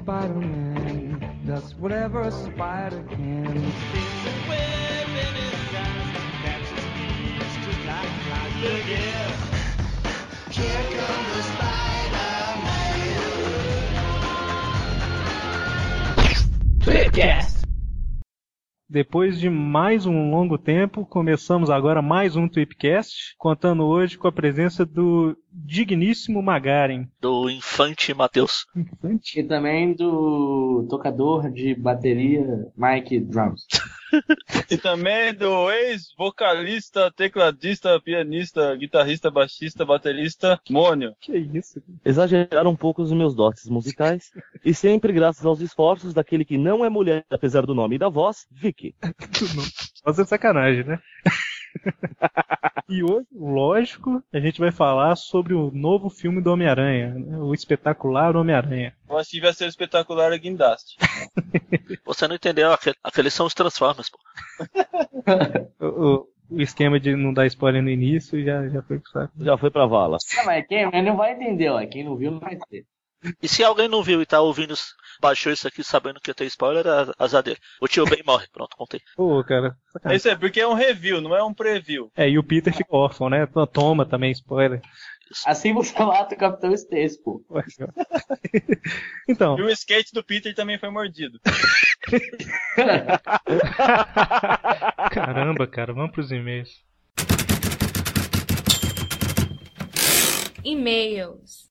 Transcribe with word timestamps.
Spider-Man 0.00 1.42
does 1.44 1.74
whatever 1.74 2.22
a 2.22 2.30
spider 2.30 3.04
can. 3.10 3.72
Depois 18.88 19.38
de 19.38 19.48
mais 19.48 20.06
um 20.06 20.30
longo 20.30 20.56
tempo, 20.58 21.06
começamos 21.06 21.70
agora 21.70 22.00
mais 22.00 22.36
um 22.36 22.48
Tweepcast, 22.48 23.36
contando 23.38 23.84
hoje 23.84 24.18
com 24.18 24.26
a 24.26 24.32
presença 24.32 24.84
do 24.84 25.36
digníssimo 25.52 26.42
Magaren. 26.42 27.06
Do 27.20 27.48
Infante 27.50 28.12
Matheus. 28.14 28.66
E 29.34 29.42
também 29.42 29.94
do 29.94 30.86
tocador 30.88 31.50
de 31.50 31.74
bateria 31.74 32.66
Mike 32.76 33.20
Drums. 33.20 33.66
E 34.68 34.76
também 34.76 35.32
do 35.32 35.70
ex-vocalista, 35.70 37.12
tecladista, 37.12 38.00
pianista, 38.00 38.74
guitarrista, 38.74 39.30
baixista, 39.30 39.84
baterista, 39.84 40.60
Mônio. 40.68 41.14
Que 41.20 41.36
isso? 41.36 41.80
Exageraram 42.04 42.72
um 42.72 42.76
pouco 42.76 43.02
os 43.02 43.12
meus 43.12 43.36
dotes 43.36 43.68
musicais, 43.68 44.32
e 44.64 44.74
sempre 44.74 45.12
graças 45.12 45.46
aos 45.46 45.60
esforços 45.60 46.12
daquele 46.12 46.44
que 46.44 46.58
não 46.58 46.84
é 46.84 46.88
mulher, 46.88 47.24
apesar 47.30 47.64
do 47.64 47.74
nome 47.74 47.96
e 47.96 47.98
da 48.00 48.08
voz, 48.08 48.46
Vicky. 48.50 48.94
Fazer 50.02 50.26
sacanagem, 50.26 50.84
né? 50.84 50.98
e 52.88 53.02
hoje, 53.02 53.26
lógico, 53.32 54.22
a 54.32 54.38
gente 54.40 54.58
vai 54.60 54.70
falar 54.70 55.16
sobre 55.16 55.54
o 55.54 55.70
novo 55.70 56.08
filme 56.10 56.40
do 56.40 56.52
Homem-Aranha, 56.52 57.14
né? 57.14 57.38
o 57.38 57.52
espetacular 57.54 58.36
Homem-Aranha. 58.36 58.94
Eu 59.08 59.18
achei 59.18 59.38
que 59.40 59.44
vai 59.46 59.54
ser 59.54 59.64
o 59.64 59.68
espetacular 59.68 60.36
Guindaste. 60.38 60.96
Você 62.04 62.26
não 62.28 62.34
entendeu? 62.36 62.72
Aquele- 62.72 62.96
Aqueles 63.02 63.34
são 63.34 63.46
os 63.46 63.54
Transformers, 63.54 64.10
pô. 64.10 64.18
O, 65.80 65.86
o- 66.50 66.60
esquema 66.62 66.98
de 66.98 67.14
não 67.14 67.32
dar 67.32 67.46
spoiler 67.46 67.82
no 67.82 67.88
início 67.90 68.42
já, 68.44 68.68
já 68.68 68.82
foi 68.82 68.98
pro 68.98 69.10
saco. 69.10 69.32
Já 69.38 69.56
foi 69.56 69.70
pra 69.70 69.86
vala. 69.86 70.18
Não, 70.36 70.44
mas 70.44 70.66
quem 70.66 70.90
mas 70.90 71.04
não 71.04 71.16
vai 71.16 71.32
entender, 71.32 71.68
ó. 71.68 71.84
Quem 71.86 72.04
não 72.04 72.16
viu 72.16 72.32
não 72.32 72.40
vai 72.40 72.56
ter. 72.68 72.84
E 73.42 73.48
se 73.48 73.62
alguém 73.62 73.88
não 73.88 74.02
viu 74.02 74.22
e 74.22 74.26
tá 74.26 74.40
ouvindo, 74.40 74.74
baixou 75.20 75.52
isso 75.52 75.68
aqui 75.68 75.84
sabendo 75.84 76.20
que 76.20 76.30
ia 76.30 76.34
ter 76.34 76.46
spoiler, 76.46 76.86
é 76.86 77.12
azar 77.18 77.42
dele. 77.42 77.58
O 77.80 77.86
tio 77.86 78.06
Ben 78.06 78.22
morre. 78.24 78.46
Pronto, 78.52 78.76
contei. 78.76 79.00
Pô, 79.14 79.44
cara, 79.44 79.76
sacanagem. 79.92 80.16
Isso 80.16 80.28
é 80.28 80.36
porque 80.36 80.60
é 80.60 80.66
um 80.66 80.74
review, 80.74 81.20
não 81.20 81.36
é 81.36 81.44
um 81.44 81.52
preview. 81.52 82.10
É, 82.16 82.28
e 82.28 82.38
o 82.38 82.44
Peter 82.44 82.74
fica 82.74 82.96
órfão, 82.96 83.28
né? 83.28 83.46
Toma 83.72 84.06
também 84.06 84.32
spoiler. 84.32 84.80
Assim 85.46 85.72
você 85.72 85.96
mata 86.02 86.34
o 86.34 86.38
Capitão 86.38 86.72
Stacy, 86.72 87.22
pô. 87.22 87.44
Então, 89.28 89.56
E 89.58 89.62
o 89.62 89.70
skate 89.70 90.12
do 90.12 90.24
Peter 90.24 90.52
também 90.54 90.78
foi 90.78 90.90
mordido. 90.90 91.38
caramba, 95.12 95.66
cara, 95.68 95.92
vamos 95.92 96.10
pros 96.10 96.32
e-mails. 96.32 96.70
E-mails. 100.64 101.69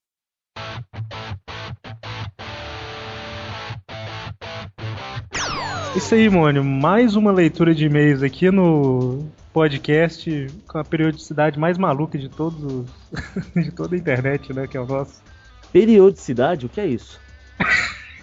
Isso 5.95 6.13
aí, 6.15 6.29
Mônio. 6.29 6.63
Mais 6.63 7.15
uma 7.15 7.31
leitura 7.31 7.73
de 7.73 7.85
e-mails 7.85 8.21
aqui 8.23 8.51
no 8.51 9.27
podcast 9.51 10.47
com 10.67 10.77
a 10.77 10.83
periodicidade 10.83 11.59
mais 11.59 11.77
maluca 11.77 12.17
de 12.17 12.29
todos 12.29 12.63
os- 12.63 12.85
de 13.55 13.71
toda 13.71 13.95
a 13.95 13.97
internet, 13.99 14.53
né? 14.53 14.67
Que 14.67 14.77
é 14.77 14.81
o 14.81 14.85
nosso. 14.85 15.21
Periodicidade, 15.73 16.65
o 16.65 16.69
que 16.69 16.79
é 16.81 16.87
isso? 16.87 17.19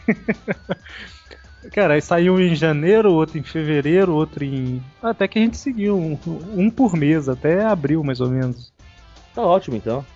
Cara, 1.73 1.95
aí 1.95 2.01
saiu 2.01 2.41
em 2.41 2.55
janeiro, 2.55 3.13
outro 3.13 3.39
em 3.39 3.43
fevereiro, 3.43 4.15
outro 4.15 4.45
em. 4.45 4.81
Até 5.03 5.27
que 5.29 5.39
a 5.39 5.43
gente 5.43 5.57
seguiu 5.57 5.97
um, 5.99 6.17
um 6.55 6.71
por 6.71 6.95
mês, 6.97 7.29
até 7.29 7.65
abril 7.65 8.03
mais 8.05 8.21
ou 8.21 8.31
menos. 8.31 8.73
Tá 9.35 9.43
ótimo 9.43 9.77
então. 9.77 10.07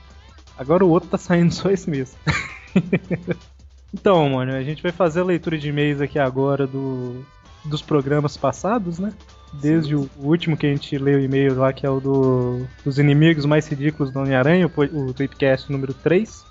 Agora 0.60 0.84
o 0.84 0.91
outro 0.91 1.09
tá 1.09 1.16
saindo 1.16 1.54
só 1.54 1.71
esse 1.71 1.88
mês. 1.88 2.15
então, 3.94 4.28
mano, 4.28 4.53
a 4.53 4.62
gente 4.62 4.82
vai 4.82 4.93
fazer 4.93 5.21
a 5.21 5.25
leitura 5.25 5.56
de 5.56 5.71
e-mails 5.71 6.03
aqui 6.03 6.19
agora 6.19 6.66
do, 6.66 7.25
dos 7.65 7.81
programas 7.81 8.37
passados, 8.37 8.99
né? 8.99 9.10
Desde 9.54 9.97
o, 9.97 10.06
último 10.19 10.59
que 10.59 10.66
a 10.66 10.69
gente 10.69 10.99
leu 10.99 11.19
o 11.19 11.22
e-mail 11.22 11.54
lá, 11.54 11.72
que 11.72 11.87
é 11.87 11.88
o 11.88 11.99
do, 11.99 12.66
dos 12.84 12.99
inimigos 12.99 13.47
mais 13.47 13.66
ridículos 13.69 14.12
do 14.12 14.20
Homem-Aranha, 14.20 14.66
o, 14.66 14.81
o 14.82 15.15
Tweepcast 15.15 15.72
número 15.72 15.94
3. 15.94 16.44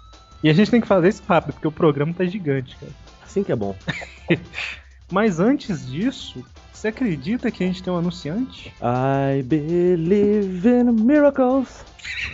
E 0.43 0.49
a 0.49 0.53
gente 0.53 0.71
tem 0.71 0.81
que 0.81 0.87
fazer 0.87 1.09
isso 1.09 1.21
rápido, 1.27 1.53
porque 1.53 1.67
o 1.67 1.71
programa 1.71 2.11
tá 2.11 2.25
gigante, 2.25 2.75
cara. 2.77 2.91
Assim 3.23 3.43
que 3.43 3.51
é 3.51 3.55
bom. 3.55 3.75
Mas 5.11 5.39
antes 5.39 5.85
disso, 5.85 6.43
você 6.73 6.87
acredita 6.87 7.51
que 7.51 7.63
a 7.63 7.67
gente 7.67 7.83
tem 7.83 7.93
um 7.93 7.97
anunciante? 7.97 8.73
I 8.81 9.43
believe 9.43 10.67
in 10.67 10.93
miracles. 10.93 11.85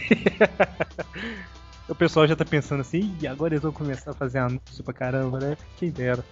O 1.88 1.96
pessoal 1.96 2.28
já 2.28 2.36
tá 2.36 2.44
pensando 2.44 2.82
assim, 2.82 3.16
e 3.22 3.28
agora 3.28 3.54
eles 3.54 3.62
vão 3.62 3.72
começar 3.72 4.12
a 4.12 4.14
fazer 4.14 4.40
anúncio 4.40 4.84
pra 4.84 4.94
caramba, 4.94 5.40
né? 5.40 5.58
Quem 5.78 5.92
dera. 5.92 6.24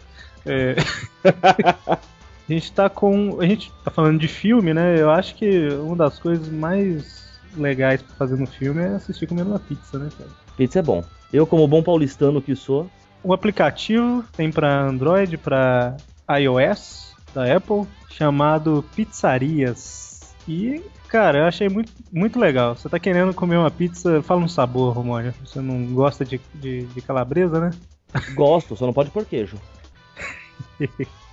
É... 0.45 0.75
a 1.87 1.97
gente 2.49 2.71
tá 2.71 2.89
com. 2.89 3.39
A 3.39 3.45
gente 3.45 3.71
tá 3.83 3.91
falando 3.91 4.19
de 4.19 4.27
filme, 4.27 4.73
né? 4.73 4.99
Eu 4.99 5.11
acho 5.11 5.35
que 5.35 5.69
uma 5.69 5.95
das 5.95 6.17
coisas 6.19 6.49
mais 6.49 7.23
legais 7.55 8.01
pra 8.01 8.15
fazer 8.15 8.35
no 8.35 8.47
filme 8.47 8.81
é 8.81 8.95
assistir 8.95 9.27
comendo 9.27 9.51
uma 9.51 9.59
pizza, 9.59 9.99
né, 9.99 10.09
cara? 10.17 10.29
Pizza 10.57 10.79
é 10.79 10.81
bom. 10.81 11.03
Eu, 11.31 11.47
como 11.47 11.67
bom 11.67 11.81
paulistano 11.81 12.41
que 12.41 12.55
sou, 12.55 12.89
O 13.23 13.33
aplicativo 13.33 14.23
tem 14.35 14.51
pra 14.51 14.81
Android, 14.81 15.37
pra 15.37 15.97
iOS 16.39 17.15
da 17.33 17.55
Apple, 17.55 17.87
chamado 18.09 18.83
Pizzarias. 18.95 20.35
E, 20.47 20.83
cara, 21.13 21.37
eu 21.37 21.45
achei 21.45 21.69
muito, 21.69 21.91
muito 22.11 22.39
legal. 22.39 22.75
Você 22.75 22.89
tá 22.89 22.97
querendo 22.97 23.35
comer 23.35 23.57
uma 23.57 23.69
pizza, 23.69 24.23
fala 24.23 24.41
um 24.41 24.47
sabor, 24.47 24.95
Romônio. 24.95 25.31
Você 25.45 25.61
não 25.61 25.85
gosta 25.93 26.25
de, 26.25 26.41
de, 26.55 26.87
de 26.87 27.01
calabresa, 27.03 27.59
né? 27.59 27.69
gosto, 28.33 28.75
só 28.75 28.87
não 28.87 28.93
pode 28.93 29.11
pôr 29.11 29.23
queijo. 29.23 29.57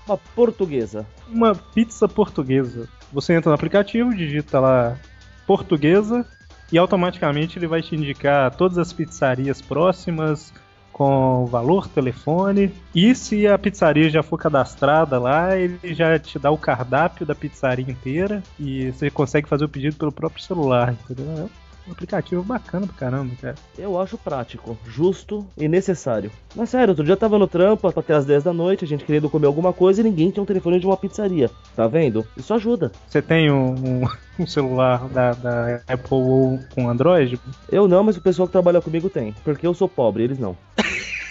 Uma 0.06 0.18
portuguesa. 0.34 1.06
Uma 1.28 1.54
pizza 1.54 2.06
portuguesa. 2.08 2.88
Você 3.12 3.32
entra 3.32 3.48
no 3.48 3.54
aplicativo, 3.54 4.14
digita 4.14 4.58
lá 4.60 4.98
portuguesa 5.46 6.26
e 6.70 6.76
automaticamente 6.76 7.58
ele 7.58 7.66
vai 7.66 7.80
te 7.80 7.94
indicar 7.94 8.54
todas 8.56 8.76
as 8.76 8.92
pizzarias 8.92 9.62
próximas 9.62 10.52
com 11.00 11.46
valor, 11.46 11.88
telefone. 11.88 12.70
E 12.94 13.14
se 13.14 13.46
a 13.46 13.56
pizzaria 13.56 14.10
já 14.10 14.22
for 14.22 14.36
cadastrada 14.36 15.18
lá, 15.18 15.56
ele 15.56 15.78
já 15.94 16.18
te 16.18 16.38
dá 16.38 16.50
o 16.50 16.58
cardápio 16.58 17.24
da 17.24 17.34
pizzaria 17.34 17.90
inteira 17.90 18.42
e 18.58 18.90
você 18.90 19.08
consegue 19.10 19.48
fazer 19.48 19.64
o 19.64 19.68
pedido 19.68 19.96
pelo 19.96 20.12
próprio 20.12 20.44
celular, 20.44 20.92
entendeu? 20.92 21.48
É 21.86 21.88
um 21.88 21.92
aplicativo 21.92 22.42
bacana 22.42 22.86
pra 22.86 22.94
caramba, 22.96 23.32
cara. 23.40 23.54
Eu 23.78 23.98
acho 23.98 24.18
prático, 24.18 24.76
justo 24.86 25.46
e 25.56 25.66
necessário. 25.68 26.30
Mas 26.54 26.68
sério, 26.68 26.90
outro 26.90 27.02
dia 27.02 27.14
eu 27.14 27.16
tava 27.16 27.38
no 27.38 27.48
trampo 27.48 27.88
até 27.88 28.12
as 28.14 28.26
10 28.26 28.44
da 28.44 28.52
noite, 28.52 28.84
a 28.84 28.88
gente 28.88 29.02
querendo 29.04 29.30
comer 29.30 29.46
alguma 29.46 29.72
coisa 29.72 30.02
e 30.02 30.04
ninguém 30.04 30.30
tinha 30.30 30.42
um 30.42 30.46
telefone 30.46 30.78
de 30.78 30.86
uma 30.86 30.98
pizzaria. 30.98 31.50
Tá 31.74 31.86
vendo? 31.86 32.26
Isso 32.36 32.52
ajuda. 32.52 32.92
Você 33.08 33.22
tem 33.22 33.50
um, 33.50 33.70
um- 33.72 34.08
um 34.38 34.46
celular 34.46 35.08
da, 35.08 35.32
da 35.32 35.80
Apple 35.88 36.08
ou 36.16 36.60
com 36.74 36.88
Android? 36.88 37.38
Eu 37.70 37.88
não, 37.88 38.02
mas 38.04 38.16
o 38.16 38.22
pessoal 38.22 38.46
que 38.46 38.52
trabalha 38.52 38.80
comigo 38.80 39.08
tem. 39.10 39.34
Porque 39.44 39.66
eu 39.66 39.74
sou 39.74 39.88
pobre, 39.88 40.22
eles 40.22 40.38
não. 40.38 40.56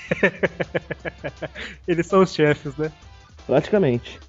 Eles 1.87 2.07
são 2.07 2.21
os 2.21 2.33
chefes, 2.33 2.75
né? 2.77 2.91
Praticamente. 3.45 4.19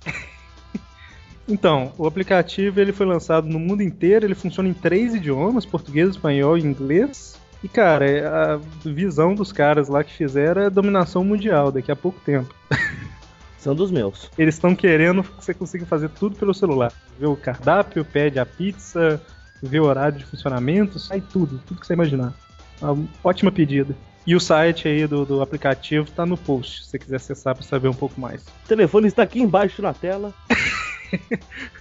Então, 1.49 1.93
o 1.99 2.07
aplicativo 2.07 2.81
ele 2.81 2.93
foi 2.93 3.07
lançado 3.07 3.49
no 3.49 3.59
mundo 3.59 3.83
inteiro, 3.83 4.25
ele 4.25 4.35
funciona 4.35 4.69
em 4.69 4.73
três 4.73 5.15
idiomas, 5.15 5.67
português, 5.67 6.11
espanhol 6.11 6.57
e 6.57 6.63
inglês. 6.63 7.39
E 7.63 7.69
cara, 7.69 8.55
a 8.55 8.89
visão 8.89 9.35
dos 9.35 9.53
caras 9.53 9.89
lá 9.89 10.03
que 10.03 10.13
fizeram 10.13 10.63
é 10.63 10.71
dominação 10.71 11.25
mundial 11.25 11.71
daqui 11.71 11.91
a 11.91 11.97
pouco 11.97 12.21
tempo. 12.21 12.55
São 13.59 13.75
dos 13.75 13.91
meus. 13.91 14.31
Eles 14.39 14.55
estão 14.55 14.75
querendo 14.75 15.23
que 15.23 15.45
você 15.45 15.53
consiga 15.53 15.85
fazer 15.85 16.09
tudo 16.09 16.37
pelo 16.37 16.55
celular. 16.55 16.93
Vê 17.19 17.27
o 17.27 17.37
cardápio, 17.37 18.05
pede 18.05 18.39
a 18.39 18.47
pizza, 18.47 19.21
vê 19.63 19.79
o 19.79 19.85
horário 19.85 20.19
de 20.19 20.25
funcionamento, 20.25 20.99
sai 20.99 21.21
tudo, 21.21 21.61
tudo 21.67 21.81
que 21.81 21.87
você 21.87 21.93
imaginar. 21.93 22.33
Uma 22.81 23.07
ótima 23.23 23.53
pedida. 23.53 23.95
E 24.27 24.37
o 24.37 24.41
site 24.41 24.87
aí 24.87 25.07
do, 25.07 25.25
do 25.25 25.41
aplicativo 25.41 26.11
tá 26.11 26.27
no 26.27 26.37
post, 26.37 26.85
se 26.85 26.91
você 26.91 26.99
quiser 26.99 27.17
acessar 27.17 27.55
para 27.55 27.65
saber 27.65 27.89
um 27.89 27.95
pouco 27.95 28.21
mais. 28.21 28.43
O 28.65 28.69
telefone 28.69 29.09
está 29.09 29.23
aqui 29.23 29.41
embaixo 29.41 29.81
na 29.81 29.95
tela. 29.95 30.35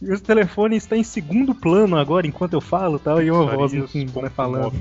E 0.00 0.12
o 0.12 0.20
telefone 0.20 0.76
está 0.76 0.94
em 0.96 1.02
segundo 1.02 1.54
plano 1.54 1.96
agora, 1.96 2.26
enquanto 2.26 2.52
eu 2.52 2.60
falo 2.60 2.98
tal, 2.98 3.22
e 3.22 3.30
uma 3.30 3.46
voz 3.46 3.72
no 3.72 3.88
fundo, 3.88 4.20
né, 4.20 4.28
falando. 4.28 4.74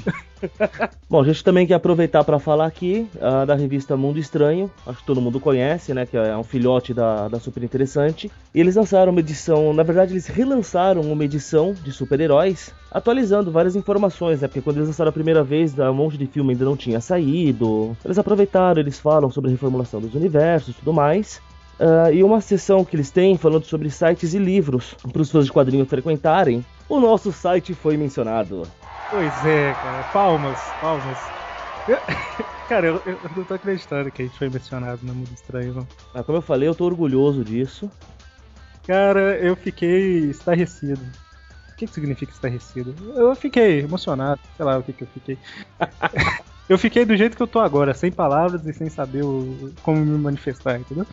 Bom, 1.09 1.21
a 1.21 1.25
gente 1.25 1.41
também 1.41 1.65
quer 1.65 1.75
aproveitar 1.75 2.23
para 2.25 2.37
falar 2.37 2.65
aqui 2.65 3.07
ah, 3.21 3.45
da 3.45 3.55
revista 3.55 3.95
Mundo 3.95 4.19
Estranho, 4.19 4.69
acho 4.85 4.99
que 4.99 5.05
todo 5.05 5.21
mundo 5.21 5.39
conhece, 5.39 5.93
né, 5.93 6.05
que 6.05 6.17
é 6.17 6.35
um 6.35 6.43
filhote 6.43 6.93
da, 6.93 7.29
da 7.29 7.39
Super 7.39 7.63
Interessante. 7.63 8.29
E 8.53 8.59
eles 8.59 8.75
lançaram 8.75 9.13
uma 9.13 9.21
edição, 9.21 9.73
na 9.73 9.83
verdade 9.83 10.11
eles 10.11 10.27
relançaram 10.27 11.01
uma 11.01 11.23
edição 11.23 11.73
de 11.73 11.93
super-heróis, 11.93 12.73
atualizando 12.91 13.51
várias 13.51 13.75
informações, 13.77 14.41
né, 14.41 14.49
porque 14.49 14.61
quando 14.61 14.77
eles 14.77 14.89
lançaram 14.89 15.09
a 15.09 15.13
primeira 15.13 15.43
vez, 15.43 15.77
um 15.79 15.93
monte 15.93 16.17
de 16.17 16.27
filme 16.27 16.51
ainda 16.51 16.65
não 16.65 16.75
tinha 16.75 16.99
saído. 16.99 17.95
Eles 18.03 18.19
aproveitaram, 18.19 18.81
eles 18.81 18.99
falam 18.99 19.31
sobre 19.31 19.49
a 19.49 19.51
reformulação 19.51 20.01
dos 20.01 20.13
universos 20.13 20.75
e 20.75 20.77
tudo 20.77 20.91
mais. 20.91 21.41
Ah, 21.79 22.11
e 22.11 22.23
uma 22.23 22.39
sessão 22.41 22.85
que 22.85 22.95
eles 22.95 23.11
têm 23.11 23.37
falando 23.37 23.65
sobre 23.65 23.89
sites 23.89 24.33
e 24.33 24.37
livros 24.39 24.93
para 25.11 25.21
os 25.21 25.29
fãs 25.31 25.45
de 25.45 25.51
quadrinhos 25.51 25.89
frequentarem. 25.89 26.65
O 26.87 26.99
nosso 26.99 27.31
site 27.31 27.73
foi 27.73 27.97
mencionado. 27.97 28.63
Pois 29.09 29.45
é, 29.45 29.73
cara. 29.75 30.03
Palmas, 30.11 30.73
palmas. 30.79 31.29
Eu- 31.87 31.99
Cara, 32.67 32.87
eu, 32.87 33.01
eu 33.05 33.19
não 33.35 33.43
tô 33.45 33.53
acreditando 33.53 34.09
que 34.11 34.23
a 34.23 34.25
gente 34.25 34.35
foi 34.39 34.49
mencionado 34.49 34.99
no 35.03 35.13
Mundo 35.13 35.29
Estranho, 35.35 35.75
não. 35.75 35.87
Ah, 36.15 36.23
como 36.23 36.39
eu 36.39 36.41
falei, 36.41 36.67
eu 36.67 36.73
tô 36.73 36.85
orgulhoso 36.85 37.43
disso. 37.45 37.91
Cara, 38.87 39.37
eu 39.37 39.55
fiquei 39.55 40.31
estarrecido. 40.31 40.99
O 41.71 41.75
que, 41.75 41.85
que 41.85 41.93
significa 41.93 42.31
estarrecido? 42.31 42.95
Eu 43.15 43.35
fiquei 43.35 43.81
emocionado, 43.81 44.39
sei 44.57 44.65
lá 44.65 44.79
o 44.79 44.83
que, 44.83 44.93
que 44.93 45.03
eu 45.03 45.07
fiquei. 45.07 45.37
eu 46.67 46.77
fiquei 46.79 47.05
do 47.05 47.15
jeito 47.15 47.37
que 47.37 47.43
eu 47.43 47.47
tô 47.47 47.59
agora, 47.59 47.93
sem 47.93 48.11
palavras 48.11 48.65
e 48.65 48.73
sem 48.73 48.89
saber 48.89 49.23
o- 49.23 49.71
como 49.83 50.03
me 50.03 50.17
manifestar, 50.17 50.79
entendeu? 50.79 51.05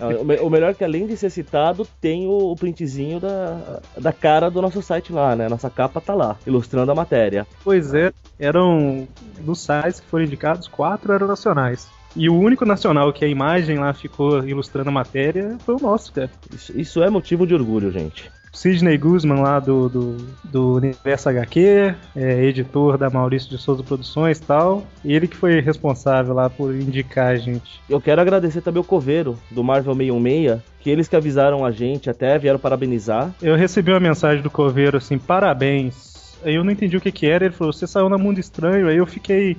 Ah, 0.00 0.08
o 0.08 0.24
me- 0.24 0.38
o 0.40 0.50
melhor 0.50 0.70
é 0.70 0.74
que 0.74 0.84
além 0.84 1.06
de 1.06 1.16
ser 1.16 1.30
citado, 1.30 1.86
tem 2.00 2.26
o, 2.26 2.50
o 2.52 2.56
printzinho 2.56 3.20
da, 3.20 3.80
da 3.96 4.12
cara 4.12 4.50
do 4.50 4.60
nosso 4.60 4.82
site 4.82 5.12
lá, 5.12 5.34
né? 5.36 5.48
Nossa 5.48 5.70
capa 5.70 6.00
tá 6.00 6.14
lá, 6.14 6.36
ilustrando 6.46 6.90
a 6.92 6.94
matéria. 6.94 7.46
Pois 7.64 7.94
é, 7.94 8.12
eram 8.38 9.06
dos 9.40 9.60
sites 9.60 10.00
que 10.00 10.06
foram 10.06 10.24
indicados, 10.24 10.68
quatro 10.68 11.12
eram 11.12 11.26
nacionais. 11.26 11.88
E 12.14 12.30
o 12.30 12.34
único 12.34 12.64
nacional 12.64 13.12
que 13.12 13.24
a 13.26 13.28
imagem 13.28 13.78
lá 13.78 13.92
ficou 13.92 14.42
ilustrando 14.46 14.88
a 14.88 14.92
matéria 14.92 15.56
foi 15.66 15.74
o 15.74 15.80
nosso, 15.82 16.12
cara. 16.12 16.30
Isso, 16.54 16.78
isso 16.80 17.02
é 17.02 17.10
motivo 17.10 17.46
de 17.46 17.54
orgulho, 17.54 17.90
gente. 17.92 18.30
Sidney 18.56 18.96
Guzman 18.96 19.42
lá 19.42 19.60
do, 19.60 19.88
do, 19.88 20.16
do 20.42 20.74
Universo 20.76 21.28
HQ, 21.28 21.94
é, 22.16 22.44
editor 22.44 22.96
da 22.96 23.10
Maurício 23.10 23.50
de 23.50 23.58
Souza 23.58 23.82
Produções 23.82 24.38
e 24.38 24.42
tal. 24.42 24.86
Ele 25.04 25.28
que 25.28 25.36
foi 25.36 25.60
responsável 25.60 26.34
lá 26.34 26.48
por 26.48 26.74
indicar 26.74 27.28
a 27.28 27.36
gente. 27.36 27.82
Eu 27.86 28.00
quero 28.00 28.18
agradecer 28.18 28.62
também 28.62 28.80
o 28.80 28.84
Coveiro, 28.84 29.38
do 29.50 29.62
Marvel 29.62 29.94
616, 29.94 30.62
que 30.80 30.88
eles 30.88 31.06
que 31.06 31.14
avisaram 31.14 31.66
a 31.66 31.70
gente, 31.70 32.08
até 32.08 32.38
vieram 32.38 32.58
parabenizar. 32.58 33.30
Eu 33.42 33.56
recebi 33.56 33.90
uma 33.90 34.00
mensagem 34.00 34.42
do 34.42 34.50
Coveiro 34.50 34.96
assim, 34.96 35.18
parabéns. 35.18 36.38
Aí 36.42 36.54
eu 36.54 36.64
não 36.64 36.72
entendi 36.72 36.96
o 36.96 37.00
que 37.00 37.12
que 37.12 37.26
era, 37.26 37.44
ele 37.44 37.54
falou, 37.54 37.74
você 37.74 37.86
saiu 37.86 38.08
na 38.08 38.16
Mundo 38.16 38.40
Estranho, 38.40 38.88
aí 38.88 38.96
eu 38.96 39.06
fiquei... 39.06 39.56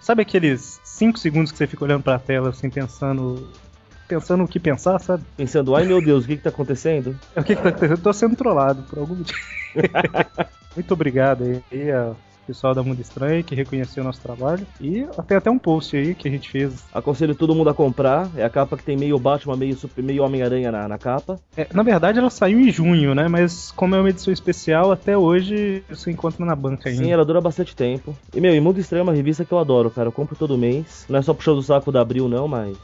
Sabe 0.00 0.22
aqueles 0.22 0.80
5 0.82 1.16
segundos 1.16 1.52
que 1.52 1.58
você 1.58 1.66
fica 1.68 1.84
olhando 1.84 2.02
pra 2.02 2.18
tela 2.18 2.48
assim, 2.48 2.68
pensando... 2.68 3.48
Pensando 4.20 4.44
o 4.44 4.48
que 4.48 4.60
pensar, 4.60 4.98
sabe? 4.98 5.22
Pensando, 5.36 5.74
ai 5.74 5.84
meu 5.84 6.00
Deus, 6.02 6.24
o 6.24 6.26
que 6.28 6.36
que 6.36 6.42
tá 6.42 6.50
acontecendo? 6.50 7.16
O 7.36 7.42
que 7.42 7.54
que 7.56 7.62
tá 7.62 7.68
acontecendo? 7.70 7.92
Eu 7.92 7.98
tô 7.98 8.12
sendo 8.12 8.36
trollado 8.36 8.82
por 8.82 8.98
algum 8.98 9.14
motivo. 9.16 9.38
Muito 10.76 10.92
obrigado 10.94 11.44
aí 11.70 11.90
ao 11.92 12.16
pessoal 12.46 12.74
da 12.74 12.82
Mundo 12.82 13.00
Estranho 13.00 13.44
que 13.44 13.54
reconheceu 13.54 14.02
o 14.02 14.06
nosso 14.06 14.20
trabalho. 14.20 14.66
E 14.80 15.06
tem 15.28 15.36
até 15.36 15.50
um 15.50 15.58
post 15.58 15.96
aí 15.96 16.14
que 16.14 16.26
a 16.28 16.30
gente 16.30 16.50
fez. 16.50 16.84
Aconselho 16.92 17.34
todo 17.34 17.54
mundo 17.54 17.70
a 17.70 17.74
comprar. 17.74 18.28
É 18.36 18.44
a 18.44 18.50
capa 18.50 18.76
que 18.76 18.82
tem 18.82 18.96
meio 18.96 19.18
Batman, 19.18 19.56
meio, 19.56 19.76
Super- 19.76 20.02
meio 20.02 20.22
Homem-Aranha 20.24 20.72
na, 20.72 20.88
na 20.88 20.98
capa. 20.98 21.38
É, 21.56 21.66
na 21.72 21.82
verdade, 21.82 22.18
ela 22.18 22.30
saiu 22.30 22.58
em 22.58 22.70
junho, 22.70 23.14
né? 23.14 23.28
Mas 23.28 23.70
como 23.72 23.94
é 23.94 24.00
uma 24.00 24.10
edição 24.10 24.32
especial, 24.32 24.90
até 24.90 25.16
hoje 25.16 25.84
você 25.88 26.10
encontra 26.10 26.44
na 26.44 26.56
banca 26.56 26.88
ainda. 26.88 27.04
Sim, 27.04 27.12
ela 27.12 27.24
dura 27.24 27.40
bastante 27.40 27.76
tempo. 27.76 28.16
E, 28.34 28.40
meu, 28.40 28.54
e 28.54 28.60
Mundo 28.60 28.80
Estranho 28.80 29.00
é 29.00 29.04
uma 29.04 29.14
revista 29.14 29.44
que 29.44 29.52
eu 29.52 29.58
adoro, 29.58 29.90
cara. 29.90 30.08
Eu 30.08 30.12
compro 30.12 30.34
todo 30.36 30.58
mês. 30.58 31.06
Não 31.08 31.18
é 31.18 31.22
só 31.22 31.32
puxando 31.32 31.58
o 31.58 31.62
saco 31.62 31.92
da 31.92 32.00
Abril, 32.00 32.28
não, 32.28 32.48
mas... 32.48 32.76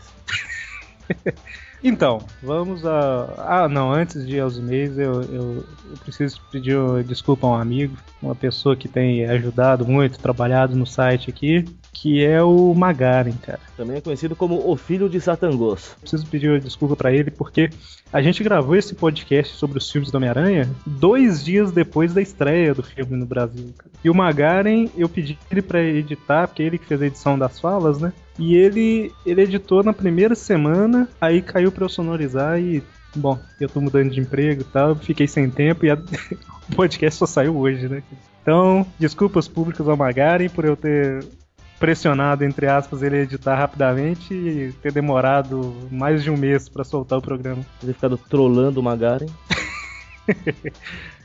Então, 1.82 2.18
vamos 2.42 2.84
a. 2.84 3.34
Ah, 3.38 3.68
não, 3.68 3.92
antes 3.92 4.26
de 4.26 4.36
ir 4.36 4.40
aos 4.40 4.58
e-mails, 4.58 4.98
eu, 4.98 5.22
eu, 5.22 5.64
eu 5.90 5.96
preciso 6.02 6.40
pedir 6.50 6.76
desculpa 7.04 7.46
a 7.46 7.50
um 7.50 7.54
amigo, 7.54 7.96
uma 8.20 8.34
pessoa 8.34 8.74
que 8.74 8.88
tem 8.88 9.24
ajudado 9.26 9.86
muito, 9.86 10.18
trabalhado 10.18 10.74
no 10.74 10.84
site 10.84 11.30
aqui, 11.30 11.64
que 11.92 12.24
é 12.24 12.42
o 12.42 12.74
Magaren, 12.74 13.32
cara. 13.40 13.60
Também 13.76 13.96
é 13.96 14.00
conhecido 14.00 14.34
como 14.34 14.68
o 14.68 14.76
Filho 14.76 15.08
de 15.08 15.20
Satangos. 15.20 15.94
Preciso 16.00 16.26
pedir 16.26 16.60
desculpa 16.60 16.96
pra 16.96 17.12
ele, 17.12 17.30
porque 17.30 17.70
a 18.12 18.20
gente 18.20 18.42
gravou 18.42 18.74
esse 18.74 18.94
podcast 18.94 19.54
sobre 19.54 19.78
os 19.78 19.88
filmes 19.88 20.10
do 20.10 20.16
Homem-Aranha 20.16 20.68
dois 20.84 21.44
dias 21.44 21.70
depois 21.70 22.12
da 22.12 22.20
estreia 22.20 22.74
do 22.74 22.82
filme 22.82 23.16
no 23.16 23.26
Brasil. 23.26 23.72
cara. 23.76 23.90
E 24.02 24.10
o 24.10 24.14
Magaren, 24.14 24.88
eu 24.96 25.08
pedi 25.08 25.38
ele 25.48 25.62
pra 25.62 25.80
editar, 25.80 26.48
porque 26.48 26.62
ele 26.62 26.78
que 26.78 26.86
fez 26.86 27.00
a 27.00 27.06
edição 27.06 27.38
das 27.38 27.60
falas, 27.60 28.00
né? 28.00 28.12
E 28.38 28.54
ele, 28.54 29.12
ele 29.26 29.42
editou 29.42 29.82
na 29.82 29.92
primeira 29.92 30.34
semana, 30.34 31.08
aí 31.20 31.42
caiu 31.42 31.72
pra 31.72 31.84
eu 31.84 31.88
sonorizar 31.88 32.58
e. 32.60 32.82
Bom, 33.16 33.38
eu 33.60 33.68
tô 33.68 33.80
mudando 33.80 34.10
de 34.10 34.20
emprego 34.20 34.60
e 34.60 34.64
tal, 34.64 34.94
fiquei 34.94 35.26
sem 35.26 35.48
tempo 35.50 35.84
e 35.86 35.90
a- 35.90 35.94
o 36.70 36.74
podcast 36.76 37.18
só 37.18 37.26
saiu 37.26 37.56
hoje, 37.56 37.88
né? 37.88 38.02
Então, 38.42 38.86
desculpas 38.98 39.48
públicas 39.48 39.88
ao 39.88 39.96
Magaren 39.96 40.48
por 40.48 40.64
eu 40.64 40.76
ter 40.76 41.24
pressionado, 41.80 42.44
entre 42.44 42.66
aspas, 42.66 43.02
ele 43.02 43.16
editar 43.22 43.56
rapidamente 43.56 44.34
e 44.34 44.72
ter 44.82 44.92
demorado 44.92 45.74
mais 45.90 46.22
de 46.22 46.30
um 46.30 46.36
mês 46.36 46.68
pra 46.68 46.84
soltar 46.84 47.18
o 47.18 47.22
programa. 47.22 47.64
Ter 47.80 47.92
ficado 47.94 48.16
trolando 48.18 48.78
o 48.80 48.82
Magaren. 48.82 49.26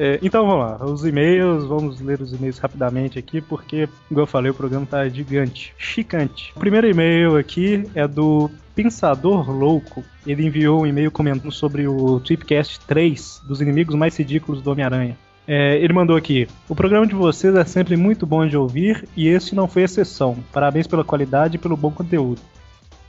É, 0.00 0.16
então 0.22 0.46
vamos 0.46 0.64
lá, 0.64 0.84
os 0.86 1.04
e-mails, 1.04 1.64
vamos 1.64 2.00
ler 2.00 2.20
os 2.20 2.32
e-mails 2.32 2.58
rapidamente 2.58 3.18
aqui, 3.18 3.40
porque, 3.40 3.88
como 4.08 4.20
eu 4.20 4.28
falei, 4.28 4.48
o 4.48 4.54
programa 4.54 4.86
tá 4.86 5.08
gigante, 5.08 5.74
chicante. 5.76 6.52
O 6.54 6.60
primeiro 6.60 6.88
e-mail 6.88 7.36
aqui 7.36 7.82
é 7.96 8.06
do 8.06 8.48
Pensador 8.76 9.50
Louco. 9.50 10.04
Ele 10.24 10.46
enviou 10.46 10.82
um 10.82 10.86
e-mail 10.86 11.10
comentando 11.10 11.50
sobre 11.50 11.88
o 11.88 12.20
Tripcast 12.20 12.78
3 12.86 13.42
dos 13.44 13.60
inimigos 13.60 13.96
mais 13.96 14.16
ridículos 14.16 14.62
do 14.62 14.70
Homem-Aranha. 14.70 15.18
É, 15.48 15.76
ele 15.78 15.92
mandou 15.92 16.14
aqui: 16.14 16.46
O 16.68 16.76
programa 16.76 17.04
de 17.04 17.16
vocês 17.16 17.52
é 17.56 17.64
sempre 17.64 17.96
muito 17.96 18.24
bom 18.24 18.46
de 18.46 18.56
ouvir 18.56 19.08
e 19.16 19.26
esse 19.26 19.52
não 19.52 19.66
foi 19.66 19.82
exceção. 19.82 20.36
Parabéns 20.52 20.86
pela 20.86 21.02
qualidade 21.02 21.56
e 21.56 21.58
pelo 21.58 21.76
bom 21.76 21.90
conteúdo. 21.90 22.40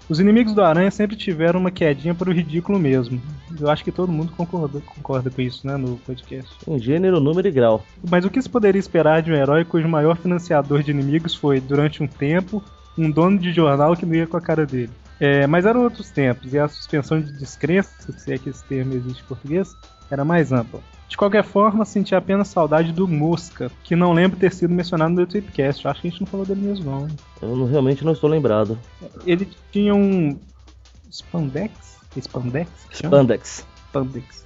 Os 0.09 0.19
inimigos 0.19 0.55
do 0.55 0.63
Aranha 0.63 0.89
sempre 0.89 1.15
tiveram 1.15 1.59
uma 1.59 1.69
quedinha 1.69 2.15
para 2.15 2.31
o 2.31 2.33
ridículo 2.33 2.79
mesmo. 2.79 3.21
Eu 3.59 3.69
acho 3.69 3.83
que 3.83 3.91
todo 3.91 4.11
mundo 4.11 4.33
concorda, 4.35 4.81
concorda 4.81 5.29
com 5.29 5.39
isso, 5.39 5.67
né, 5.67 5.77
no 5.77 5.97
podcast. 5.97 6.51
Em 6.67 6.79
gênero, 6.79 7.19
número 7.19 7.47
e 7.47 7.51
grau. 7.51 7.85
Mas 8.09 8.25
o 8.25 8.29
que 8.31 8.41
se 8.41 8.49
poderia 8.49 8.79
esperar 8.79 9.21
de 9.21 9.31
um 9.31 9.35
herói 9.35 9.63
cujo 9.63 9.87
maior 9.87 10.17
financiador 10.17 10.81
de 10.81 10.89
inimigos 10.89 11.35
foi, 11.35 11.61
durante 11.61 12.01
um 12.01 12.07
tempo, 12.07 12.63
um 12.97 13.11
dono 13.11 13.37
de 13.37 13.53
jornal 13.53 13.95
que 13.95 14.03
não 14.03 14.15
ia 14.15 14.25
com 14.25 14.35
a 14.35 14.41
cara 14.41 14.65
dele? 14.65 14.89
É, 15.19 15.45
mas 15.45 15.67
eram 15.67 15.83
outros 15.83 16.09
tempos, 16.09 16.51
e 16.53 16.57
a 16.57 16.67
suspensão 16.67 17.21
de 17.21 17.31
descrença, 17.33 18.11
se 18.17 18.33
é 18.33 18.37
que 18.39 18.49
esse 18.49 18.63
termo 18.63 18.95
existe 18.95 19.21
em 19.21 19.27
português, 19.27 19.75
era 20.09 20.25
mais 20.25 20.51
ampla. 20.51 20.79
De 21.09 21.17
qualquer 21.17 21.43
forma, 21.43 21.83
senti 21.85 22.13
apenas 22.15 22.47
saudade 22.49 22.93
do 22.93 23.07
Mosca, 23.07 23.69
que 23.83 23.95
não 23.95 24.13
lembro 24.13 24.37
ter 24.39 24.53
sido 24.53 24.71
mencionado 24.73 25.13
no 25.13 25.25
Tweepcast. 25.25 25.83
Eu 25.83 25.91
acho 25.91 26.01
que 26.01 26.07
a 26.07 26.11
gente 26.11 26.19
não 26.21 26.27
falou 26.27 26.45
dele 26.45 26.61
mesmo, 26.61 26.85
não. 26.89 27.07
Eu 27.41 27.55
não- 27.55 27.65
realmente 27.65 28.05
não 28.05 28.13
estou 28.13 28.29
lembrado. 28.29 28.77
Ele 29.25 29.49
tinha 29.71 29.93
um. 29.93 30.37
Spandex? 31.11 31.97
Spandex? 32.19 32.69
Spandex. 32.93 33.65
Spandex. 33.89 34.45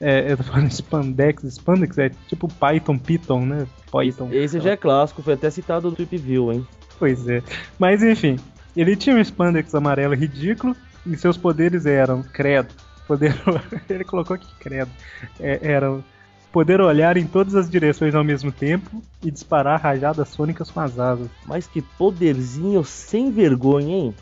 É, 0.00 0.30
eu 0.32 0.36
tô 0.36 0.44
falando 0.44 0.70
Spandex. 0.70 1.42
Spandex 1.44 1.98
é 1.98 2.10
tipo 2.28 2.46
Python, 2.48 2.96
Python, 2.98 3.40
né? 3.46 3.66
Python. 3.90 4.28
Esse 4.32 4.60
já 4.60 4.70
é 4.72 4.76
clássico, 4.76 5.22
foi 5.22 5.34
até 5.34 5.50
citado 5.50 5.90
no 5.90 5.96
Trip 5.96 6.16
View, 6.16 6.52
hein? 6.52 6.66
Pois 6.98 7.26
é. 7.28 7.42
Mas 7.78 8.02
enfim, 8.02 8.36
ele 8.76 8.94
tinha 8.94 9.16
um 9.16 9.20
Spandex 9.24 9.74
amarelo 9.74 10.14
ridículo 10.14 10.76
e 11.06 11.16
seus 11.16 11.36
poderes 11.36 11.86
eram, 11.86 12.22
credo, 12.22 12.72
poder. 13.06 13.34
ele 13.88 14.04
colocou 14.04 14.34
aqui, 14.34 14.48
credo. 14.58 14.90
É, 15.38 15.58
eram 15.62 16.02
poder 16.52 16.80
olhar 16.80 17.16
em 17.16 17.26
todas 17.26 17.54
as 17.54 17.68
direções 17.68 18.14
ao 18.14 18.22
mesmo 18.22 18.52
tempo 18.52 19.02
e 19.22 19.30
disparar 19.30 19.80
rajadas 19.80 20.28
sônicas 20.28 20.70
com 20.70 20.80
as 20.80 20.98
asas. 20.98 21.28
Mas 21.46 21.66
que 21.66 21.82
poderzinho 21.82 22.84
sem 22.84 23.30
vergonha, 23.30 23.96
hein? 23.96 24.14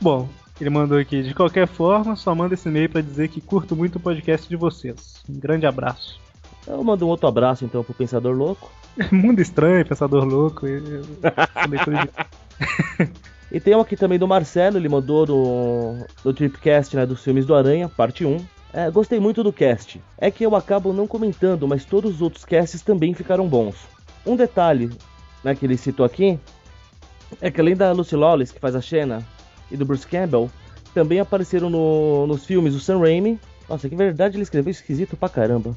Bom, 0.00 0.28
ele 0.60 0.70
mandou 0.70 0.98
aqui, 0.98 1.22
de 1.22 1.34
qualquer 1.34 1.66
forma, 1.66 2.16
só 2.16 2.34
manda 2.34 2.54
esse 2.54 2.68
e-mail 2.68 2.88
pra 2.88 3.00
dizer 3.00 3.28
que 3.28 3.40
curto 3.40 3.76
muito 3.76 3.96
o 3.96 4.00
podcast 4.00 4.48
de 4.48 4.56
vocês. 4.56 5.22
Um 5.28 5.38
grande 5.38 5.66
abraço. 5.66 6.20
Eu 6.66 6.82
mando 6.82 7.06
um 7.06 7.08
outro 7.08 7.28
abraço 7.28 7.64
então 7.64 7.84
pro 7.84 7.94
Pensador 7.94 8.34
Louco. 8.34 8.70
Mundo 9.12 9.40
estranho, 9.40 9.84
pensador 9.86 10.24
louco. 10.24 10.66
e- 10.66 10.78
e- 10.78 11.02
de- 11.02 13.12
E 13.50 13.60
tem 13.60 13.76
um 13.76 13.80
aqui 13.80 13.96
também 13.96 14.18
do 14.18 14.26
Marcelo, 14.26 14.76
ele 14.76 14.88
mandou 14.88 15.26
no, 15.26 16.06
no 16.24 16.32
Tripcast, 16.32 16.96
né, 16.96 17.06
dos 17.06 17.22
filmes 17.22 17.46
do 17.46 17.54
Aranha, 17.54 17.88
parte 17.88 18.24
1. 18.24 18.44
É, 18.72 18.90
gostei 18.90 19.20
muito 19.20 19.42
do 19.42 19.52
cast. 19.52 20.00
É 20.18 20.30
que 20.30 20.44
eu 20.44 20.54
acabo 20.56 20.92
não 20.92 21.06
comentando, 21.06 21.66
mas 21.66 21.84
todos 21.84 22.16
os 22.16 22.22
outros 22.22 22.44
casts 22.44 22.82
também 22.82 23.14
ficaram 23.14 23.46
bons. 23.48 23.76
Um 24.26 24.36
detalhe 24.36 24.90
né, 25.44 25.54
que 25.54 25.64
ele 25.64 25.76
citou 25.76 26.04
aqui 26.04 26.38
é 27.40 27.50
que 27.50 27.60
além 27.60 27.76
da 27.76 27.92
Lucy 27.92 28.16
Lawless, 28.16 28.52
que 28.52 28.60
faz 28.60 28.74
a 28.74 28.80
Xena, 28.80 29.24
e 29.70 29.76
do 29.76 29.84
Bruce 29.84 30.06
Campbell, 30.06 30.50
também 30.92 31.20
apareceram 31.20 31.70
no- 31.70 32.26
nos 32.26 32.44
filmes 32.44 32.74
o 32.74 32.80
Sam 32.80 32.98
Raimi 33.00 33.38
Nossa, 33.68 33.88
que 33.88 33.96
verdade 33.96 34.36
ele 34.36 34.44
escreveu 34.44 34.70
esquisito 34.70 35.16
pra 35.16 35.28
caramba. 35.28 35.76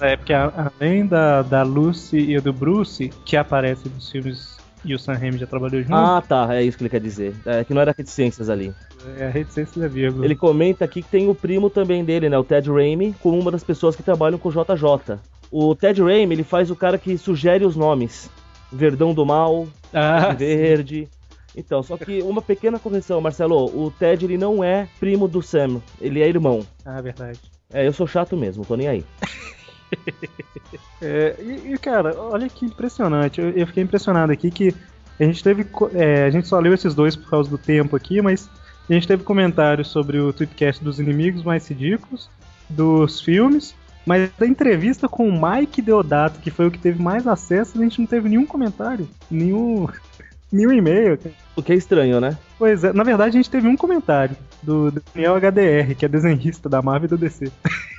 É, 0.00 0.16
porque 0.16 0.32
além 0.32 1.06
da, 1.06 1.42
da 1.42 1.62
Lucy 1.62 2.18
e 2.18 2.40
do 2.40 2.52
Bruce, 2.52 3.08
que 3.24 3.36
aparece 3.36 3.88
nos 3.88 4.10
filmes 4.10 4.56
e 4.84 4.94
o 4.94 4.98
Sam 4.98 5.14
Raimi 5.14 5.38
já 5.38 5.46
trabalhou 5.46 5.80
junto, 5.82 5.94
Ah, 5.94 6.22
tá, 6.26 6.54
é 6.54 6.62
isso 6.62 6.76
que 6.78 6.82
ele 6.84 6.90
quer 6.90 7.00
dizer. 7.00 7.34
É 7.44 7.64
que 7.64 7.72
não 7.74 7.80
era 7.82 7.94
reticências 7.96 8.48
ali. 8.48 8.72
é 9.18 9.26
a 9.26 9.30
reticência 9.30 9.80
da 9.80 9.88
vírgula. 9.88 10.24
Ele 10.24 10.34
comenta 10.36 10.84
aqui 10.84 11.02
que 11.02 11.08
tem 11.08 11.28
o 11.28 11.34
primo 11.34 11.68
também 11.70 12.04
dele, 12.04 12.28
né? 12.28 12.38
O 12.38 12.44
Ted 12.44 12.70
Raimi, 12.70 13.14
como 13.20 13.38
uma 13.38 13.50
das 13.50 13.64
pessoas 13.64 13.94
que 13.96 14.02
trabalham 14.02 14.38
com 14.38 14.48
o 14.48 14.52
JJ. 14.52 15.18
O 15.50 15.74
Ted 15.74 16.02
Raimi, 16.02 16.34
ele 16.34 16.44
faz 16.44 16.70
o 16.70 16.76
cara 16.76 16.96
que 16.98 17.16
sugere 17.18 17.64
os 17.64 17.76
nomes. 17.76 18.30
Verdão 18.72 19.12
do 19.12 19.26
Mal, 19.26 19.66
Ah, 19.92 20.32
Verde. 20.32 21.08
Então, 21.56 21.82
só 21.82 21.96
que 21.96 22.22
uma 22.22 22.40
pequena 22.40 22.78
correção, 22.78 23.20
Marcelo. 23.20 23.64
O 23.76 23.90
Ted, 23.90 24.24
ele 24.24 24.38
não 24.38 24.62
é 24.62 24.86
primo 25.00 25.26
do 25.26 25.42
Sam. 25.42 25.80
Ele 26.00 26.20
é 26.22 26.28
irmão. 26.28 26.64
ah, 26.84 27.00
verdade. 27.00 27.40
É, 27.72 27.86
eu 27.86 27.92
sou 27.92 28.06
chato 28.06 28.36
mesmo, 28.36 28.64
tô 28.64 28.76
nem 28.76 28.86
aí. 28.88 29.04
É, 31.02 31.34
e, 31.40 31.72
e, 31.72 31.78
cara, 31.78 32.14
olha 32.14 32.46
que 32.46 32.66
impressionante. 32.66 33.40
Eu, 33.40 33.48
eu 33.50 33.66
fiquei 33.66 33.82
impressionado 33.82 34.30
aqui 34.30 34.50
que 34.50 34.74
a 35.18 35.24
gente 35.24 35.42
teve. 35.42 35.66
é, 35.94 36.24
a 36.24 36.30
gente 36.30 36.46
só 36.46 36.58
leu 36.58 36.74
esses 36.74 36.94
dois 36.94 37.16
por 37.16 37.30
causa 37.30 37.48
do 37.48 37.56
tempo 37.56 37.96
aqui, 37.96 38.20
mas 38.20 38.50
a 38.88 38.92
gente 38.92 39.08
teve 39.08 39.22
comentários 39.22 39.88
sobre 39.88 40.18
o 40.18 40.32
Tweepcast 40.32 40.82
dos 40.82 40.98
inimigos 41.00 41.42
mais 41.42 41.66
ridículos, 41.68 42.28
dos 42.68 43.20
filmes, 43.20 43.74
mas 44.04 44.30
da 44.38 44.46
entrevista 44.46 45.08
com 45.08 45.28
o 45.28 45.32
Mike 45.32 45.80
Deodato, 45.80 46.40
que 46.40 46.50
foi 46.50 46.66
o 46.66 46.70
que 46.70 46.78
teve 46.78 47.02
mais 47.02 47.26
acesso, 47.26 47.78
a 47.78 47.82
gente 47.82 48.00
não 48.00 48.06
teve 48.06 48.28
nenhum 48.28 48.46
comentário, 48.46 49.08
nenhum, 49.30 49.86
nenhum 50.50 50.72
e-mail. 50.72 51.18
O 51.56 51.62
que 51.62 51.72
é 51.72 51.76
estranho, 51.76 52.20
né? 52.20 52.36
Pois 52.58 52.84
é, 52.84 52.92
na 52.92 53.04
verdade 53.04 53.30
a 53.30 53.40
gente 53.40 53.50
teve 53.50 53.68
um 53.68 53.76
comentário 53.76 54.36
do 54.62 54.90
Daniel 54.90 55.36
HDR, 55.36 55.94
que 55.96 56.04
é 56.04 56.08
desenhista 56.08 56.68
da 56.68 56.82
Marvel 56.82 57.06
e 57.06 57.10
do 57.10 57.18
DC. 57.18 57.50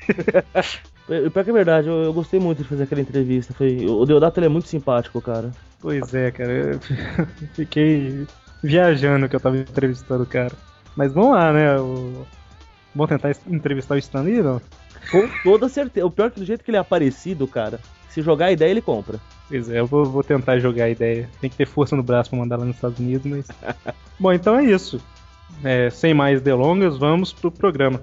Pior 1.30 1.44
que 1.44 1.50
é 1.50 1.54
verdade, 1.54 1.88
eu, 1.88 2.04
eu 2.04 2.14
gostei 2.14 2.40
muito 2.40 2.60
de 2.60 2.70
fazer 2.70 2.84
aquela 2.84 3.02
entrevista. 3.02 3.54
Foi... 3.54 3.86
O 3.86 4.06
Deodato 4.06 4.40
ele 4.40 4.46
é 4.46 4.50
muito 4.50 4.68
simpático, 4.68 5.22
cara. 5.22 5.52
Pois 5.80 6.14
é, 6.14 6.32
cara. 6.32 6.52
Eu 6.52 6.80
fiquei 7.54 8.26
viajando 8.64 9.28
que 9.28 9.36
eu 9.36 9.40
tava 9.40 9.58
entrevistando 9.58 10.24
o 10.24 10.28
cara. 10.28 10.54
Mas 10.96 11.14
vamos 11.14 11.32
lá, 11.32 11.52
né? 11.52 11.78
O... 11.80 12.26
Vamos 12.96 13.10
tentar 13.10 13.32
entrevistar 13.48 13.96
o 13.96 13.98
Stan 13.98 14.22
Lee, 14.22 14.42
não? 14.42 14.62
Com 15.10 15.28
toda 15.44 15.68
certeza. 15.68 16.06
O 16.06 16.12
pior 16.12 16.28
é 16.28 16.30
que 16.30 16.40
do 16.40 16.46
jeito 16.46 16.64
que 16.64 16.70
ele 16.70 16.78
é 16.78 16.82
aparecido, 16.82 17.48
cara, 17.48 17.80
se 18.10 18.22
jogar 18.22 18.48
a 18.48 18.52
ideia, 18.52 18.70
ele 18.70 18.82
compra. 18.82 19.20
Pois 19.48 19.70
é, 19.70 19.80
eu 19.80 19.88
vou, 19.88 20.06
vou 20.06 20.24
tentar 20.24 20.60
jogar 20.60 20.86
a 20.86 20.90
ideia. 20.90 21.30
Tem 21.40 21.50
que 21.50 21.58
ter 21.58 21.66
força 21.66 21.96
no 21.96 22.04
braço 22.04 22.30
pra 22.30 22.40
mandar 22.40 22.58
lá 22.58 22.66
nos 22.66 22.76
Estados 22.76 23.00
Unidos, 23.00 23.26
mas. 23.26 23.48
Bom, 24.20 24.32
então 24.32 24.58
é 24.58 24.66
isso. 24.66 25.02
É, 25.64 25.90
sem 25.90 26.14
mais 26.14 26.42
delongas, 26.42 26.98
vamos 26.98 27.34
pro 27.34 27.52
programa. 27.52 28.02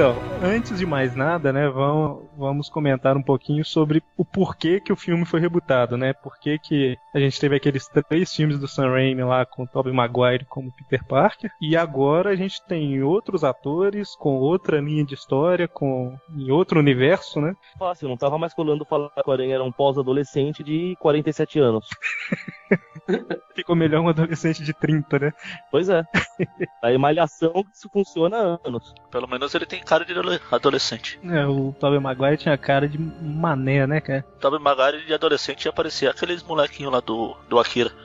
Então, 0.00 0.16
antes 0.42 0.78
de 0.78 0.86
mais 0.86 1.14
nada, 1.14 1.52
né, 1.52 1.68
vamos, 1.68 2.24
vamos 2.34 2.70
comentar 2.70 3.18
um 3.18 3.22
pouquinho 3.22 3.62
sobre 3.62 4.02
o 4.16 4.24
porquê 4.24 4.80
que 4.80 4.90
o 4.90 4.96
filme 4.96 5.26
foi 5.26 5.40
rebutado, 5.40 5.98
né? 5.98 6.14
Por 6.14 6.38
que 6.38 6.58
que 6.58 6.96
a 7.14 7.20
gente 7.20 7.38
teve 7.38 7.56
aqueles 7.56 7.86
três 8.08 8.34
filmes 8.34 8.58
do 8.58 8.66
Sam 8.66 8.92
Raimi 8.92 9.22
lá 9.22 9.44
com 9.44 9.64
o 9.64 9.66
Tobey 9.66 9.92
Maguire 9.92 10.46
como 10.46 10.72
Peter 10.72 11.06
Parker, 11.06 11.50
e 11.60 11.76
agora 11.76 12.30
a 12.30 12.34
gente 12.34 12.64
tem 12.66 13.02
outros 13.02 13.44
atores 13.44 14.16
com 14.16 14.38
outra 14.38 14.80
linha 14.80 15.04
de 15.04 15.12
história, 15.12 15.68
com 15.68 16.16
em 16.34 16.50
outro 16.50 16.80
universo, 16.80 17.38
né? 17.38 17.54
Fácil, 17.78 18.08
não 18.08 18.16
tava 18.16 18.38
mais 18.38 18.54
colando 18.54 18.86
falar 18.86 19.10
que 19.10 19.28
o 19.28 19.32
Aranha 19.32 19.56
era 19.56 19.64
um 19.64 19.70
pós-adolescente 19.70 20.64
de 20.64 20.96
47 20.98 21.58
anos. 21.58 21.86
Ficou 23.54 23.74
melhor 23.74 24.00
um 24.00 24.08
adolescente 24.08 24.62
de 24.62 24.72
30, 24.72 25.18
né? 25.18 25.32
Pois 25.70 25.88
é. 25.88 26.02
A 26.82 26.98
malhação 26.98 27.64
isso 27.72 27.88
funciona 27.92 28.36
há 28.36 28.68
anos. 28.68 28.94
Pelo 29.10 29.28
menos 29.28 29.54
ele 29.54 29.66
tem 29.66 29.82
cara 29.82 30.04
de 30.04 30.12
adole- 30.12 30.40
adolescente. 30.50 31.18
É, 31.24 31.46
o 31.46 31.74
Tobey 31.78 32.00
Maguire 32.00 32.36
tinha 32.36 32.56
cara 32.56 32.88
de 32.88 32.98
mané, 32.98 33.86
né, 33.86 34.00
cara? 34.00 34.22
Tobey 34.40 34.60
Maguire 34.60 35.04
de 35.04 35.14
adolescente 35.14 35.64
ia 35.64 35.70
aparecer 35.70 36.08
aqueles 36.08 36.42
molequinhos 36.42 36.92
lá 36.92 37.00
do, 37.00 37.36
do 37.48 37.58
Akira. 37.58 37.90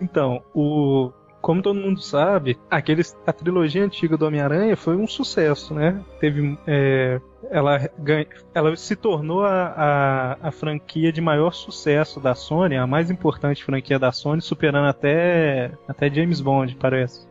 Então, 0.00 0.44
o 0.54 1.12
como 1.40 1.62
todo 1.62 1.78
mundo 1.78 2.00
sabe, 2.02 2.58
aqueles, 2.70 3.16
a 3.26 3.32
trilogia 3.32 3.84
antiga 3.84 4.16
do 4.16 4.26
Homem-Aranha 4.26 4.76
foi 4.76 4.96
um 4.96 5.06
sucesso, 5.06 5.72
né? 5.72 6.02
Teve, 6.20 6.58
é, 6.66 7.20
ela, 7.50 7.88
ganha, 7.98 8.26
ela 8.54 8.74
se 8.76 8.94
tornou 8.96 9.44
a, 9.44 10.36
a, 10.42 10.48
a 10.48 10.50
franquia 10.50 11.12
de 11.12 11.20
maior 11.20 11.52
sucesso 11.52 12.20
da 12.20 12.34
Sony, 12.34 12.76
a 12.76 12.86
mais 12.86 13.10
importante 13.10 13.64
franquia 13.64 13.98
da 13.98 14.12
Sony, 14.12 14.40
superando 14.42 14.86
até, 14.88 15.70
até 15.86 16.10
James 16.10 16.40
Bond, 16.40 16.76
parece. 16.76 17.26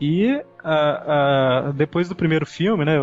E 0.00 0.42
a- 0.64 1.66
a- 1.68 1.72
depois 1.72 2.08
do 2.08 2.14
primeiro 2.16 2.46
filme, 2.46 2.84
né? 2.86 2.94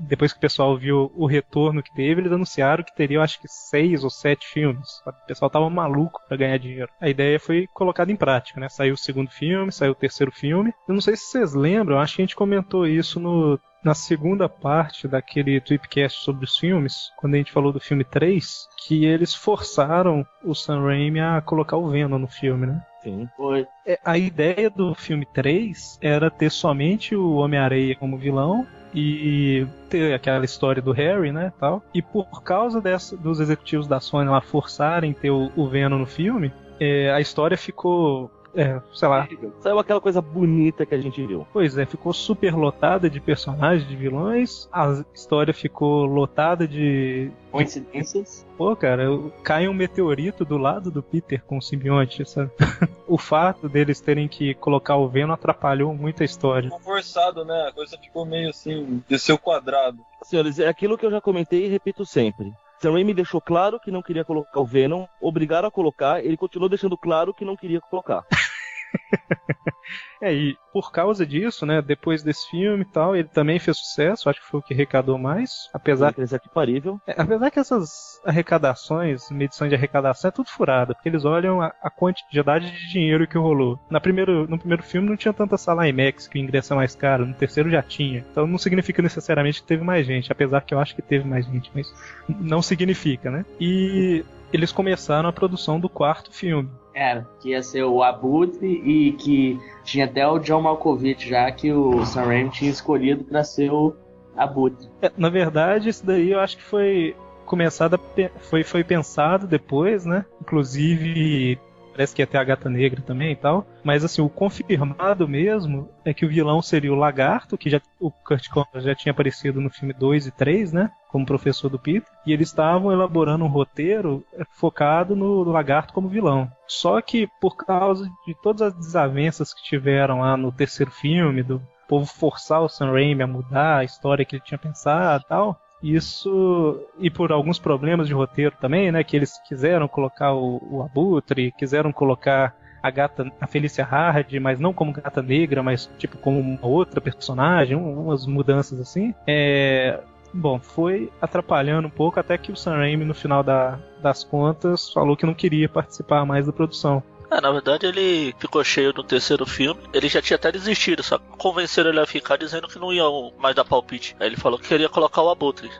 Depois 0.00 0.32
que 0.32 0.38
o 0.38 0.40
pessoal 0.40 0.76
viu 0.76 1.12
o 1.14 1.26
retorno 1.26 1.82
que 1.82 1.94
teve, 1.94 2.22
eles 2.22 2.32
anunciaram 2.32 2.82
que 2.82 2.94
teriam 2.96 3.22
acho 3.22 3.40
que 3.40 3.46
seis 3.48 4.02
ou 4.04 4.08
sete 4.10 4.46
filmes. 4.46 5.02
O 5.06 5.12
pessoal 5.26 5.50
tava 5.50 5.68
maluco 5.68 6.18
pra 6.26 6.36
ganhar 6.36 6.58
dinheiro. 6.58 6.88
A 7.00 7.10
ideia 7.10 7.38
foi 7.38 7.66
colocada 7.74 8.10
em 8.10 8.16
prática, 8.16 8.58
né? 8.58 8.68
Saiu 8.70 8.94
o 8.94 8.98
segundo 8.98 9.30
filme, 9.30 9.70
saiu 9.70 9.92
o 9.92 9.96
terceiro 9.96 10.32
filme. 10.32 10.72
Eu 10.88 10.94
não 10.94 11.00
sei 11.02 11.14
se 11.16 11.24
vocês 11.26 11.52
lembram, 11.54 11.98
acho 12.00 12.16
que 12.16 12.22
a 12.22 12.24
gente 12.24 12.36
comentou 12.36 12.86
isso 12.86 13.20
no, 13.20 13.60
na 13.86 13.94
segunda 13.94 14.48
parte 14.48 15.06
daquele 15.06 15.60
Tweepcast 15.60 16.24
sobre 16.24 16.44
os 16.44 16.58
filmes, 16.58 17.12
quando 17.16 17.34
a 17.34 17.36
gente 17.36 17.52
falou 17.52 17.72
do 17.72 17.78
filme 17.78 18.02
3, 18.02 18.68
que 18.76 19.04
eles 19.04 19.32
forçaram 19.32 20.26
o 20.42 20.56
Sam 20.56 20.82
Raimi 20.82 21.20
a 21.20 21.40
colocar 21.40 21.76
o 21.76 21.88
Venom 21.88 22.18
no 22.18 22.26
filme, 22.26 22.66
né? 22.66 22.84
Sim. 23.00 23.28
Foi. 23.36 23.64
É, 23.86 23.96
a 24.04 24.18
ideia 24.18 24.68
do 24.68 24.92
filme 24.92 25.24
3 25.32 26.00
era 26.02 26.28
ter 26.28 26.50
somente 26.50 27.14
o 27.14 27.34
Homem-Areia 27.36 27.94
como 27.94 28.18
vilão 28.18 28.66
e 28.92 29.64
ter 29.88 30.12
aquela 30.12 30.44
história 30.44 30.82
do 30.82 30.90
Harry, 30.90 31.30
né, 31.30 31.52
tal. 31.60 31.80
E 31.94 32.02
por 32.02 32.42
causa 32.42 32.80
dessa, 32.80 33.16
dos 33.16 33.38
executivos 33.38 33.86
da 33.86 34.00
Sony 34.00 34.28
lá 34.28 34.40
forçarem 34.40 35.12
ter 35.12 35.30
o, 35.30 35.52
o 35.54 35.68
Venom 35.68 35.98
no 35.98 36.06
filme, 36.06 36.50
é, 36.80 37.10
a 37.12 37.20
história 37.20 37.56
ficou, 37.56 38.30
é, 38.56 38.80
sei 38.92 39.08
lá, 39.08 39.28
Saiu 39.60 39.78
aquela 39.78 40.00
coisa 40.00 40.20
bonita 40.20 40.86
que 40.86 40.94
a 40.94 41.00
gente 41.00 41.24
viu. 41.24 41.46
Pois 41.52 41.76
é, 41.76 41.84
ficou 41.84 42.12
super 42.12 42.54
lotada 42.54 43.08
de 43.10 43.20
personagens, 43.20 43.86
de 43.86 43.94
vilões. 43.94 44.68
A 44.72 45.04
história 45.14 45.52
ficou 45.52 46.06
lotada 46.06 46.66
de. 46.66 47.30
Coincidências? 47.50 48.46
Pô, 48.56 48.74
cara, 48.74 49.04
cai 49.42 49.68
um 49.68 49.74
meteorito 49.74 50.44
do 50.44 50.56
lado 50.56 50.90
do 50.90 51.02
Peter 51.02 51.42
com 51.44 51.58
o 51.58 51.62
simbionte, 51.62 52.28
sabe? 52.28 52.50
o 53.06 53.18
fato 53.18 53.68
deles 53.68 54.00
terem 54.00 54.26
que 54.26 54.54
colocar 54.54 54.96
o 54.96 55.08
Venom 55.08 55.32
atrapalhou 55.32 55.94
muito 55.94 56.22
a 56.22 56.26
história. 56.26 56.70
Ficou 56.70 56.80
forçado, 56.80 57.44
né? 57.44 57.68
A 57.68 57.72
coisa 57.72 57.98
ficou 57.98 58.24
meio 58.24 58.50
assim, 58.50 59.02
de 59.08 59.18
seu 59.18 59.38
quadrado. 59.38 59.98
Senhores, 60.22 60.58
é 60.58 60.68
aquilo 60.68 60.96
que 60.96 61.04
eu 61.04 61.10
já 61.10 61.20
comentei 61.20 61.66
e 61.66 61.68
repito 61.68 62.04
sempre. 62.04 62.52
Sam 62.80 62.92
Raimi 62.92 63.14
deixou 63.14 63.40
claro 63.40 63.80
que 63.80 63.90
não 63.90 64.02
queria 64.02 64.24
colocar 64.24 64.60
o 64.60 64.66
Venom, 64.66 65.06
obrigaram 65.20 65.68
a 65.68 65.70
colocar, 65.70 66.24
ele 66.24 66.36
continuou 66.36 66.68
deixando 66.68 66.96
claro 66.96 67.32
que 67.32 67.44
não 67.44 67.56
queria 67.56 67.80
colocar. 67.80 68.24
É, 70.20 70.32
e 70.32 70.56
por 70.72 70.90
causa 70.90 71.26
disso, 71.26 71.66
né, 71.66 71.82
depois 71.82 72.22
desse 72.22 72.48
filme 72.50 72.82
e 72.82 72.86
tal, 72.86 73.14
ele 73.14 73.28
também 73.28 73.58
fez 73.58 73.76
sucesso, 73.76 74.28
acho 74.28 74.40
que 74.40 74.46
foi 74.46 74.60
o 74.60 74.62
que 74.62 74.74
arrecadou 74.74 75.18
mais. 75.18 75.68
Apesar 75.72 76.08
aqui 76.08 76.48
parível. 76.48 77.00
É, 77.06 77.14
apesar 77.20 77.50
que 77.50 77.58
essas 77.58 78.20
arrecadações, 78.24 79.30
medição 79.30 79.68
de 79.68 79.74
arrecadação, 79.74 80.28
é 80.28 80.32
tudo 80.32 80.48
furada, 80.48 80.94
porque 80.94 81.08
eles 81.08 81.24
olham 81.24 81.60
a, 81.60 81.72
a 81.82 81.90
quantidade 81.90 82.70
de 82.70 82.90
dinheiro 82.90 83.26
que 83.26 83.38
rolou. 83.38 83.78
Na 83.90 84.00
primeiro, 84.00 84.48
no 84.48 84.58
primeiro 84.58 84.82
filme 84.82 85.08
não 85.08 85.16
tinha 85.16 85.34
tanta 85.34 85.56
sala 85.56 85.88
IMAX, 85.88 86.26
que 86.26 86.38
o 86.38 86.42
ingresso 86.42 86.72
é 86.72 86.76
mais 86.76 86.94
caro, 86.94 87.26
no 87.26 87.34
terceiro 87.34 87.70
já 87.70 87.82
tinha. 87.82 88.24
Então 88.30 88.46
não 88.46 88.58
significa 88.58 89.02
necessariamente 89.02 89.60
que 89.60 89.68
teve 89.68 89.84
mais 89.84 90.06
gente, 90.06 90.32
apesar 90.32 90.62
que 90.62 90.74
eu 90.74 90.78
acho 90.78 90.94
que 90.94 91.02
teve 91.02 91.28
mais 91.28 91.46
gente, 91.46 91.70
mas 91.74 91.92
não 92.28 92.62
significa, 92.62 93.30
né? 93.30 93.44
E 93.60 94.24
eles 94.52 94.72
começaram 94.72 95.28
a 95.28 95.32
produção 95.32 95.78
do 95.78 95.88
quarto 95.88 96.32
filme. 96.32 96.68
Era, 96.94 97.28
que 97.40 97.50
ia 97.50 97.62
ser 97.62 97.84
o 97.84 98.02
Abutre 98.02 98.66
e 98.66 99.12
que 99.12 99.60
tinha 99.84 100.06
até 100.06 100.26
o 100.26 100.38
John 100.38 100.62
Malkovich 100.62 101.28
já 101.28 101.50
que 101.52 101.70
o 101.72 102.04
Sam 102.06 102.24
Raimi 102.24 102.50
tinha 102.50 102.70
escolhido 102.70 103.24
pra 103.24 103.44
ser 103.44 103.70
o 103.70 103.94
Abutre. 104.36 104.88
É, 105.02 105.12
na 105.16 105.28
verdade, 105.28 105.90
isso 105.90 106.04
daí 106.06 106.32
eu 106.32 106.40
acho 106.40 106.56
que 106.56 106.62
foi 106.62 107.14
começado 107.44 108.00
foi, 108.40 108.64
foi 108.64 108.82
pensado 108.82 109.46
depois, 109.46 110.04
né? 110.04 110.24
Inclusive, 110.40 111.58
parece 111.96 112.14
que 112.14 112.20
ia 112.20 112.26
ter 112.26 112.36
a 112.36 112.44
gata 112.44 112.68
negra 112.68 113.00
também 113.00 113.32
e 113.32 113.36
tal. 113.36 113.66
Mas 113.82 114.04
assim, 114.04 114.20
o 114.20 114.28
confirmado 114.28 115.26
mesmo 115.26 115.88
é 116.04 116.12
que 116.12 116.26
o 116.26 116.28
vilão 116.28 116.60
seria 116.60 116.92
o 116.92 116.96
Lagarto, 116.96 117.56
que 117.56 117.70
já 117.70 117.80
o 117.98 118.10
Kurt 118.10 118.48
Conner 118.48 118.82
já 118.84 118.94
tinha 118.94 119.12
aparecido 119.12 119.60
no 119.60 119.70
filme 119.70 119.94
2 119.94 120.26
e 120.26 120.30
3, 120.30 120.72
né? 120.72 120.90
como 121.08 121.24
professor 121.24 121.70
do 121.70 121.78
Peter, 121.78 122.06
e 122.26 122.32
eles 122.32 122.48
estavam 122.48 122.92
elaborando 122.92 123.42
um 123.42 123.48
roteiro 123.48 124.22
é, 124.34 124.44
focado 124.50 125.16
no 125.16 125.44
Lagarto 125.44 125.94
como 125.94 126.10
vilão. 126.10 126.50
Só 126.68 127.00
que 127.00 127.26
por 127.40 127.56
causa 127.56 128.06
de 128.26 128.34
todas 128.42 128.60
as 128.60 128.74
desavenças 128.74 129.54
que 129.54 129.62
tiveram 129.62 130.20
lá 130.20 130.36
no 130.36 130.52
terceiro 130.52 130.90
filme, 130.90 131.42
do 131.42 131.62
povo 131.88 132.04
forçar 132.04 132.60
o 132.60 132.68
Sam 132.68 132.92
Raimi 132.92 133.22
a 133.22 133.26
mudar 133.26 133.78
a 133.78 133.84
história 133.84 134.26
que 134.26 134.36
ele 134.36 134.44
tinha 134.44 134.58
pensado 134.58 135.24
e 135.24 135.28
tal, 135.28 135.58
isso 135.82 136.80
e 136.98 137.10
por 137.10 137.32
alguns 137.32 137.58
problemas 137.58 138.08
de 138.08 138.14
roteiro 138.14 138.54
também, 138.60 138.90
né, 138.90 139.04
que 139.04 139.16
eles 139.16 139.38
quiseram 139.46 139.86
colocar 139.86 140.32
o, 140.32 140.60
o 140.70 140.82
Abutre, 140.82 141.52
quiseram 141.52 141.92
colocar 141.92 142.54
a 142.82 142.90
gata, 142.90 143.30
a 143.40 143.46
Felícia 143.46 143.84
Hard, 143.84 144.32
mas 144.40 144.60
não 144.60 144.72
como 144.72 144.92
gata 144.92 145.22
negra, 145.22 145.62
mas 145.62 145.90
tipo 145.98 146.16
como 146.18 146.38
uma 146.40 146.66
outra 146.66 147.00
personagem, 147.00 147.76
umas 147.76 148.26
mudanças 148.26 148.80
assim. 148.80 149.14
É, 149.26 150.00
bom, 150.32 150.58
foi 150.60 151.10
atrapalhando 151.20 151.88
um 151.88 151.90
pouco 151.90 152.20
até 152.20 152.38
que 152.38 152.52
o 152.52 152.56
Sam 152.56 152.76
Raimi 152.76 153.04
no 153.04 153.14
final 153.14 153.42
da, 153.42 153.78
das 154.00 154.22
contas 154.22 154.92
falou 154.92 155.16
que 155.16 155.26
não 155.26 155.34
queria 155.34 155.68
participar 155.68 156.24
mais 156.24 156.46
da 156.46 156.52
produção. 156.52 157.02
É, 157.30 157.40
na 157.40 157.50
verdade 157.50 157.86
ele 157.86 158.34
ficou 158.38 158.62
cheio 158.62 158.92
no 158.92 159.02
terceiro 159.02 159.44
filme. 159.46 159.80
Ele 159.92 160.08
já 160.08 160.22
tinha 160.22 160.36
até 160.36 160.50
desistido, 160.52 161.02
só 161.02 161.18
convenceram 161.18 161.90
ele 161.90 162.00
a 162.00 162.06
ficar 162.06 162.36
dizendo 162.36 162.68
que 162.68 162.78
não 162.78 162.92
ia 162.92 163.04
mais 163.38 163.54
dar 163.54 163.64
palpite. 163.64 164.16
Aí 164.20 164.28
ele 164.28 164.36
falou 164.36 164.58
que 164.58 164.68
queria 164.68 164.88
colocar 164.88 165.22
o 165.22 165.30
Abutre. 165.30 165.70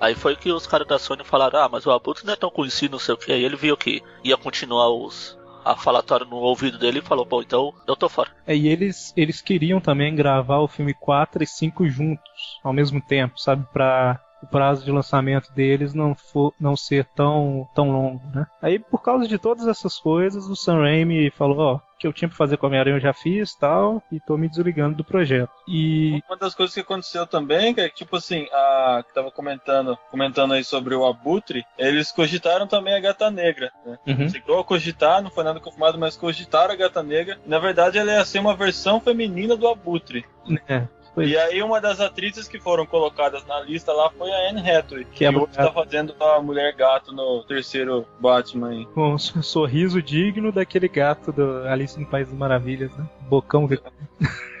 Aí 0.00 0.14
foi 0.14 0.36
que 0.36 0.52
os 0.52 0.66
caras 0.66 0.86
da 0.86 0.98
Sony 0.98 1.24
falaram, 1.24 1.60
ah, 1.60 1.68
mas 1.68 1.84
o 1.84 1.90
Abutre 1.90 2.24
não 2.24 2.32
é 2.32 2.36
tão 2.36 2.50
conhecido, 2.50 2.92
não 2.92 2.98
sei 2.98 3.14
o 3.14 3.18
que. 3.18 3.32
Aí 3.32 3.44
ele 3.44 3.56
viu 3.56 3.76
que 3.76 4.02
ia 4.22 4.36
continuar 4.36 4.88
os, 4.90 5.38
a 5.64 5.76
falatória 5.76 6.24
no 6.24 6.36
ouvido 6.36 6.78
dele 6.78 7.00
e 7.00 7.02
falou, 7.02 7.24
bom, 7.24 7.42
então 7.42 7.74
eu 7.86 7.96
tô 7.96 8.08
fora. 8.08 8.30
É, 8.46 8.56
e 8.56 8.68
eles, 8.68 9.12
eles 9.16 9.40
queriam 9.40 9.80
também 9.80 10.14
gravar 10.14 10.58
o 10.58 10.68
filme 10.68 10.94
4 10.94 11.42
e 11.42 11.46
5 11.46 11.88
juntos, 11.88 12.30
ao 12.62 12.72
mesmo 12.72 13.00
tempo, 13.00 13.40
sabe? 13.40 13.66
Pra 13.72 14.20
o 14.42 14.46
prazo 14.46 14.84
de 14.84 14.92
lançamento 14.92 15.52
deles 15.52 15.94
não, 15.94 16.14
for, 16.14 16.52
não 16.60 16.76
ser 16.76 17.04
tão, 17.06 17.68
tão 17.74 17.90
longo, 17.90 18.22
né? 18.34 18.46
Aí, 18.62 18.78
por 18.78 19.02
causa 19.02 19.26
de 19.26 19.38
todas 19.38 19.66
essas 19.66 19.98
coisas, 19.98 20.46
o 20.46 20.56
Sam 20.56 20.82
Raimi 20.82 21.30
falou, 21.30 21.58
ó, 21.58 21.80
que 21.98 22.06
eu 22.06 22.12
tinha 22.12 22.28
pra 22.28 22.36
fazer 22.36 22.56
com 22.56 22.66
a 22.66 22.68
Homem-Aranha 22.68 22.96
eu 22.96 23.00
já 23.00 23.12
fiz 23.12 23.54
tal, 23.56 24.02
e 24.10 24.20
tô 24.20 24.36
me 24.36 24.48
desligando 24.48 24.96
do 24.96 25.04
projeto. 25.04 25.50
E. 25.66 26.22
Uma 26.28 26.36
das 26.36 26.54
coisas 26.54 26.72
que 26.72 26.80
aconteceu 26.80 27.26
também, 27.26 27.74
que 27.74 27.80
é 27.80 27.88
tipo 27.88 28.16
assim, 28.16 28.46
a 28.52 29.04
que 29.06 29.12
tava 29.12 29.30
comentando, 29.30 29.98
comentando 30.10 30.54
aí 30.54 30.62
sobre 30.62 30.94
o 30.94 31.04
Abutre, 31.04 31.64
eles 31.76 32.12
cogitaram 32.12 32.66
também 32.66 32.94
a 32.94 33.00
Gata 33.00 33.30
Negra, 33.30 33.72
né? 33.84 33.98
Uhum. 34.06 34.28
Chegou 34.28 34.60
a 34.60 34.64
cogitar, 34.64 35.20
não 35.22 35.30
foi 35.30 35.42
nada 35.42 35.60
confirmado, 35.60 35.98
mas 35.98 36.16
cogitaram 36.16 36.72
a 36.72 36.76
Gata 36.76 37.02
Negra. 37.02 37.38
Na 37.44 37.58
verdade, 37.58 37.98
ela 37.98 38.12
ia 38.12 38.24
ser 38.24 38.38
uma 38.38 38.54
versão 38.54 39.00
feminina 39.00 39.56
do 39.56 39.66
Abutre. 39.66 40.24
É, 40.68 40.86
E 41.22 41.36
aí 41.36 41.62
uma 41.62 41.80
das 41.80 42.00
atrizes 42.00 42.46
que 42.48 42.58
foram 42.58 42.86
colocadas 42.86 43.44
na 43.46 43.60
lista 43.60 43.92
lá 43.92 44.10
foi 44.10 44.30
a 44.30 44.50
Anne 44.50 44.60
Hathaway, 44.60 45.04
que, 45.04 45.10
Que 45.18 45.24
é 45.24 45.28
a 45.28 45.30
hoje 45.30 45.52
tá 45.52 45.72
fazendo 45.72 46.14
a 46.20 46.40
Mulher 46.40 46.74
Gato 46.74 47.12
no 47.12 47.42
terceiro 47.44 48.06
Batman 48.20 48.70
aí. 48.70 48.86
com 48.86 49.14
um 49.14 49.18
sorriso 49.42 50.02
digno 50.02 50.52
daquele 50.52 50.88
gato 50.88 51.32
do 51.32 51.66
Alice 51.68 51.98
no 51.98 52.06
País 52.06 52.28
das 52.28 52.36
Maravilhas, 52.36 52.94
né? 52.96 53.08
Bocão 53.28 53.66
de... 53.66 53.80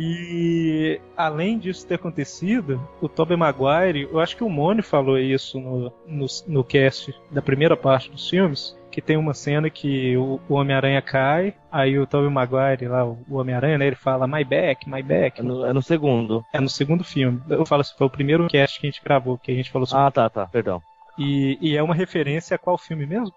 E 0.00 1.00
além 1.16 1.58
disso 1.58 1.84
ter 1.84 1.96
acontecido, 1.96 2.80
o 3.00 3.08
Tobey 3.08 3.36
Maguire, 3.36 4.08
eu 4.08 4.20
acho 4.20 4.36
que 4.36 4.44
o 4.44 4.48
Mone 4.48 4.80
falou 4.80 5.18
isso 5.18 5.58
no, 5.58 5.92
no, 6.06 6.26
no 6.46 6.62
cast 6.62 7.12
da 7.32 7.42
primeira 7.42 7.76
parte 7.76 8.08
dos 8.08 8.30
filmes, 8.30 8.77
que 8.90 9.00
tem 9.00 9.16
uma 9.16 9.34
cena 9.34 9.70
que 9.70 10.16
o, 10.16 10.40
o 10.48 10.54
Homem-Aranha 10.54 11.00
cai, 11.02 11.54
aí 11.70 11.98
o 11.98 12.06
Tobey 12.06 12.30
Maguire, 12.30 12.88
lá, 12.88 13.04
o, 13.04 13.18
o 13.28 13.36
Homem-Aranha, 13.36 13.78
né, 13.78 13.86
ele 13.86 13.96
fala 13.96 14.26
my 14.26 14.44
back, 14.44 14.88
my 14.88 15.02
back. 15.02 15.40
É 15.40 15.42
no, 15.42 15.66
é 15.66 15.72
no 15.72 15.82
segundo. 15.82 16.44
É 16.52 16.60
no 16.60 16.68
segundo 16.68 17.04
filme. 17.04 17.40
Eu 17.48 17.66
falo 17.66 17.82
assim, 17.82 17.94
foi 17.96 18.06
o 18.06 18.10
primeiro 18.10 18.48
cast 18.48 18.80
que 18.80 18.86
a 18.86 18.90
gente 18.90 19.02
gravou, 19.02 19.38
que 19.38 19.50
a 19.50 19.54
gente 19.54 19.70
falou 19.70 19.86
sobre. 19.86 20.04
Ah, 20.04 20.10
tá, 20.10 20.28
tá, 20.30 20.46
perdão. 20.46 20.82
E, 21.18 21.58
e 21.60 21.76
é 21.76 21.82
uma 21.82 21.96
referência 21.96 22.54
a 22.54 22.58
qual 22.58 22.78
filme 22.78 23.04
mesmo? 23.04 23.34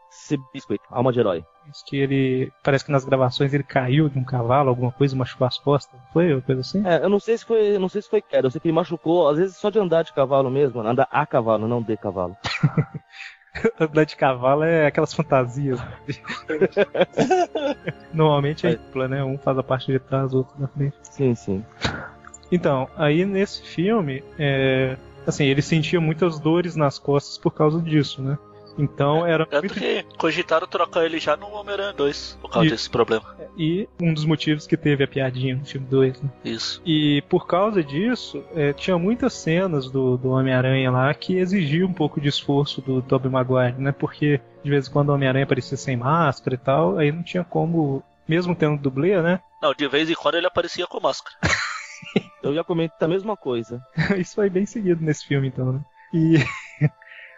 Biscuit, 0.54 0.80
Alma 0.88 1.12
de 1.12 1.20
Herói. 1.20 1.44
Diz 1.66 1.82
que 1.84 1.98
ele. 1.98 2.52
Parece 2.64 2.86
que 2.86 2.92
nas 2.92 3.04
gravações 3.04 3.52
ele 3.54 3.64
caiu 3.64 4.08
de 4.08 4.20
um 4.20 4.24
cavalo, 4.24 4.70
alguma 4.70 4.92
coisa, 4.92 5.16
machucou 5.16 5.48
as 5.48 5.58
costas. 5.58 6.00
não 6.00 6.08
Foi 6.14 6.32
uma 6.32 6.42
coisa 6.42 6.62
assim? 6.62 6.86
É, 6.88 7.04
eu 7.04 7.10
não 7.10 7.20
sei 7.20 7.40
se 7.40 7.46
foi, 7.46 7.80
não 7.80 7.90
sei 7.90 8.04
se 8.04 8.10
foi 8.10 8.22
queda, 8.22 8.46
eu 8.48 8.52
sei 8.52 8.62
que 8.62 8.68
ele 8.68 8.76
machucou, 8.76 9.28
às 9.28 9.38
vezes 9.38 9.58
só 9.58 9.72
de 9.72 9.80
andar 9.80 10.04
de 10.04 10.14
cavalo 10.14 10.52
mesmo, 10.52 10.82
andar 10.82 11.08
a 11.10 11.26
cavalo, 11.26 11.68
não 11.68 11.82
de 11.82 11.98
cavalo. 11.98 12.38
Andar 13.80 14.06
de 14.06 14.16
cavalo 14.16 14.64
é 14.64 14.88
aquelas 14.88 15.14
fantasias. 15.14 15.80
Normalmente 18.14 18.68
é 18.68 18.76
dupla, 18.76 19.08
né? 19.08 19.24
Um 19.24 19.38
faz 19.38 19.58
a 19.58 19.64
parte 19.64 19.92
de 19.92 20.00
trás, 20.00 20.34
o 20.34 20.40
outro 20.40 20.54
na 20.60 20.68
frente. 20.68 20.96
Sim, 21.04 21.36
sim. 21.36 21.66
Então, 22.52 22.90
aí 22.98 23.26
nesse 23.26 23.62
filme, 23.64 24.24
é, 24.38 24.98
assim, 25.26 25.46
ele 25.46 25.62
sentia 25.62 26.02
muitas 26.02 26.40
dores 26.40 26.76
nas 26.76 27.00
costas 27.00 27.38
por 27.38 27.52
causa 27.52 27.82
disso, 27.82 28.22
né? 28.22 28.38
Então 28.78 29.26
era 29.26 29.46
Tanto 29.46 29.62
muito 29.66 29.74
que 29.80 30.04
cogitaram 30.18 30.68
trocar 30.68 31.06
ele 31.06 31.20
já 31.20 31.36
no 31.36 31.48
Homem-Aranha 31.52 31.94
2, 31.94 32.38
por 32.42 32.50
causa 32.50 32.68
E- 32.68 32.72
desse 32.72 32.90
problema. 32.90 33.24
e 33.58 33.88
um 34.02 34.14
dos 34.14 34.26
motivos 34.26 34.66
que 34.66 34.78
teve 34.78 35.04
a 35.04 35.08
piadinha 35.08 35.56
no 35.56 35.66
filme 35.66 35.86
2, 35.88 36.22
né? 36.22 36.30
Isso. 36.44 36.82
E 36.86 37.22
por 37.30 37.46
causa 37.48 37.84
disso, 37.84 38.44
é, 38.56 38.74
tinha 38.74 38.98
muitas 38.98 39.34
cenas 39.34 39.90
do, 39.90 40.18
do 40.18 40.30
Homem-Aranha 40.32 40.90
lá 40.92 41.14
que 41.14 41.38
exigiam 41.38 41.88
um 41.90 41.94
pouco 41.94 42.20
de 42.22 42.30
esforço 42.30 42.82
do 42.82 43.02
Tobey 43.02 43.30
Maguire, 43.32 43.76
né? 43.78 43.92
Porque 43.92 44.40
de 44.64 44.70
vez 44.70 44.88
em 44.88 44.92
quando 44.92 45.10
o 45.10 45.14
Homem-Aranha 45.14 45.44
aparecia 45.46 45.78
sem 45.78 45.98
máscara 45.98 46.56
e 46.56 46.58
tal, 46.58 46.98
aí 46.98 47.12
não 47.12 47.24
tinha 47.24 47.44
como, 47.44 48.04
mesmo 48.28 48.56
tendo 48.56 48.82
dublê, 48.82 49.22
né? 49.22 49.40
Não, 49.62 49.74
de 49.74 49.88
vez 49.88 50.10
em 50.10 50.16
quando 50.16 50.36
ele 50.36 50.48
aparecia 50.48 50.88
com 50.88 51.00
máscara. 51.00 51.36
Eu 52.42 52.54
ia 52.54 52.64
comentar 52.64 53.04
a 53.04 53.08
mesma 53.12 53.38
coisa. 53.38 53.80
Isso 54.18 54.36
foi 54.36 54.50
bem 54.50 54.66
seguido 54.66 55.04
nesse 55.04 55.26
filme, 55.28 55.48
então, 55.50 55.74
né? 55.74 55.82
E 56.14 56.36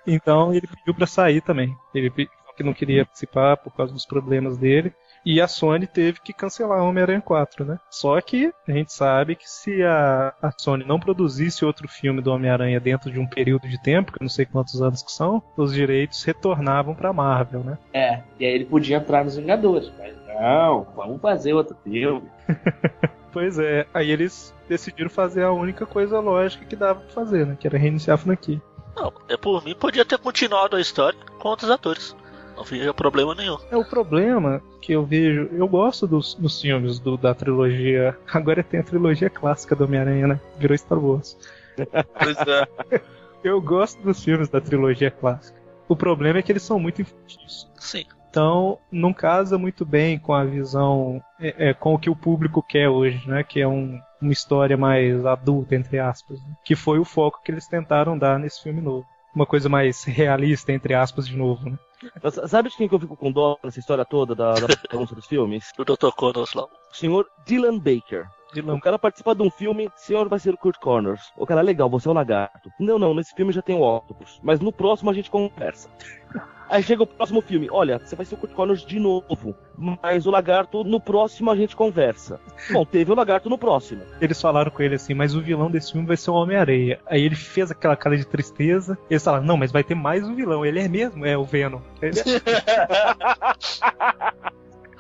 então 0.06 0.54
ele 0.54 0.68
pediu 0.68 0.94
pra 0.94 1.08
sair 1.08 1.42
também. 1.42 1.76
Ele 1.94 2.10
que 2.56 2.63
não 2.63 2.74
queria 2.74 3.06
participar 3.06 3.58
por 3.58 3.74
causa 3.74 3.94
dos 3.94 4.06
problemas 4.06 4.58
dele. 4.58 4.94
E 5.26 5.39
a 5.39 5.48
Sony 5.48 5.88
teve 5.88 6.20
que 6.20 6.34
cancelar 6.34 6.82
o 6.82 6.89
Homem-Aranha 6.89 7.22
4, 7.22 7.63
né? 7.63 7.80
Só 7.89 8.20
que 8.20 8.54
a 8.68 8.72
gente 8.72 8.92
sabe 8.92 9.36
que 9.36 9.50
se 9.50 9.82
a, 9.82 10.34
a 10.42 10.52
Sony 10.52 10.84
não 10.84 11.00
produzisse 11.00 11.63
outro 11.63 11.88
filme 11.88 12.22
do 12.22 12.32
Homem-Aranha 12.32 12.80
dentro 12.80 13.10
de 13.10 13.20
um 13.20 13.26
período 13.26 13.68
de 13.68 13.82
tempo, 13.82 14.12
que 14.12 14.18
eu 14.22 14.24
não 14.24 14.30
sei 14.30 14.46
quantos 14.46 14.82
anos 14.82 15.02
que 15.02 15.12
são, 15.12 15.42
os 15.56 15.74
direitos 15.74 16.24
retornavam 16.24 16.94
pra 16.94 17.13
Marvel, 17.13 17.63
né? 17.63 17.78
É, 17.94 18.22
e 18.38 18.46
aí 18.46 18.54
ele 18.54 18.66
podia 18.66 18.98
entrar 18.98 19.24
nos 19.24 19.38
Vingadores, 19.38 19.92
mas 19.98 20.13
não, 20.28 20.86
vamos 20.96 21.22
fazer 21.22 21.54
outro 21.54 21.76
filme. 21.84 22.24
Pois 23.34 23.58
é, 23.58 23.88
aí 23.92 24.12
eles 24.12 24.54
decidiram 24.70 25.10
fazer 25.10 25.42
a 25.42 25.52
única 25.52 25.88
coisa 25.88 26.20
lógica 26.20 26.66
que 26.66 26.76
dava 26.76 27.00
pra 27.00 27.10
fazer, 27.10 27.48
né? 27.48 27.58
Que 27.60 27.66
era 27.66 27.80
reiniciar 27.80 28.13
a 28.13 28.18
franquia. 28.18 28.62
Não, 28.96 29.12
é 29.28 29.36
por 29.38 29.64
mim, 29.64 29.76
podia 29.76 30.06
ter 30.06 30.18
continuado 30.18 30.76
a 30.76 30.82
história 30.82 31.18
com 31.40 31.50
outros 31.50 31.70
atores. 31.70 32.16
Não 32.56 32.62
havia 32.64 32.94
problema 32.94 33.34
nenhum. 33.34 33.58
É 33.72 33.76
o 33.78 33.84
problema 33.84 34.62
que 34.80 34.92
eu 34.94 35.04
vejo. 35.04 35.50
Eu 35.54 35.68
gosto 35.68 36.06
dos, 36.06 36.36
dos 36.36 36.62
filmes 36.62 37.00
do- 37.00 37.18
da 37.18 37.34
trilogia. 37.34 38.16
Agora 38.32 38.62
tem 38.64 38.80
a 38.80 38.84
trilogia 38.84 39.30
clássica 39.30 39.76
do 39.76 39.86
Homem-Aranha, 39.86 40.28
né? 40.28 40.40
Virou 40.60 40.78
Star 40.78 41.00
Wars. 41.00 41.36
Pois 42.14 42.38
é. 42.48 43.02
Eu 43.44 43.60
gosto 43.62 44.02
dos 44.04 44.24
filmes 44.24 44.48
da 44.48 44.62
trilogia 44.62 45.10
clássica. 45.12 45.60
O 45.90 45.96
problema 45.98 46.40
é 46.40 46.42
que 46.42 46.52
eles 46.52 46.62
são 46.64 46.80
muito 46.80 47.02
infantis. 47.02 47.68
Sim. 47.78 48.06
Então, 48.30 48.78
não 48.92 49.12
casa 49.14 49.58
muito 49.58 49.84
bem 49.86 50.18
com 50.18 50.34
a 50.34 50.46
visão, 50.46 51.22
é, 51.42 51.70
é, 51.70 51.74
com 51.74 51.94
o 51.94 52.00
que 52.00 52.10
o 52.10 52.16
público 52.16 52.64
quer 52.64 52.88
hoje, 52.88 53.22
né? 53.28 53.44
Que 53.44 53.60
é 53.60 53.68
um- 53.68 54.00
uma 54.24 54.34
história 54.34 54.78
mais 54.78 55.26
adulta, 55.26 55.76
entre 55.76 56.00
aspas. 56.00 56.42
né? 56.42 56.56
Que 56.64 56.76
foi 56.76 57.00
o 57.00 57.06
foco 57.06 57.42
que 57.44 57.52
eles 57.52 57.68
tentaram 57.68 58.18
dar 58.18 58.40
nesse 58.40 58.64
filme 58.64 58.82
novo. 58.82 59.06
Uma 59.36 59.46
coisa 59.46 59.68
mais 59.68 60.04
realista, 60.04 60.72
entre 60.72 60.94
aspas, 60.94 61.28
de 61.28 61.36
novo, 61.36 61.70
né? 61.70 61.78
Mas 62.22 62.36
Sabe 62.50 62.70
de 62.70 62.78
quem 62.78 62.88
que 62.88 62.94
eu 62.94 63.00
fico 63.00 63.16
com 63.16 63.32
dó 63.32 63.58
nessa 63.64 63.80
história 63.80 64.06
toda 64.06 64.36
da, 64.36 64.54
da 64.54 64.68
bagunça 64.92 65.16
dos 65.16 65.26
filmes? 65.26 65.72
Do 65.76 65.86
Dr. 65.86 66.12
Connors 66.16 66.54
lá. 66.54 66.64
O 66.64 66.96
senhor 66.96 67.26
Dylan 67.46 67.80
Baker. 67.80 68.28
Dylan 68.54 68.76
O 68.76 68.82
cara 68.82 69.00
participa 69.00 69.34
de 69.34 69.42
um 69.42 69.50
filme, 69.50 69.88
o 69.88 69.92
senhor 69.96 70.30
vai 70.30 70.38
ser 70.38 70.54
o 70.54 70.58
Kurt 70.58 70.78
Connors. 70.80 71.32
O 71.36 71.46
cara, 71.46 71.62
legal, 71.62 71.90
você 71.90 72.08
é 72.08 72.12
o 72.12 72.14
lagarto. 72.14 72.70
Não, 72.80 73.00
não, 73.00 73.14
nesse 73.14 73.34
filme 73.34 73.52
já 73.52 73.62
tem 73.62 73.76
o 73.76 73.82
Octopus. 73.82 74.40
Mas 74.44 74.60
no 74.60 74.72
próximo 74.72 75.10
a 75.10 75.14
gente 75.14 75.32
conversa. 75.32 75.90
Aí 76.74 76.82
chega 76.82 77.04
o 77.04 77.08
próximo 77.08 77.40
filme, 77.40 77.68
olha, 77.72 78.00
você 78.00 78.16
vai 78.16 78.26
ser 78.26 78.34
o 78.34 78.38
Kurt 78.40 78.54
Connors 78.54 78.84
de 78.84 79.00
novo. 79.00 79.54
Mas 80.02 80.26
o 80.26 80.32
lagarto, 80.32 80.84
no 80.84 81.00
próximo 81.00 81.52
a 81.52 81.56
gente 81.56 81.76
conversa. 81.76 82.40
Bom, 82.72 82.84
teve 82.84 83.12
o 83.12 83.16
lagarto 83.16 83.48
no 83.48 83.60
próximo. 83.60 84.02
Eles 84.20 84.42
falaram 84.42 84.72
com 84.72 84.82
ele 84.82 84.96
assim, 84.96 85.14
mas 85.14 85.36
o 85.36 85.42
vilão 85.42 85.70
desse 85.70 85.92
filme 85.92 86.08
vai 86.08 86.18
ser 86.18 86.32
o 86.32 86.34
Homem-Areia. 86.34 87.00
Aí 87.06 87.22
ele 87.22 87.36
fez 87.36 87.70
aquela 87.70 87.96
cara 87.96 88.18
de 88.18 88.26
tristeza. 88.26 88.98
E 89.08 89.14
eles 89.14 89.24
falaram, 89.24 89.46
não, 89.46 89.56
mas 89.56 89.72
vai 89.72 89.84
ter 89.84 89.94
mais 89.94 90.28
um 90.28 90.34
vilão. 90.34 90.66
Ele 90.66 90.80
é 90.80 90.88
mesmo, 90.88 91.24
é 91.28 91.38
o 91.38 91.44
Venom. 91.44 91.80
Ele 92.02 92.20
é- 92.20 92.24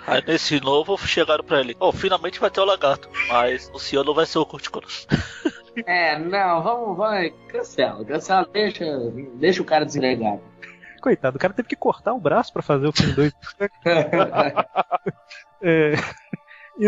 Aí 0.05 0.21
nesse 0.27 0.59
novo 0.59 0.95
chegaram 0.97 1.43
pra 1.43 1.61
ele. 1.61 1.75
Oh, 1.79 1.91
finalmente 1.91 2.39
vai 2.39 2.51
ter 2.51 2.61
o 2.61 2.65
lagarto. 2.65 3.09
Mas 3.29 3.71
o 3.73 3.79
senhor 3.79 4.05
não 4.05 4.13
vai 4.13 4.27
ser 4.27 4.37
o 4.37 4.45
Kurt 4.45 4.69
Connors. 4.69 5.07
É, 5.87 6.19
não, 6.19 6.61
vamos, 6.61 6.95
vai, 6.95 7.31
cancela, 7.47 8.05
cancela, 8.05 8.47
deixa, 8.53 8.85
deixa 9.33 9.59
o 9.59 9.65
cara 9.65 9.83
desempregado. 9.83 10.39
Coitado, 11.03 11.35
o 11.35 11.39
cara 11.39 11.53
teve 11.53 11.67
que 11.67 11.75
cortar 11.75 12.13
o 12.13 12.19
braço 12.19 12.53
pra 12.53 12.61
fazer 12.63 12.87
o 12.87 12.93
filme 12.93 13.11
2. 13.13 13.33
É, 15.65 15.93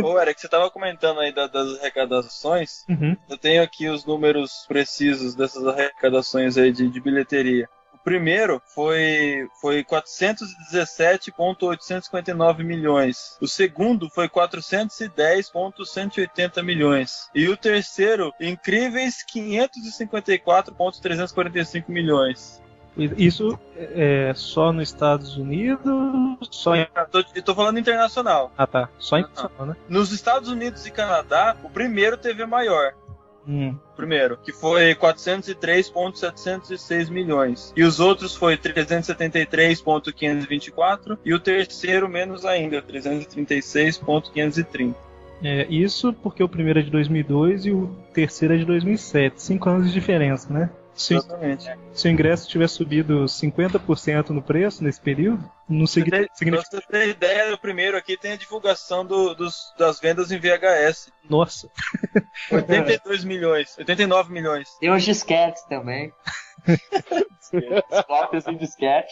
Ô, 0.02 0.18
Eric, 0.20 0.40
você 0.42 0.48
tava 0.50 0.70
comentando 0.72 1.20
aí 1.20 1.32
da- 1.34 1.46
das 1.48 1.78
arrecadações. 1.80 2.84
Uhum. 2.90 3.16
Eu 3.30 3.38
tenho 3.38 3.62
aqui 3.62 3.88
os 3.90 4.04
números 4.06 4.66
precisos 4.68 5.36
dessas 5.36 5.66
arrecadações 5.68 6.58
aí 6.58 6.72
de, 6.72 6.90
de 6.90 7.00
bilheteria. 7.02 7.68
O 7.94 7.98
primeiro 8.00 8.60
foi, 8.74 9.48
foi 9.62 9.84
417,859 9.84 12.64
milhões. 12.64 13.38
O 13.42 13.48
segundo 13.48 14.10
foi 14.10 14.28
410,180 14.30 16.64
milhões. 16.64 17.30
E 17.36 17.48
o 17.50 17.56
terceiro, 17.58 18.32
incríveis 18.40 19.22
554,345 19.24 21.92
milhões. 21.92 22.60
Isso 22.98 23.60
é 23.76 24.32
só 24.36 24.72
nos 24.72 24.90
Estados 24.90 25.38
Unidos? 25.38 25.86
Só 26.50 26.76
em. 26.76 26.88
Eu 26.96 27.08
tô, 27.08 27.24
eu 27.36 27.44
tô 27.44 27.54
falando 27.54 27.78
internacional. 27.78 28.52
Ah, 28.58 28.66
tá. 28.66 28.90
Só 28.98 29.18
em. 29.18 29.26
Ah. 29.38 29.66
né? 29.66 29.76
Nos 29.90 30.12
Estados 30.12 30.50
Unidos 30.50 30.86
e 30.86 30.92
Canadá, 30.92 31.58
o 31.64 31.70
primeiro 31.70 32.18
teve 32.18 32.46
maior. 32.46 32.94
Hum. 33.48 33.78
primeiro, 33.96 34.38
que 34.38 34.52
foi 34.52 34.96
403,706 34.96 37.12
milhões. 37.12 37.72
E 37.76 37.84
os 37.84 38.00
outros 38.00 38.36
foi 38.36 38.58
373,524 38.58 41.20
e 41.24 41.32
o 41.32 41.40
terceiro 41.40 42.10
menos 42.10 42.44
ainda, 42.44 42.82
336,530. 42.82 44.96
É, 45.44 45.68
isso 45.70 46.12
porque 46.12 46.44
o 46.44 46.50
primeiro 46.50 46.80
é 46.80 46.82
de 46.82 46.90
2002 46.90 47.68
e 47.68 47.72
o 47.72 47.96
terceiro 48.14 48.56
é 48.56 48.58
de 48.58 48.66
2007. 48.66 49.40
Cinco 49.42 49.70
anos 49.70 49.86
de 49.88 49.94
diferença, 49.94 50.52
né? 50.52 50.72
Se, 50.96 51.14
Exatamente. 51.16 51.70
se 51.94 52.08
o 52.08 52.12
ingresso 52.12 52.48
tiver 52.48 52.70
subido 52.70 53.26
50% 53.26 54.30
no 54.30 54.42
preço 54.42 54.82
nesse 54.82 55.02
período, 55.02 55.44
não 55.68 55.86
Você 55.86 56.02
tem- 56.02 56.10
Pra 56.26 56.36
significa. 56.36 56.70
você 56.72 56.82
ter 56.90 57.10
ideia, 57.10 57.54
o 57.54 57.58
primeiro 57.58 57.98
aqui 57.98 58.16
tem 58.18 58.32
a 58.32 58.38
divulgação 58.38 59.06
do- 59.06 59.36
dos- 59.36 59.74
das 59.78 60.00
vendas 60.00 60.32
em 60.32 60.40
VHS. 60.40 61.12
Nossa, 61.30 61.70
82 62.50 63.26
milhões, 63.26 63.78
89 63.78 64.32
milhões. 64.32 64.70
Tem 64.80 64.90
uns 64.90 65.04
disquetes 65.04 65.64
também. 65.66 66.14
As 67.92 68.06
cópias 68.06 68.48
em 68.48 68.58
disquete. 68.58 69.12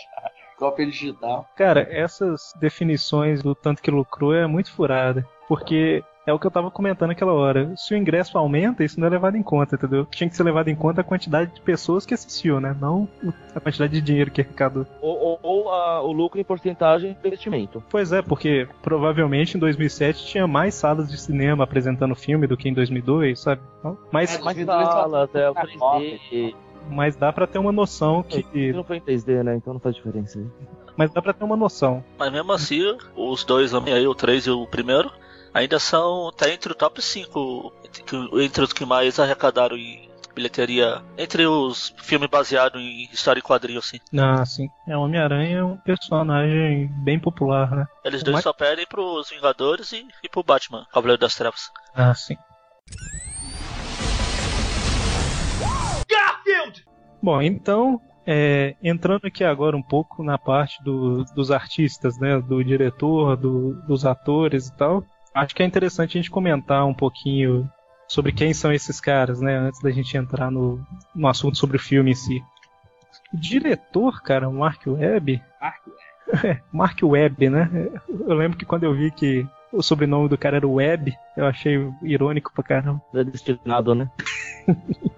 Cópia 0.57 0.85
digital. 0.85 1.49
cara, 1.57 1.85
essas 1.91 2.53
definições 2.59 3.41
do 3.41 3.53
tanto 3.53 3.81
que 3.81 3.91
lucrou 3.91 4.33
é 4.33 4.47
muito 4.47 4.71
furada. 4.71 5.27
Porque 5.47 6.01
é 6.25 6.33
o 6.33 6.39
que 6.39 6.47
eu 6.47 6.51
tava 6.51 6.71
comentando 6.71 7.11
aquela 7.11 7.33
hora. 7.33 7.73
Se 7.75 7.93
o 7.93 7.97
ingresso 7.97 8.37
aumenta, 8.37 8.83
isso 8.83 8.99
não 8.99 9.07
é 9.07 9.09
levado 9.09 9.35
em 9.35 9.43
conta, 9.43 9.75
entendeu? 9.75 10.05
Tinha 10.05 10.29
que 10.29 10.35
ser 10.35 10.43
levado 10.43 10.69
em 10.69 10.75
conta 10.75 11.01
a 11.01 11.03
quantidade 11.03 11.53
de 11.53 11.61
pessoas 11.61 12.05
que 12.05 12.13
assistiu, 12.13 12.59
né? 12.59 12.75
Não 12.79 13.07
a 13.55 13.59
quantidade 13.59 13.93
de 13.93 14.01
dinheiro 14.01 14.31
que 14.31 14.41
arrecadou. 14.41 14.85
Ou, 15.01 15.17
ou- 15.17 15.39
ou 15.43 15.69
a- 15.73 16.01
o 16.01 16.11
lucro 16.11 16.39
em 16.39 16.43
porcentagem 16.43 17.17
do 17.21 17.27
investimento. 17.27 17.83
Pois 17.89 18.11
é, 18.11 18.21
porque 18.21 18.67
provavelmente 18.81 19.57
em 19.57 19.59
2007 19.59 20.25
tinha 20.25 20.47
mais 20.47 20.73
salas 20.75 21.09
de 21.09 21.17
cinema 21.17 21.63
apresentando 21.63 22.15
filme 22.15 22.47
do 22.47 22.55
que 22.55 22.69
em 22.69 22.73
2002, 22.73 23.39
sabe? 23.39 23.61
Então, 23.79 23.97
Mas, 24.11 24.35
É, 24.35 24.41
Mais 24.43 24.55
2002 24.57 24.87
sala, 24.87 25.23
até 25.23 25.49
o 25.49 25.53
na 25.53 25.61
3D. 25.61 26.55
mas 26.89 27.15
dá 27.15 27.31
pra 27.33 27.47
ter 27.47 27.57
uma 27.59 27.71
noção 27.71 28.23
que. 28.23 28.71
não 28.71 28.83
foi 28.83 28.97
em 28.97 29.01
3D, 29.01 29.43
né? 29.43 29.55
Então 29.55 29.73
não 29.73 29.79
faz 29.79 29.95
diferença. 29.95 30.39
aí. 30.39 30.45
Mas 30.95 31.11
dá 31.11 31.21
pra 31.21 31.33
ter 31.33 31.43
uma 31.43 31.57
noção. 31.57 32.03
Mas 32.19 32.31
mesmo 32.31 32.51
assim, 32.53 32.81
os 33.15 33.43
dois 33.43 33.73
aí, 33.73 34.07
o 34.07 34.13
3 34.13 34.45
e 34.45 34.51
o 34.51 34.67
primeiro, 34.67 35.11
ainda 35.53 35.79
são. 35.79 36.31
tá 36.35 36.49
entre 36.49 36.71
o 36.71 36.75
top 36.75 37.01
5. 37.01 37.73
Entre, 37.85 38.43
entre 38.45 38.63
os 38.63 38.73
que 38.73 38.85
mais 38.85 39.19
arrecadaram 39.19 39.77
em 39.77 40.09
bilheteria. 40.35 41.01
Entre 41.17 41.45
os 41.45 41.93
filmes 41.97 42.29
baseados 42.29 42.81
em 42.81 43.03
história 43.11 43.39
e 43.39 43.43
quadrinho, 43.43 43.79
assim. 43.79 43.99
Ah, 44.17 44.43
sim. 44.45 44.67
É, 44.87 44.97
o 44.97 45.01
Homem-Aranha 45.01 45.57
é 45.59 45.63
um 45.63 45.77
personagem 45.77 46.87
bem 47.03 47.19
popular, 47.19 47.69
né? 47.71 47.85
Eles 48.03 48.23
dois 48.23 48.35
Mas- 48.35 48.43
só 48.43 48.51
perdem 48.53 48.85
pros 48.87 49.29
Vingadores 49.29 49.91
e, 49.91 50.07
e 50.23 50.29
pro 50.29 50.43
Batman, 50.43 50.85
Cavaleiro 50.91 51.19
das 51.21 51.35
Trevas. 51.35 51.69
Ah, 51.95 52.13
sim. 52.15 52.35
Bom, 57.21 57.41
então, 57.41 58.01
é, 58.27 58.75
entrando 58.83 59.25
aqui 59.25 59.43
agora 59.43 59.77
um 59.77 59.81
pouco 59.81 60.23
na 60.23 60.37
parte 60.37 60.83
do- 60.83 61.23
dos 61.33 61.51
artistas, 61.51 62.17
né? 62.19 62.39
Do 62.41 62.61
diretor, 62.63 63.37
do- 63.37 63.75
dos 63.87 64.05
atores 64.05 64.67
e 64.67 64.75
tal. 64.75 65.03
Acho 65.33 65.55
que 65.55 65.63
é 65.63 65.65
interessante 65.65 66.17
a 66.17 66.21
gente 66.21 66.31
comentar 66.31 66.85
um 66.85 66.93
pouquinho 66.93 67.69
sobre 68.07 68.31
quem 68.31 68.53
são 68.53 68.71
esses 68.71 68.99
caras, 68.99 69.41
né? 69.41 69.57
Antes 69.57 69.81
da 69.81 69.89
gente 69.91 70.15
entrar 70.15 70.51
no, 70.51 70.79
no 71.15 71.27
assunto 71.27 71.57
sobre 71.57 71.77
o 71.77 71.79
filme 71.79 72.11
em 72.11 72.15
si. 72.15 72.43
O 73.33 73.37
diretor, 73.37 74.21
cara, 74.21 74.47
o 74.47 74.53
Mark 74.53 74.85
Webb. 74.85 75.41
Mark 75.59 75.81
É, 76.43 76.59
Mark 76.71 76.99
Webb, 77.01 77.49
né? 77.49 77.69
Eu 78.07 78.35
lembro 78.35 78.57
que 78.57 78.65
quando 78.65 78.83
eu 78.83 78.93
vi 78.93 79.09
que 79.11 79.47
o 79.71 79.81
sobrenome 79.81 80.29
do 80.29 80.37
cara 80.37 80.57
era 80.57 80.67
Webb, 80.67 81.15
eu 81.35 81.47
achei 81.47 81.89
irônico 82.03 82.53
pra 82.53 82.63
caramba. 82.63 83.01
É 83.13 83.23
destinado, 83.23 83.95
né? 83.95 84.09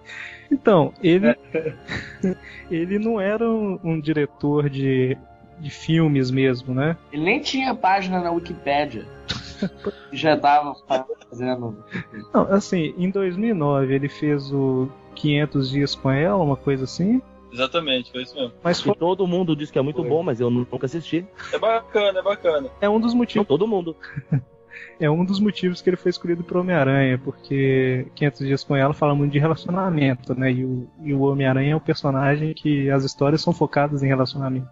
Então, 0.52 0.94
ele. 1.02 1.36
ele 2.70 3.00
não 3.00 3.20
era 3.20 3.48
um, 3.50 3.80
um 3.84 4.00
diretor 4.00 4.70
de, 4.70 5.18
de 5.60 5.70
filmes 5.70 6.30
mesmo, 6.32 6.74
né? 6.74 6.96
Ele 7.12 7.24
nem 7.24 7.40
tinha 7.40 7.74
página 7.74 8.22
na 8.22 8.32
Wikipédia. 8.32 9.06
Já 10.12 10.38
tava 10.38 10.76
fazendo. 11.30 11.84
Não, 12.34 12.42
assim, 12.54 12.94
em 12.98 13.10
2009 13.10 13.94
ele 13.94 14.10
fez 14.10 14.52
o 14.52 14.90
500 15.16 15.70
Dias 15.70 15.96
com 15.96 16.12
Ela, 16.12 16.44
uma 16.44 16.58
coisa 16.58 16.84
assim. 16.84 17.22
Exatamente, 17.52 18.12
foi 18.12 18.24
isso 18.24 18.36
mesmo. 18.36 18.52
Mas 18.62 18.82
foi, 18.82 18.94
todo 18.96 19.26
mundo 19.26 19.56
diz 19.56 19.72
que 19.72 19.80
é 19.80 19.82
muito 19.82 20.02
Foi. 20.02 20.10
bom, 20.10 20.22
mas 20.22 20.42
eu 20.42 20.50
nunca 20.50 20.86
assisti. 20.86 21.26
É 21.54 21.58
bacana, 21.58 22.20
é 22.20 22.22
bacana. 22.22 22.70
é 22.82 22.90
um 22.90 23.00
dos 23.00 23.14
Não, 23.14 23.20
motivos. 23.20 23.48
todo 23.48 23.68
mundo. 23.68 23.96
É 25.00 25.10
um 25.10 25.24
dos 25.26 25.40
motivos 25.40 25.82
que 25.82 25.90
ele 25.90 25.98
foi 25.98 26.10
escolhido 26.10 26.44
pro 26.44 26.60
Homem-Aranha, 26.60 27.18
porque 27.18 28.08
500 28.16 28.40
Dias 28.40 28.64
com 28.64 28.76
Ela 28.76 28.94
fala 28.94 29.16
muito 29.16 29.32
de 29.32 29.40
relacionamento, 29.40 30.38
né? 30.38 30.52
E 30.52 30.66
o, 30.66 30.90
e 31.02 31.14
o 31.14 31.22
Homem-Aranha 31.22 31.74
é 31.74 31.76
um 31.76 31.80
personagem 31.82 32.54
que 32.54 32.90
as 32.90 33.04
histórias 33.04 33.42
são 33.42 33.54
focadas 33.54 34.04
em 34.04 34.08
relacionamento. 34.08 34.68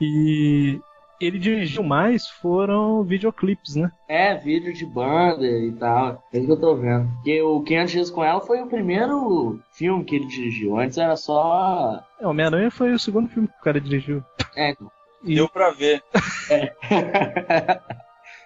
E 0.00 0.80
ele 1.20 1.38
dirigiu 1.38 1.82
mais 1.82 2.26
foram 2.28 3.02
videoclipes, 3.02 3.76
né? 3.76 3.90
É, 4.08 4.34
vídeo 4.34 4.72
de 4.72 4.84
banda 4.86 5.46
e 5.46 5.72
tal. 5.72 6.22
É 6.32 6.38
isso 6.38 6.46
que 6.46 6.52
eu 6.52 6.60
tô 6.60 6.74
vendo. 6.76 7.08
Porque 7.16 7.40
o 7.42 7.62
500 7.62 7.92
Dias 7.92 8.10
com 8.10 8.24
Ela 8.24 8.40
foi 8.40 8.60
o 8.62 8.66
primeiro 8.66 9.60
filme 9.72 10.04
que 10.04 10.16
ele 10.16 10.26
dirigiu. 10.26 10.78
Antes 10.78 10.98
era 10.98 11.16
só. 11.16 12.02
É, 12.20 12.26
Homem-Aranha 12.26 12.70
foi 12.70 12.92
o 12.92 12.98
segundo 12.98 13.28
filme 13.28 13.48
que 13.48 13.54
o 13.60 13.64
cara 13.64 13.80
dirigiu. 13.80 14.22
É, 14.56 14.70
então. 14.70 14.90
E- 15.24 15.34
Deu 15.36 15.48
pra 15.48 15.70
ver. 15.70 16.02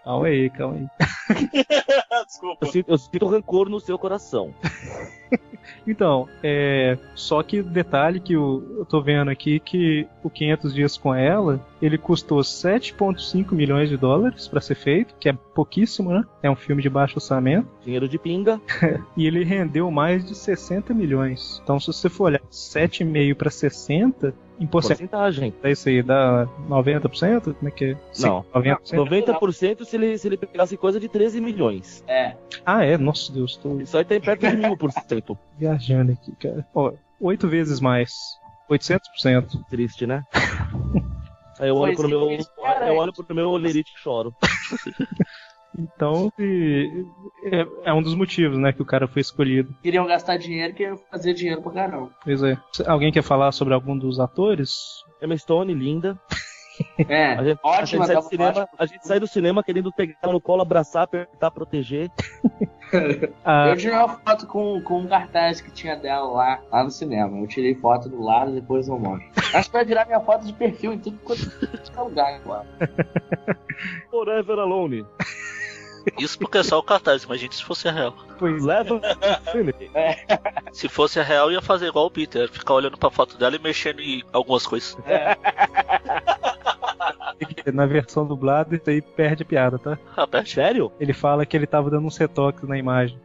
Calma 0.08 0.26
aí, 0.28 0.48
calma 0.48 0.76
aí. 0.76 0.86
Desculpa. 2.26 2.64
Eu 2.64 2.72
sinto, 2.72 2.88
eu 2.90 2.96
sinto 2.96 3.26
rancor 3.26 3.68
no 3.68 3.78
seu 3.78 3.98
coração. 3.98 4.54
Então, 5.86 6.26
é. 6.42 6.96
Só 7.14 7.42
que 7.42 7.62
detalhe 7.62 8.20
que 8.20 8.34
o- 8.36 8.76
eu 8.78 8.84
tô 8.86 9.02
vendo 9.02 9.30
aqui 9.30 9.60
que 9.60 10.06
o 10.22 10.30
500 10.30 10.72
Dias 10.74 10.96
com 10.96 11.14
Ela 11.14 11.60
ele 11.80 11.98
custou 11.98 12.40
7,5 12.40 13.52
milhões 13.54 13.88
de 13.90 13.96
dólares 13.96 14.48
pra 14.48 14.60
ser 14.62 14.74
feito, 14.74 15.14
que 15.20 15.28
é 15.28 15.32
pouquíssimo, 15.32 16.10
né? 16.10 16.24
É 16.42 16.50
um 16.50 16.56
filme 16.56 16.82
de 16.82 16.88
baixo 16.88 17.16
orçamento. 17.16 17.68
Dinheiro 17.84 18.08
de 18.08 18.18
pinga. 18.18 18.58
E 19.16 19.26
ele 19.26 19.44
rendeu 19.44 19.90
mais 19.90 20.24
de 20.24 20.34
60 20.34 20.94
milhões. 20.94 21.60
Então, 21.62 21.78
se 21.78 21.86
você 21.88 22.08
for 22.08 22.24
olhar 22.24 22.40
7,5 22.50 23.34
para 23.34 23.50
60, 23.50 24.34
em 24.60 24.66
porcentagem, 24.66 25.54
é 25.62 25.70
isso 25.70 25.88
aí, 25.88 26.02
dá 26.02 26.46
90%? 26.68 27.54
Como 27.54 27.68
é 27.68 27.70
que 27.70 27.84
é? 27.92 27.96
Não. 28.18 28.44
90%? 28.54 28.78
90% 28.92 29.84
se 29.84 29.96
ele, 29.96 30.18
se 30.18 30.28
ele 30.28 30.36
pegasse 30.36 30.76
coisa 30.76 30.98
de 30.98 31.08
13 31.08 31.40
milhões. 31.40 32.04
É. 32.06 32.34
Ah, 32.66 32.84
é? 32.84 32.96
Nossa 32.98 33.32
Deus, 33.32 33.56
tô 33.56 33.78
Isso 33.80 33.96
aí 33.96 34.04
tá 34.04 34.16
em 34.16 34.20
perto 34.20 34.48
de 34.48 34.56
mil 34.56 34.76
por 34.76 34.90
cento. 34.92 35.38
viajando 35.56 36.12
aqui, 36.12 36.32
cara. 36.36 36.66
Ó, 36.74 36.92
oito 37.20 37.48
vezes 37.48 37.80
mais. 37.80 38.38
800%. 38.70 39.64
Triste, 39.70 40.06
né? 40.06 40.24
Aí 41.58 41.68
eu 41.68 41.76
olho 41.76 41.96
Pois 41.96 41.98
pro 41.98 42.06
é, 42.06 42.10
meu. 42.10 42.30
isso, 42.32 42.50
cara. 42.62 42.86
Eu 42.86 42.96
olho 42.96 43.12
pro 43.12 43.34
meu 43.34 43.50
olerite 43.50 43.92
e 43.96 44.00
choro. 44.00 44.32
Então, 45.78 46.32
e- 46.38 47.06
é, 47.44 47.66
é 47.84 47.92
um 47.94 48.02
dos 48.02 48.14
motivos, 48.16 48.58
né, 48.58 48.72
que 48.72 48.82
o 48.82 48.86
cara 48.86 49.06
foi 49.06 49.20
escolhido. 49.22 49.72
Queriam 49.82 50.06
gastar 50.06 50.36
dinheiro, 50.36 50.74
queriam 50.74 50.98
fazer 51.10 51.32
dinheiro 51.34 51.62
pra 51.62 51.70
caramba. 51.72 52.10
Pois 52.24 52.42
é. 52.42 52.58
Alguém 52.86 53.12
quer 53.12 53.22
falar 53.22 53.52
sobre 53.52 53.72
algum 53.74 53.96
dos 53.96 54.18
atores? 54.18 55.04
Emma 55.22 55.36
Stone, 55.36 55.72
linda. 55.74 56.18
É, 57.08 57.32
A 57.32 57.42
gente, 57.42 57.58
a 57.64 57.84
gente 57.84 57.96
ótima, 57.96 58.06
sai 58.06 58.14
do 58.14 58.18
tava 58.20 58.28
cinema, 58.28 58.48
ótima. 58.50 58.68
a 58.78 58.86
gente 58.86 59.04
sai 59.08 59.18
do 59.18 59.26
cinema 59.26 59.64
querendo 59.64 59.92
pegar 59.92 60.14
no 60.30 60.40
colo, 60.40 60.62
abraçar, 60.62 61.02
apertar, 61.02 61.50
proteger. 61.50 62.08
Ah, 63.44 63.70
Eu 63.74 63.76
tirei 63.76 63.96
uma 63.96 64.08
foto 64.10 64.46
com, 64.46 64.80
com 64.82 65.00
um 65.00 65.08
cartaz 65.08 65.60
que 65.60 65.72
tinha 65.72 65.96
dela 65.96 66.30
lá, 66.30 66.60
lá 66.70 66.84
no 66.84 66.90
cinema. 66.92 67.36
Eu 67.36 67.48
tirei 67.48 67.74
foto 67.74 68.08
do 68.08 68.22
lado 68.22 68.52
e 68.52 68.60
depois 68.60 68.86
eu 68.86 68.96
mostro. 68.96 69.28
Acho 69.54 69.68
que 69.68 69.72
vai 69.72 69.84
virar 69.84 70.06
minha 70.06 70.20
foto 70.20 70.46
de 70.46 70.52
perfil 70.52 70.92
em 70.92 71.00
tudo 71.00 71.18
quanto 71.24 71.42
é 71.96 72.00
lugar 72.00 72.32
agora. 72.36 72.66
Forever 74.08 74.58
Alone. 74.60 75.04
Isso 76.18 76.38
porque 76.38 76.58
é 76.58 76.62
só 76.62 76.78
o 76.78 76.82
cartaz, 76.82 77.24
imagina 77.24 77.52
se 77.52 77.64
fosse 77.64 77.88
a 77.88 77.92
real. 77.92 78.14
pois 78.38 78.62
Leva. 78.64 79.00
Se 80.72 80.88
fosse 80.88 81.18
a 81.20 81.22
real, 81.22 81.50
ia 81.50 81.60
fazer 81.62 81.86
igual 81.88 82.06
o 82.06 82.10
Peter, 82.10 82.48
ficar 82.50 82.74
olhando 82.74 82.96
pra 82.96 83.10
foto 83.10 83.36
dela 83.36 83.56
e 83.56 83.58
mexendo 83.58 84.00
em 84.00 84.22
algumas 84.32 84.66
coisas. 84.66 84.96
que 87.64 87.70
na 87.72 87.86
versão 87.86 88.26
dublada 88.26 88.74
isso 88.76 88.88
aí 88.90 89.00
perde 89.00 89.42
a 89.42 89.46
piada, 89.46 89.78
tá? 89.78 89.98
Roberto. 90.16 90.48
Sério? 90.50 90.92
Ele 90.98 91.12
fala 91.12 91.44
que 91.46 91.56
ele 91.56 91.66
tava 91.66 91.90
dando 91.90 92.06
uns 92.06 92.16
retoques 92.16 92.68
na 92.68 92.76
imagem. 92.78 93.18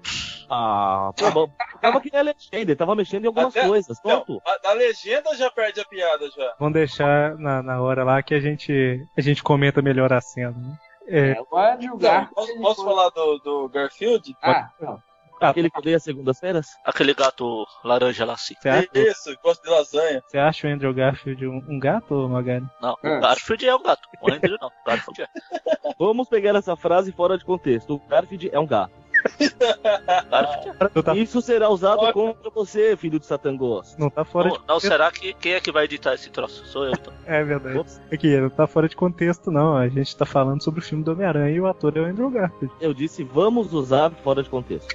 Ah, 0.50 1.12
pô, 1.18 1.32
bom, 1.32 1.50
tava 1.82 2.00
que 2.00 2.12
nem 2.12 2.20
a 2.22 2.24
legenda, 2.24 2.40
ele 2.52 2.76
tava 2.76 2.94
mexendo 2.96 3.24
em 3.24 3.28
algumas 3.28 3.56
Até- 3.56 3.68
coisas, 3.68 3.98
Não, 4.06 4.22
pronto. 4.22 4.42
a, 4.46 4.70
a 4.70 4.74
legenda 4.74 5.36
já 5.36 5.50
perde 5.50 5.80
a 5.80 5.86
piada 5.86 6.30
já. 6.30 6.54
Vamos 6.60 6.74
deixar 6.76 7.36
na, 7.38 7.64
na 7.64 7.82
hora 7.82 8.04
lá 8.04 8.22
que 8.22 8.36
a 8.36 8.40
gente, 8.40 9.04
a 9.18 9.22
gente 9.22 9.42
comenta 9.42 9.82
melhor 9.82 10.14
a 10.14 10.22
cena. 10.22 10.52
Né? 10.52 10.78
É, 11.08 11.32
É, 11.32 11.42
o 11.52 11.58
Andrew 11.58 11.96
Então, 11.96 11.98
Garfield. 12.00 12.34
posso, 12.36 12.60
posso 12.62 12.84
falar 12.86 13.10
do, 13.10 13.38
do 13.40 13.70
Garfield? 13.70 14.36
Ah, 14.42 14.70
não. 14.80 15.02
Aquele 15.42 15.70
que 15.70 15.78
odeia 15.78 16.00
segundas-feiras? 16.00 16.68
Aquele 16.86 17.14
gato 17.14 17.68
laranja 17.84 18.24
lá 18.24 18.34
assim. 18.34 18.56
acha, 18.64 18.88
Isso, 18.94 19.36
gosto 19.44 19.62
de 19.64 19.70
lasanha. 19.70 20.24
você 20.26 20.38
acha 20.38 20.66
o 20.68 20.72
Andrew 20.72 20.94
Garfield 20.94 21.46
um, 21.46 21.62
um 21.68 21.78
gato, 21.78 22.30
Magari? 22.30 22.64
Não, 22.82 22.96
É. 23.04 23.18
o 23.18 23.20
Garfield 23.20 23.68
é 23.68 23.76
um 23.76 23.84
gato. 23.84 24.08
O 24.22 24.32
Andrew 24.32 24.58
não. 24.62 24.70
O 24.70 24.86
Garfield 24.88 25.22
é. 25.24 25.28
Vamos 26.00 26.30
pegar 26.30 26.56
essa 26.56 26.78
frase 26.78 27.12
fora 27.12 27.38
de 27.38 27.44
contexto. 27.44 27.96
O 27.96 28.08
Garfield 28.08 28.50
é 28.54 28.60
um 28.60 28.66
gato. 28.66 28.94
É. 29.40 31.02
Tá, 31.02 31.16
Isso 31.16 31.42
será 31.42 31.70
usado 31.70 32.12
contra 32.14 32.50
você, 32.50 32.96
filho 32.98 33.20
de 33.20 33.26
Satangos. 33.26 33.96
não 33.98 34.10
tá 34.10 34.24
fora 34.26 34.50
Não, 34.50 34.58
de 34.58 34.64
não, 34.68 34.80
será 34.80 35.12
que 35.12 35.34
quem 35.34 35.54
é 35.54 35.60
que 35.60 35.72
vai 35.72 35.86
editar 35.86 36.14
esse 36.14 36.30
troço? 36.30 36.66
Sou 36.66 36.86
eu, 36.86 36.92
então. 36.92 37.14
É 37.26 37.44
verdade. 37.44 37.78
Ops. 37.78 38.02
Aqui, 38.12 38.36
não 38.38 38.50
tá 38.50 38.68
fora 38.68 38.88
de 38.90 38.96
contexto, 38.96 39.52
não. 39.52 39.76
A 39.78 39.88
gente 39.88 40.16
tá 40.16 40.26
falando 40.26 40.64
sobre 40.64 40.80
o 40.82 40.84
filme 40.84 41.04
do 41.04 41.12
Homem-Aranha 41.12 41.56
e 41.56 41.60
o 41.60 41.68
ator 41.68 41.96
é 41.98 42.02
o 42.02 42.06
Andrew 42.06 42.30
Garfield. 42.30 42.74
Eu 42.80 42.94
disse, 42.94 43.24
vamos 43.24 43.74
usar 43.74 44.12
fora 44.24 44.44
de 44.44 44.50
contexto. 44.50 44.94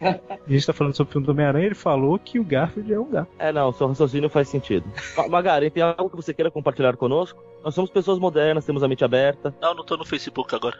A 0.00 0.50
gente 0.50 0.66
tá 0.66 0.72
falando 0.72 0.94
sobre 0.94 1.10
o 1.10 1.12
filme 1.12 1.26
do 1.26 1.32
Homem-Aranha 1.32 1.66
ele 1.66 1.74
falou 1.74 2.18
que 2.18 2.38
o 2.38 2.44
Garfield 2.44 2.92
é 2.92 2.98
um 2.98 3.10
gato. 3.10 3.30
É, 3.38 3.52
não, 3.52 3.72
seu 3.72 3.88
raciocínio 3.88 4.28
faz 4.30 4.48
sentido. 4.48 4.86
Ma- 5.16 5.28
Magaren, 5.28 5.70
tem 5.70 5.82
algo 5.82 6.10
que 6.10 6.16
você 6.16 6.32
queira 6.34 6.50
compartilhar 6.50 6.96
conosco? 6.96 7.42
Nós 7.64 7.74
somos 7.74 7.90
pessoas 7.90 8.18
modernas, 8.18 8.64
temos 8.64 8.82
a 8.82 8.88
mente 8.88 9.04
aberta. 9.04 9.54
Não, 9.60 9.74
não 9.74 9.84
tô 9.84 9.96
no 9.96 10.04
Facebook 10.04 10.54
agora. 10.54 10.76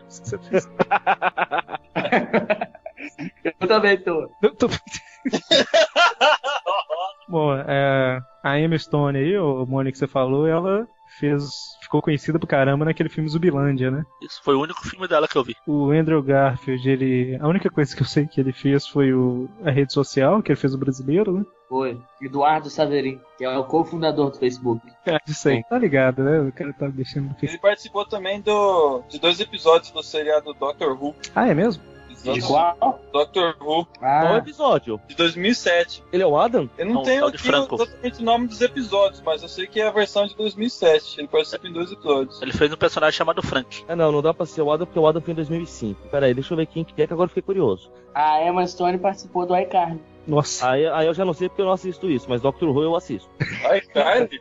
Eu 3.61 3.69
também 3.69 3.99
tô. 3.99 4.31
Eu 4.43 4.55
tô- 4.55 4.69
Bom, 7.29 7.55
é, 7.55 8.21
a 8.43 8.59
Emma 8.59 8.79
Stone 8.79 9.19
aí, 9.19 9.39
o 9.39 9.67
Mônica 9.67 9.93
que 9.93 9.99
você 9.99 10.07
falou, 10.07 10.47
ela 10.47 10.87
fez. 11.19 11.51
ficou 11.83 12.01
conhecida 12.01 12.39
pro 12.39 12.49
caramba 12.49 12.85
naquele 12.85 13.09
filme 13.09 13.29
Zubilândia, 13.29 13.91
né? 13.91 14.05
Isso 14.23 14.41
foi 14.43 14.55
o 14.55 14.61
único 14.61 14.87
filme 14.87 15.09
dela 15.09 15.29
que 15.29 15.37
eu 15.37 15.45
vi. 15.45 15.57
O 15.67 15.91
Andrew 15.91 16.23
Garfield, 16.23 16.89
ele. 16.89 17.39
A 17.41 17.49
única 17.49 17.71
coisa 17.71 17.95
que 17.95 18.03
eu 18.03 18.07
sei 18.07 18.27
que 18.27 18.41
ele 18.41 18.53
fez 18.53 18.87
foi 18.87 19.13
o, 19.13 19.49
a 19.65 19.71
rede 19.71 19.93
social, 19.93 20.43
que 20.43 20.53
ele 20.53 20.61
fez 20.61 20.75
o 20.75 20.79
brasileiro, 20.79 21.33
né? 21.33 21.45
Foi. 21.69 22.01
Eduardo 22.21 22.71
Saverin, 22.71 23.21
que 23.37 23.45
é 23.45 23.59
o 23.59 23.65
cofundador 23.65 24.31
do 24.31 24.39
Facebook. 24.39 24.81
É, 25.07 25.19
isso 25.27 25.49
aí. 25.49 25.63
Tá 25.65 25.79
ligado, 25.79 26.23
né? 26.23 26.41
O 26.41 26.53
cara 26.53 26.73
tá 26.73 26.89
deixando 26.89 27.25
no 27.25 27.35
Facebook. 27.35 27.53
Ele 27.53 27.59
participou 27.59 28.07
também 28.07 28.41
do, 28.41 29.03
de 29.09 29.19
dois 29.19 29.39
episódios 29.39 29.91
do 29.91 30.03
seriado 30.03 30.55
Doctor 30.55 30.93
Who. 30.93 31.15
Ah, 31.35 31.47
é 31.47 31.55
mesmo? 31.55 31.83
De 32.23 32.41
qual? 32.43 33.01
Doctor 33.13 33.57
Who, 33.61 33.85
Qual 33.87 33.87
Ah, 34.03 34.37
episódio? 34.39 35.01
de 35.09 35.15
2007. 35.15 36.03
Ele 36.13 36.23
é 36.23 36.27
o 36.27 36.37
Adam? 36.37 36.69
Eu 36.77 36.87
não 36.87 36.95
Não, 36.95 37.03
tenho 37.03 37.23
de 37.31 37.37
aqui 37.37 37.47
Franco. 37.47 37.75
exatamente 37.77 38.21
o 38.21 38.25
nome 38.25 38.49
dos 38.49 38.61
episódios, 38.61 39.23
mas 39.25 39.43
eu 39.43 39.49
sei 39.49 39.67
que 39.67 39.81
é 39.81 39.87
a 39.87 39.91
versão 39.91 40.27
de 40.27 40.35
2007. 40.37 41.21
Ele 41.21 41.29
participa 41.29 41.67
em 41.69 41.73
dois 41.73 41.91
episódios. 41.93 42.41
Ele 42.43 42.53
fez 42.53 42.73
um 42.73 42.77
personagem 42.77 43.17
chamado 43.17 43.43
Frank. 43.43 43.85
Ah, 43.89 43.95
não, 43.97 44.11
não 44.13 44.21
dá 44.23 44.35
pra 44.35 44.47
ser 44.47 44.63
o 44.63 44.71
Adam 44.73 44.87
porque 44.87 44.99
o 44.99 45.07
Adam 45.07 45.23
foi 45.23 45.33
em 45.33 45.37
2005. 45.37 46.09
Pera 46.09 46.27
aí, 46.27 46.35
deixa 46.35 46.53
eu 46.53 46.57
ver 46.57 46.67
quem 46.67 46.85
que 46.85 47.01
é 47.01 47.07
que 47.07 47.13
agora 47.13 47.27
eu 47.27 47.29
fiquei 47.29 47.43
curioso. 47.43 47.91
a 48.15 48.43
Emma 48.45 48.67
Stone 48.67 48.99
participou 48.99 49.47
do 49.47 49.57
iCarly. 49.57 50.01
Nossa, 50.29 50.71
Aí, 50.71 50.87
aí 50.87 51.07
eu 51.07 51.15
já 51.15 51.25
não 51.25 51.33
sei 51.33 51.49
porque 51.49 51.63
eu 51.63 51.67
não 51.67 51.73
assisto 51.73 52.11
isso, 52.11 52.27
mas 52.29 52.43
Doctor 52.43 52.69
Who 52.69 52.83
eu 52.83 52.95
assisto. 52.95 53.31
Ai, 53.65 53.81
Carly. 53.81 54.41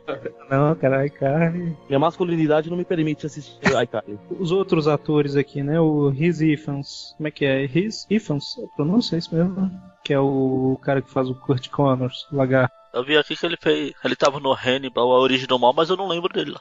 não, 0.50 0.74
cara, 0.74 0.98
ai, 0.98 1.08
cara. 1.08 1.50
Minha 1.50 1.98
masculinidade 1.98 2.68
não 2.68 2.76
me 2.76 2.84
permite 2.84 3.24
assistir 3.24 3.58
iCarly. 3.82 4.18
Os 4.38 4.52
outros 4.52 4.86
atores 4.86 5.34
aqui, 5.34 5.62
né? 5.62 5.80
O 5.80 6.10
Rhys 6.10 6.42
Ifans. 6.42 7.14
Como 7.16 7.26
é 7.26 7.30
que 7.30 7.44
é? 7.46 7.64
Rhys 7.64 8.06
Ifans? 8.10 8.58
A 8.62 8.76
pronúncia 8.76 9.16
é 9.16 9.18
isso 9.18 9.34
mesmo? 9.34 9.58
né? 9.58 9.70
Que 10.04 10.12
é 10.12 10.20
o 10.20 10.78
cara 10.82 11.00
que 11.00 11.10
faz 11.10 11.30
o 11.30 11.34
Kurt 11.34 11.68
Connors, 11.70 12.26
o 12.30 12.36
lagarto. 12.36 12.74
Eu 12.92 13.02
vi 13.04 13.16
aqui 13.16 13.34
que 13.34 13.46
ele 13.46 13.56
fez. 13.58 13.92
Ele 14.04 14.16
tava 14.16 14.38
no 14.40 14.52
Hannibal, 14.52 15.10
a 15.12 15.18
origem 15.20 15.46
do 15.46 15.58
mal, 15.58 15.72
mas 15.72 15.88
eu 15.88 15.96
não 15.96 16.06
lembro 16.08 16.32
dele 16.32 16.50
lá. 16.50 16.60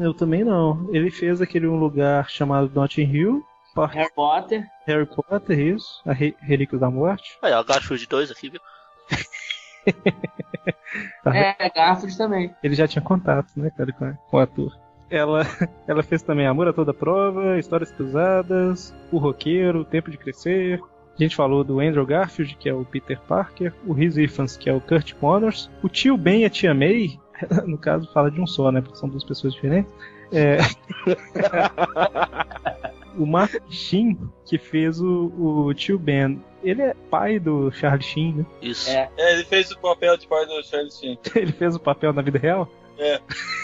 Eu 0.00 0.12
também 0.12 0.44
não. 0.44 0.88
Ele 0.92 1.10
fez 1.10 1.40
aquele 1.40 1.66
um 1.66 1.78
lugar 1.78 2.28
chamado 2.28 2.70
Notting 2.74 3.02
Hill. 3.10 3.44
Harry 3.92 4.12
Potter. 4.14 4.64
Harry 4.86 5.06
Potter, 5.06 5.58
isso. 5.58 6.00
A 6.06 6.12
Re 6.12 6.34
Relíquias 6.40 6.80
da 6.80 6.90
Morte. 6.90 7.36
Aí, 7.42 7.52
ó, 7.52 7.62
Garfield 7.62 8.06
2 8.06 8.30
aqui, 8.30 8.50
viu? 8.50 8.60
Tá. 11.24 11.36
É, 11.36 11.70
Garfield 11.74 12.16
também. 12.16 12.54
Ele 12.62 12.74
já 12.74 12.86
tinha 12.88 13.02
contato, 13.02 13.48
né, 13.56 13.70
cara, 13.76 13.92
com, 13.92 14.04
a- 14.04 14.12
com 14.12 14.36
o 14.36 14.40
ator. 14.40 14.72
Ela, 15.10 15.40
ela 15.88 16.02
fez 16.02 16.22
também 16.22 16.46
Amor 16.46 16.68
a 16.68 16.72
Toda 16.72 16.94
Prova, 16.94 17.58
Histórias 17.58 17.90
Cruzadas, 17.90 18.94
O 19.12 19.18
Roqueiro, 19.18 19.80
O 19.80 19.84
Tempo 19.84 20.10
de 20.10 20.16
Crescer. 20.16 20.80
A 21.18 21.22
gente 21.22 21.34
falou 21.36 21.64
do 21.64 21.80
Andrew 21.80 22.06
Garfield, 22.06 22.54
que 22.56 22.68
é 22.68 22.72
o 22.74 22.84
Peter 22.84 23.20
Parker, 23.22 23.74
o 23.86 23.92
Rhys 23.92 24.16
Ifans, 24.16 24.56
que 24.56 24.70
é 24.70 24.72
o 24.72 24.80
Kurt 24.80 25.12
Connors, 25.14 25.68
o 25.82 25.88
tio 25.88 26.16
Ben 26.16 26.42
e 26.42 26.44
a 26.44 26.50
tia 26.50 26.72
May, 26.72 27.18
no 27.66 27.76
caso 27.76 28.10
fala 28.12 28.30
de 28.30 28.40
um 28.40 28.46
só, 28.46 28.70
né, 28.72 28.80
porque 28.80 28.96
são 28.96 29.08
duas 29.08 29.24
pessoas 29.24 29.52
diferentes. 29.54 29.92
É... 30.32 30.58
o 33.18 33.26
Mark 33.26 33.54
Sheen, 33.70 34.18
que 34.44 34.58
fez 34.58 35.00
o, 35.00 35.32
o 35.66 35.74
tio 35.74 35.98
Ben. 35.98 36.42
Ele 36.62 36.82
é 36.82 36.94
pai 37.10 37.38
do 37.38 37.70
Charlie 37.72 38.02
Sheen, 38.02 38.34
né? 38.36 38.46
Isso. 38.62 38.88
É. 38.90 39.10
É, 39.18 39.32
ele 39.34 39.44
fez 39.44 39.70
o 39.70 39.78
papel 39.78 40.16
de 40.16 40.26
pai 40.26 40.46
do 40.46 40.62
Charlie 40.64 40.90
Sheen. 40.92 41.18
Ele 41.36 41.52
fez 41.52 41.74
o 41.76 41.80
papel 41.80 42.12
na 42.12 42.22
vida 42.22 42.38
real. 42.38 42.68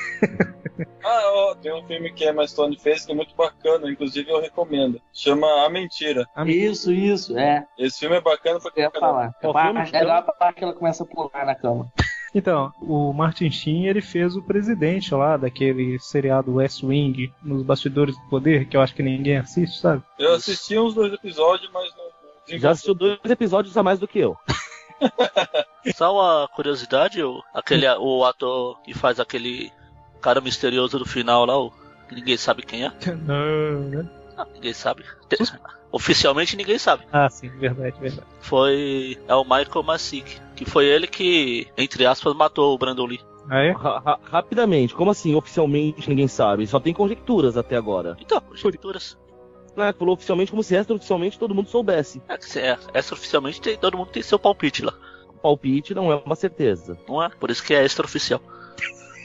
Ah, 1.02 1.22
ó, 1.32 1.54
tem 1.54 1.72
um 1.72 1.82
filme 1.86 2.12
que 2.12 2.24
a 2.26 2.30
Emma 2.30 2.46
Stone 2.46 2.78
fez 2.78 3.06
que 3.06 3.12
é 3.12 3.14
muito 3.14 3.34
bacana, 3.34 3.90
inclusive 3.90 4.30
eu 4.30 4.40
recomendo. 4.40 5.00
Chama 5.14 5.46
A 5.64 5.68
Mentira. 5.70 6.26
Isso, 6.46 6.92
isso, 6.92 7.38
é. 7.38 7.66
Esse 7.78 8.00
filme 8.00 8.16
é 8.16 8.20
bacana 8.20 8.60
pra 8.60 8.70
Eu 8.76 8.82
ia 8.84 8.90
falar. 8.90 9.32
Parte- 9.32 9.96
É 9.96 10.00
legal 10.00 10.18
a 10.18 10.32
parte 10.32 10.56
que 10.58 10.64
ela 10.64 10.74
começa 10.74 11.02
a 11.02 11.06
pular 11.06 11.46
na 11.46 11.54
cama. 11.54 11.90
Então, 12.34 12.72
o 12.80 13.12
Martin 13.12 13.50
Sheen, 13.50 13.86
ele 13.86 14.00
fez 14.00 14.36
o 14.36 14.42
presidente 14.42 15.12
lá 15.14 15.36
daquele 15.36 15.98
seriado 15.98 16.54
West 16.54 16.82
Wing, 16.82 17.32
nos 17.42 17.62
Bastidores 17.62 18.16
do 18.16 18.22
Poder, 18.28 18.66
que 18.68 18.76
eu 18.76 18.80
acho 18.80 18.94
que 18.94 19.02
ninguém 19.02 19.36
assiste, 19.38 19.80
sabe? 19.80 20.02
Eu 20.18 20.34
assisti 20.34 20.78
uns 20.78 20.94
dois 20.94 21.12
episódios, 21.12 21.70
mas 21.72 21.90
não. 21.96 22.58
Já 22.58 22.70
assistiu 22.70 22.94
dois 22.94 23.18
episódios 23.24 23.76
a 23.76 23.82
mais 23.82 23.98
do 23.98 24.06
que 24.08 24.18
eu. 24.18 24.36
Só 25.94 26.12
uma 26.14 26.48
curiosidade, 26.48 27.22
o, 27.22 27.42
aquele, 27.54 27.88
o 27.98 28.24
ator 28.24 28.80
que 28.82 28.92
faz 28.94 29.18
aquele 29.18 29.72
cara 30.20 30.40
misterioso 30.40 30.98
do 30.98 31.06
final 31.06 31.44
lá, 31.46 31.58
o, 31.58 31.70
que 32.08 32.14
ninguém 32.14 32.36
sabe 32.36 32.62
quem 32.62 32.84
é. 32.84 32.92
Não, 33.26 33.80
né? 33.88 34.08
Ah, 34.36 34.46
ninguém 34.54 34.72
sabe. 34.72 35.04
Te- 35.28 35.38
Oficialmente 35.92 36.56
ninguém 36.56 36.78
sabe. 36.78 37.04
Ah, 37.12 37.28
sim, 37.28 37.48
verdade, 37.48 37.98
verdade. 37.98 38.26
Foi. 38.40 39.18
É 39.26 39.34
o 39.34 39.42
Michael 39.42 39.82
Masick. 39.82 40.38
Que 40.60 40.66
foi 40.66 40.84
ele 40.84 41.06
que, 41.06 41.66
entre 41.74 42.04
aspas, 42.04 42.34
matou 42.36 42.74
o 42.74 42.78
Brandon 42.78 43.06
Lee. 43.06 43.20
É? 43.50 43.70
Ra- 43.72 43.98
ra- 43.98 44.20
rapidamente, 44.22 44.94
como 44.94 45.10
assim 45.10 45.34
oficialmente 45.34 46.06
ninguém 46.06 46.28
sabe? 46.28 46.66
Só 46.66 46.78
tem 46.78 46.92
conjecturas 46.92 47.56
até 47.56 47.76
agora. 47.76 48.14
Então, 48.20 48.42
conjecturas. 48.42 49.18
Né? 49.74 49.90
Falou 49.98 50.12
oficialmente 50.12 50.50
como 50.50 50.62
se 50.62 50.74
extraoficialmente 50.74 51.38
todo 51.38 51.54
mundo 51.54 51.70
soubesse. 51.70 52.20
É, 52.28 52.36
que 52.36 52.44
se- 52.44 52.60
é, 52.60 52.76
extraoficialmente 52.94 53.58
tem, 53.58 53.78
todo 53.78 53.96
mundo 53.96 54.10
tem 54.10 54.22
seu 54.22 54.38
palpite 54.38 54.84
lá. 54.84 54.92
Palpite 55.42 55.94
não 55.94 56.12
é 56.12 56.16
uma 56.16 56.36
certeza. 56.36 56.98
Não 57.08 57.22
é? 57.22 57.30
Por 57.30 57.50
isso 57.50 57.64
que 57.64 57.72
é 57.72 57.82
extraoficial. 57.82 58.42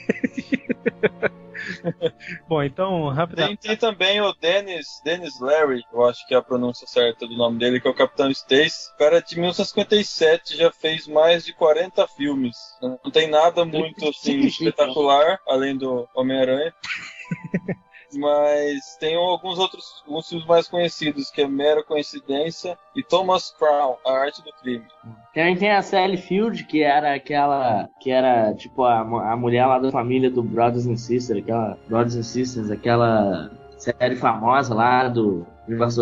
Bom, 2.48 2.62
então, 2.62 3.10
rapidamente. 3.10 3.62
Tem, 3.62 3.70
tem 3.70 3.78
também 3.78 4.22
o 4.22 4.34
Dennis, 4.34 5.02
Dennis 5.04 5.40
Larry, 5.40 5.84
eu 5.92 6.06
acho 6.06 6.26
que 6.28 6.34
é 6.34 6.38
a 6.38 6.42
pronúncia 6.42 6.88
certa 6.88 7.28
do 7.28 7.36
nome 7.36 7.60
dele, 7.60 7.80
que 7.80 7.88
é 7.88 7.92
o 7.92 7.96
Capitão 7.96 8.30
Stacy. 8.30 8.92
O 8.94 8.98
cara 8.98 9.22
de 9.22 9.36
1957 9.36 10.58
já 10.58 10.72
fez 10.72 11.08
mais 11.08 11.46
de 11.46 11.54
40 11.54 12.08
filmes. 12.10 12.56
Não 12.82 13.12
tem 13.12 13.30
nada 13.30 13.66
muito 13.66 14.08
assim 14.10 14.40
espetacular, 14.46 15.40
além 15.48 15.78
do 15.78 16.08
Homem-Aranha. 16.14 16.74
Mas 18.14 18.96
tem 19.00 19.16
alguns 19.16 19.60
outros 19.60 20.04
alguns 20.06 20.30
filmes 20.30 20.48
mais 20.48 20.68
conhecidos, 20.68 21.30
que 21.30 21.42
é 21.42 21.48
Mera 21.48 21.84
Coincidência 21.84 22.78
e 22.96 23.04
Thomas 23.04 23.52
Crown, 23.52 23.96
A 24.06 24.12
Arte 24.12 24.44
do 24.44 24.52
Crime. 24.62 24.86
Também 25.34 25.58
tem 25.58 25.72
a 25.72 25.82
Sally 25.82 26.18
Field, 26.18 26.66
que 26.66 26.82
era 26.82 27.16
aquela. 27.16 27.90
que 28.00 28.12
era 28.12 28.54
tipo 28.54 28.84
a, 28.84 29.00
a 29.32 29.36
mulher 29.36 29.66
lá 29.66 29.80
da 29.80 29.92
família 29.92 30.30
do 30.30 30.44
Brothers 30.44 30.86
and 30.88 30.98
Sisters, 30.98 31.40
aquela. 31.42 31.78
Brothers 31.88 32.16
and 32.16 32.24
Sisters, 32.24 32.72
aquela 32.72 33.52
série 33.78 34.16
famosa 34.16 34.74
lá 34.74 35.08
do 35.08 35.46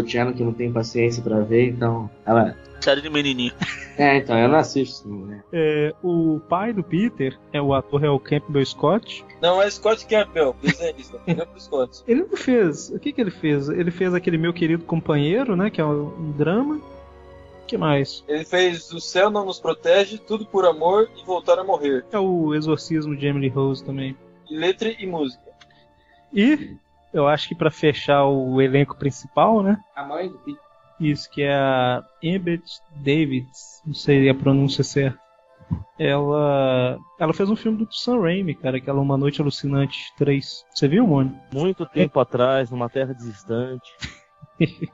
Channel 0.08 0.34
que 0.34 0.44
não 0.44 0.54
tem 0.54 0.72
paciência 0.72 1.24
pra 1.24 1.40
ver, 1.40 1.70
então. 1.70 2.10
Ela. 2.26 2.56
Série 2.82 3.02
de 3.02 3.10
menininho. 3.10 3.54
É, 3.98 4.18
então, 4.18 4.38
eu 4.38 4.50
não 4.50 4.58
assisto, 4.58 5.08
né? 5.08 5.44
É, 5.54 5.94
o 6.04 6.42
pai 6.50 6.74
do 6.74 6.84
Peter, 6.84 7.38
é 7.54 7.62
o 7.62 7.74
ator 7.74 8.04
é 8.04 8.10
o 8.10 8.20
Campbell 8.20 8.66
Scott. 8.66 9.24
Não, 9.42 9.62
é 9.62 9.70
Scott 9.70 10.06
Campbell, 10.06 10.56
desenhista. 10.62 11.20
Campbell 11.26 11.60
Scott. 11.60 12.04
Ele 12.08 12.26
não 12.30 12.36
fez. 12.36 12.90
O 12.90 13.00
que, 13.00 13.14
que 13.14 13.22
ele 13.22 13.32
fez? 13.32 13.70
Ele 13.70 13.92
fez 13.92 14.14
aquele 14.14 14.38
meu 14.38 14.52
querido 14.52 14.84
companheiro, 14.84 15.56
né? 15.56 15.70
Que 15.70 15.80
é 15.80 15.86
um, 15.86 16.32
drama. 16.32 16.76
O 16.76 17.66
que 17.66 17.78
mais? 17.78 18.24
Ele 18.28 18.44
fez 18.44 18.92
O 18.92 19.00
Céu 19.00 19.30
Não 19.30 19.46
Nos 19.46 19.60
Protege, 19.60 20.18
Tudo 20.18 20.46
por 20.46 20.66
Amor 20.66 21.10
e 21.16 21.24
Voltar 21.24 21.60
a 21.60 21.64
Morrer. 21.64 22.04
É 22.12 22.20
o 22.20 22.54
exorcismo 22.54 23.16
de 23.16 23.28
Emily 23.28 23.48
Rose 23.48 23.84
também. 23.84 24.18
Letra 24.50 24.90
e 24.90 25.06
música. 25.06 25.44
E 26.34 26.76
eu 27.14 27.28
acho 27.28 27.48
que 27.48 27.56
pra 27.56 27.72
fechar 27.72 28.26
o 28.26 28.62
elenco 28.62 28.98
principal, 28.98 29.62
né? 29.62 29.78
A 29.96 30.04
mãe 30.04 30.30
do 30.30 30.38
Peter. 30.40 30.62
Isso, 31.00 31.30
que 31.30 31.42
é 31.42 31.54
a 31.54 32.04
Embeth 32.22 32.64
Davids, 32.96 33.82
não 33.86 33.94
sei 33.94 34.30
a 34.30 34.36
pronúncia 34.36 34.84
certa. 34.84 35.20
Ela, 35.98 36.98
ela 37.20 37.34
fez 37.34 37.50
um 37.50 37.56
filme 37.56 37.86
do 37.86 37.94
Sam 37.94 38.22
Raimi, 38.22 38.54
cara, 38.54 38.78
aquela 38.78 39.02
Uma 39.02 39.18
Noite 39.18 39.42
Alucinante 39.42 40.14
3. 40.18 40.66
Você 40.70 40.88
viu, 40.88 41.08
Mônio? 41.08 41.36
Muito 41.52 41.86
tempo 41.86 42.20
atrás, 42.20 42.70
numa 42.70 42.90
terra 42.90 43.14
distante. 43.14 43.92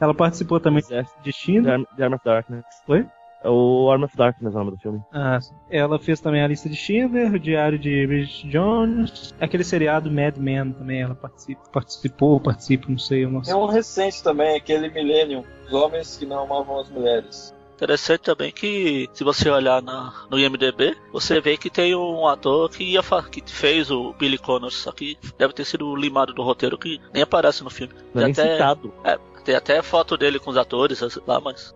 Ela 0.00 0.14
participou 0.14 0.60
também 0.60 0.78
Exército 0.78 1.20
de. 1.22 1.68
Arm, 1.68 1.84
The 1.96 2.04
Arm 2.04 2.14
of 2.14 2.24
Darkness. 2.24 2.64
Oi? 2.86 3.06
É 3.42 3.48
o 3.48 3.90
Arm 3.90 4.02
of 4.02 4.16
Darkness 4.16 4.52
é 4.52 4.56
o 4.56 4.58
nome 4.64 4.76
do 4.76 4.82
filme. 4.82 5.00
Ah, 5.12 5.38
ela 5.70 5.98
fez 5.98 6.20
também 6.20 6.42
a 6.42 6.48
lista 6.48 6.68
de 6.68 6.74
Schindler, 6.76 7.32
o 7.32 7.38
Diário 7.38 7.78
de 7.78 8.06
Bridget 8.06 8.48
Jones, 8.48 9.32
aquele 9.40 9.62
seriado 9.64 10.10
Mad 10.10 10.36
Men 10.38 10.72
também, 10.72 11.02
ela 11.02 11.14
participa, 11.14 11.62
participou, 11.72 12.40
participa, 12.40 12.86
não 12.88 12.98
sei, 12.98 13.24
eu 13.24 13.30
não 13.30 13.42
sei. 13.44 13.54
Tem 13.54 13.62
um 13.62 13.66
recente 13.66 14.22
também, 14.22 14.56
aquele 14.56 14.90
Millennium, 14.90 15.44
os 15.66 15.72
homens 15.72 16.16
que 16.16 16.26
não 16.26 16.42
amavam 16.42 16.80
as 16.80 16.88
mulheres. 16.90 17.54
Interessante 17.76 18.22
também 18.22 18.50
que, 18.50 19.08
se 19.12 19.22
você 19.22 19.48
olhar 19.48 19.80
na, 19.80 20.12
no 20.28 20.36
IMDB, 20.36 20.96
você 21.12 21.40
vê 21.40 21.56
que 21.56 21.70
tem 21.70 21.94
um 21.94 22.26
ator 22.26 22.68
que, 22.68 22.82
ia 22.82 23.04
fa- 23.04 23.22
que 23.22 23.40
fez 23.46 23.88
o 23.88 24.12
Billy 24.14 24.36
Connors, 24.36 24.74
só 24.74 24.90
que 24.90 25.16
deve 25.38 25.52
ter 25.52 25.64
sido 25.64 25.94
limado 25.94 26.34
do 26.34 26.42
roteiro 26.42 26.76
que 26.76 27.00
nem 27.14 27.22
aparece 27.22 27.62
no 27.62 27.70
filme. 27.70 27.94
Não 28.12 28.22
é 28.22 28.24
Tem 28.24 28.24
nem 28.24 28.32
até, 28.32 28.52
citado. 28.54 28.92
é, 29.04 29.16
tem 29.44 29.54
até 29.54 29.80
foto 29.80 30.16
dele 30.16 30.40
com 30.40 30.50
os 30.50 30.56
atores 30.56 31.00
lá, 31.24 31.40
mas. 31.40 31.72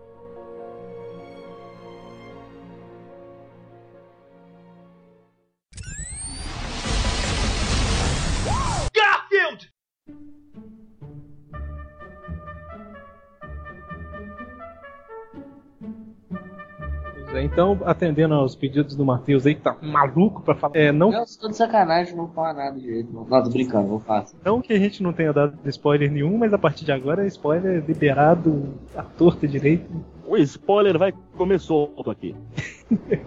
Então, 17.41 17.79
atendendo 17.85 18.33
aos 18.33 18.55
pedidos 18.55 18.95
do 18.95 19.05
Matheus 19.05 19.45
aí, 19.45 19.55
que 19.55 19.61
tá 19.61 19.75
maluco 19.81 20.41
pra 20.41 20.55
falar. 20.55 20.75
É, 20.75 20.91
não, 20.91 21.11
Não, 21.11 21.19
eu 21.19 21.25
tô 21.39 21.49
de 21.49 21.57
sacanagem, 21.57 22.15
não 22.15 22.27
falar 22.27 22.53
nada 22.53 22.79
direito. 22.79 23.11
Não, 23.11 23.25
não 23.25 23.43
tô 23.43 23.49
brincando, 23.49 23.87
vou 23.87 23.99
falar. 23.99 24.25
não 24.43 24.61
que 24.61 24.73
a 24.73 24.79
gente 24.79 25.01
não 25.01 25.13
tenha 25.13 25.33
dado 25.33 25.57
spoiler 25.65 26.11
nenhum, 26.11 26.37
mas 26.37 26.53
a 26.53 26.57
partir 26.57 26.85
de 26.85 26.91
agora, 26.91 27.25
spoiler 27.27 27.83
liberado 27.87 28.73
à 28.95 29.03
torta 29.03 29.47
direito. 29.47 29.89
O 30.33 30.37
spoiler 30.37 30.97
vai 30.97 31.13
comer 31.37 31.59
solto 31.59 32.09
aqui. 32.09 32.35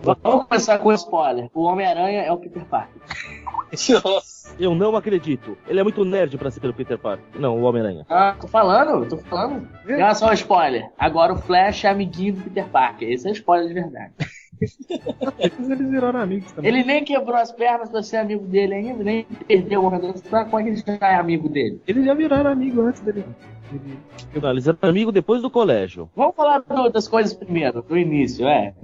Vamos 0.02 0.48
começar 0.48 0.76
com 0.80 0.88
o 0.88 0.92
spoiler. 0.92 1.48
O 1.54 1.62
Homem-Aranha 1.62 2.22
é 2.22 2.32
o 2.32 2.36
Peter 2.36 2.64
Parker. 2.64 3.00
Nossa. 4.02 4.56
Eu 4.58 4.74
não 4.74 4.96
acredito. 4.96 5.56
Ele 5.68 5.78
é 5.78 5.84
muito 5.84 6.04
nerd 6.04 6.36
pra 6.36 6.50
ser 6.50 6.58
pelo 6.58 6.74
Peter 6.74 6.98
Parker. 6.98 7.24
Não, 7.38 7.60
o 7.60 7.62
Homem-Aranha. 7.62 8.04
Ah, 8.08 8.34
tô 8.40 8.48
falando, 8.48 9.08
tô 9.08 9.18
falando. 9.18 9.68
Olha 9.88 10.14
só 10.16 10.30
o 10.30 10.32
spoiler. 10.32 10.90
Agora 10.98 11.32
o 11.32 11.36
Flash 11.36 11.84
é 11.84 11.90
amiguinho 11.90 12.34
do 12.34 12.42
Peter 12.42 12.66
Parker. 12.66 13.08
Esse 13.08 13.28
é 13.28 13.30
spoiler 13.30 13.68
de 13.68 13.74
verdade. 13.74 14.12
Eles, 15.38 15.90
viraram 15.90 16.18
amigos 16.18 16.50
também. 16.50 16.72
Ele 16.72 16.82
nem 16.82 17.04
quebrou 17.04 17.36
as 17.36 17.52
pernas 17.52 17.88
pra 17.88 18.02
ser 18.02 18.16
amigo 18.16 18.44
dele 18.46 18.74
ainda, 18.74 19.04
nem 19.04 19.24
perdeu 19.46 19.84
o. 19.84 19.90
Como 19.90 20.58
é 20.58 20.62
que 20.64 20.68
ele 20.70 20.82
já 20.84 21.06
é 21.08 21.14
amigo 21.14 21.48
dele? 21.48 21.80
Eles 21.86 22.04
já 22.04 22.14
viraram 22.14 22.50
amigos 22.50 22.84
antes 22.84 23.00
dele. 23.02 23.24
Ele- 23.72 23.98
Não, 24.40 24.50
eles 24.50 24.66
eram 24.68 24.78
amigos 24.82 25.12
depois 25.14 25.42
do 25.42 25.50
colégio. 25.50 26.08
Vamos 26.14 26.34
falar 26.36 26.62
das 26.92 27.08
coisas 27.08 27.32
primeiro, 27.34 27.82
do 27.82 27.96
início, 27.98 28.46
é. 28.46 28.74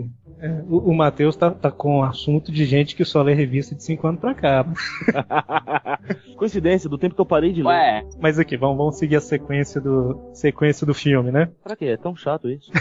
é, 0.40 0.62
o, 0.68 0.90
o 0.90 0.94
Matheus 0.94 1.36
tá, 1.36 1.50
tá 1.50 1.70
com 1.70 1.98
um 1.98 2.02
assunto 2.02 2.50
de 2.50 2.64
gente 2.64 2.96
que 2.96 3.04
só 3.04 3.22
lê 3.22 3.34
revista 3.34 3.74
de 3.74 3.84
5 3.84 4.06
anos 4.06 4.20
pra 4.20 4.34
cá. 4.34 4.66
Coincidência, 6.36 6.88
do 6.88 6.98
tempo 6.98 7.14
que 7.14 7.20
eu 7.20 7.26
parei 7.26 7.52
de 7.52 7.62
ler. 7.62 7.68
Ué, 7.68 8.04
Mas 8.20 8.38
aqui, 8.38 8.56
vamos, 8.56 8.76
vamos 8.76 8.98
seguir 8.98 9.16
a 9.16 9.20
sequência 9.20 9.80
do, 9.80 10.30
sequência 10.32 10.86
do 10.86 10.94
filme, 10.94 11.30
né? 11.30 11.48
Pra 11.62 11.76
quê? 11.76 11.86
É 11.86 11.96
tão 11.96 12.14
chato 12.16 12.48
isso. 12.48 12.70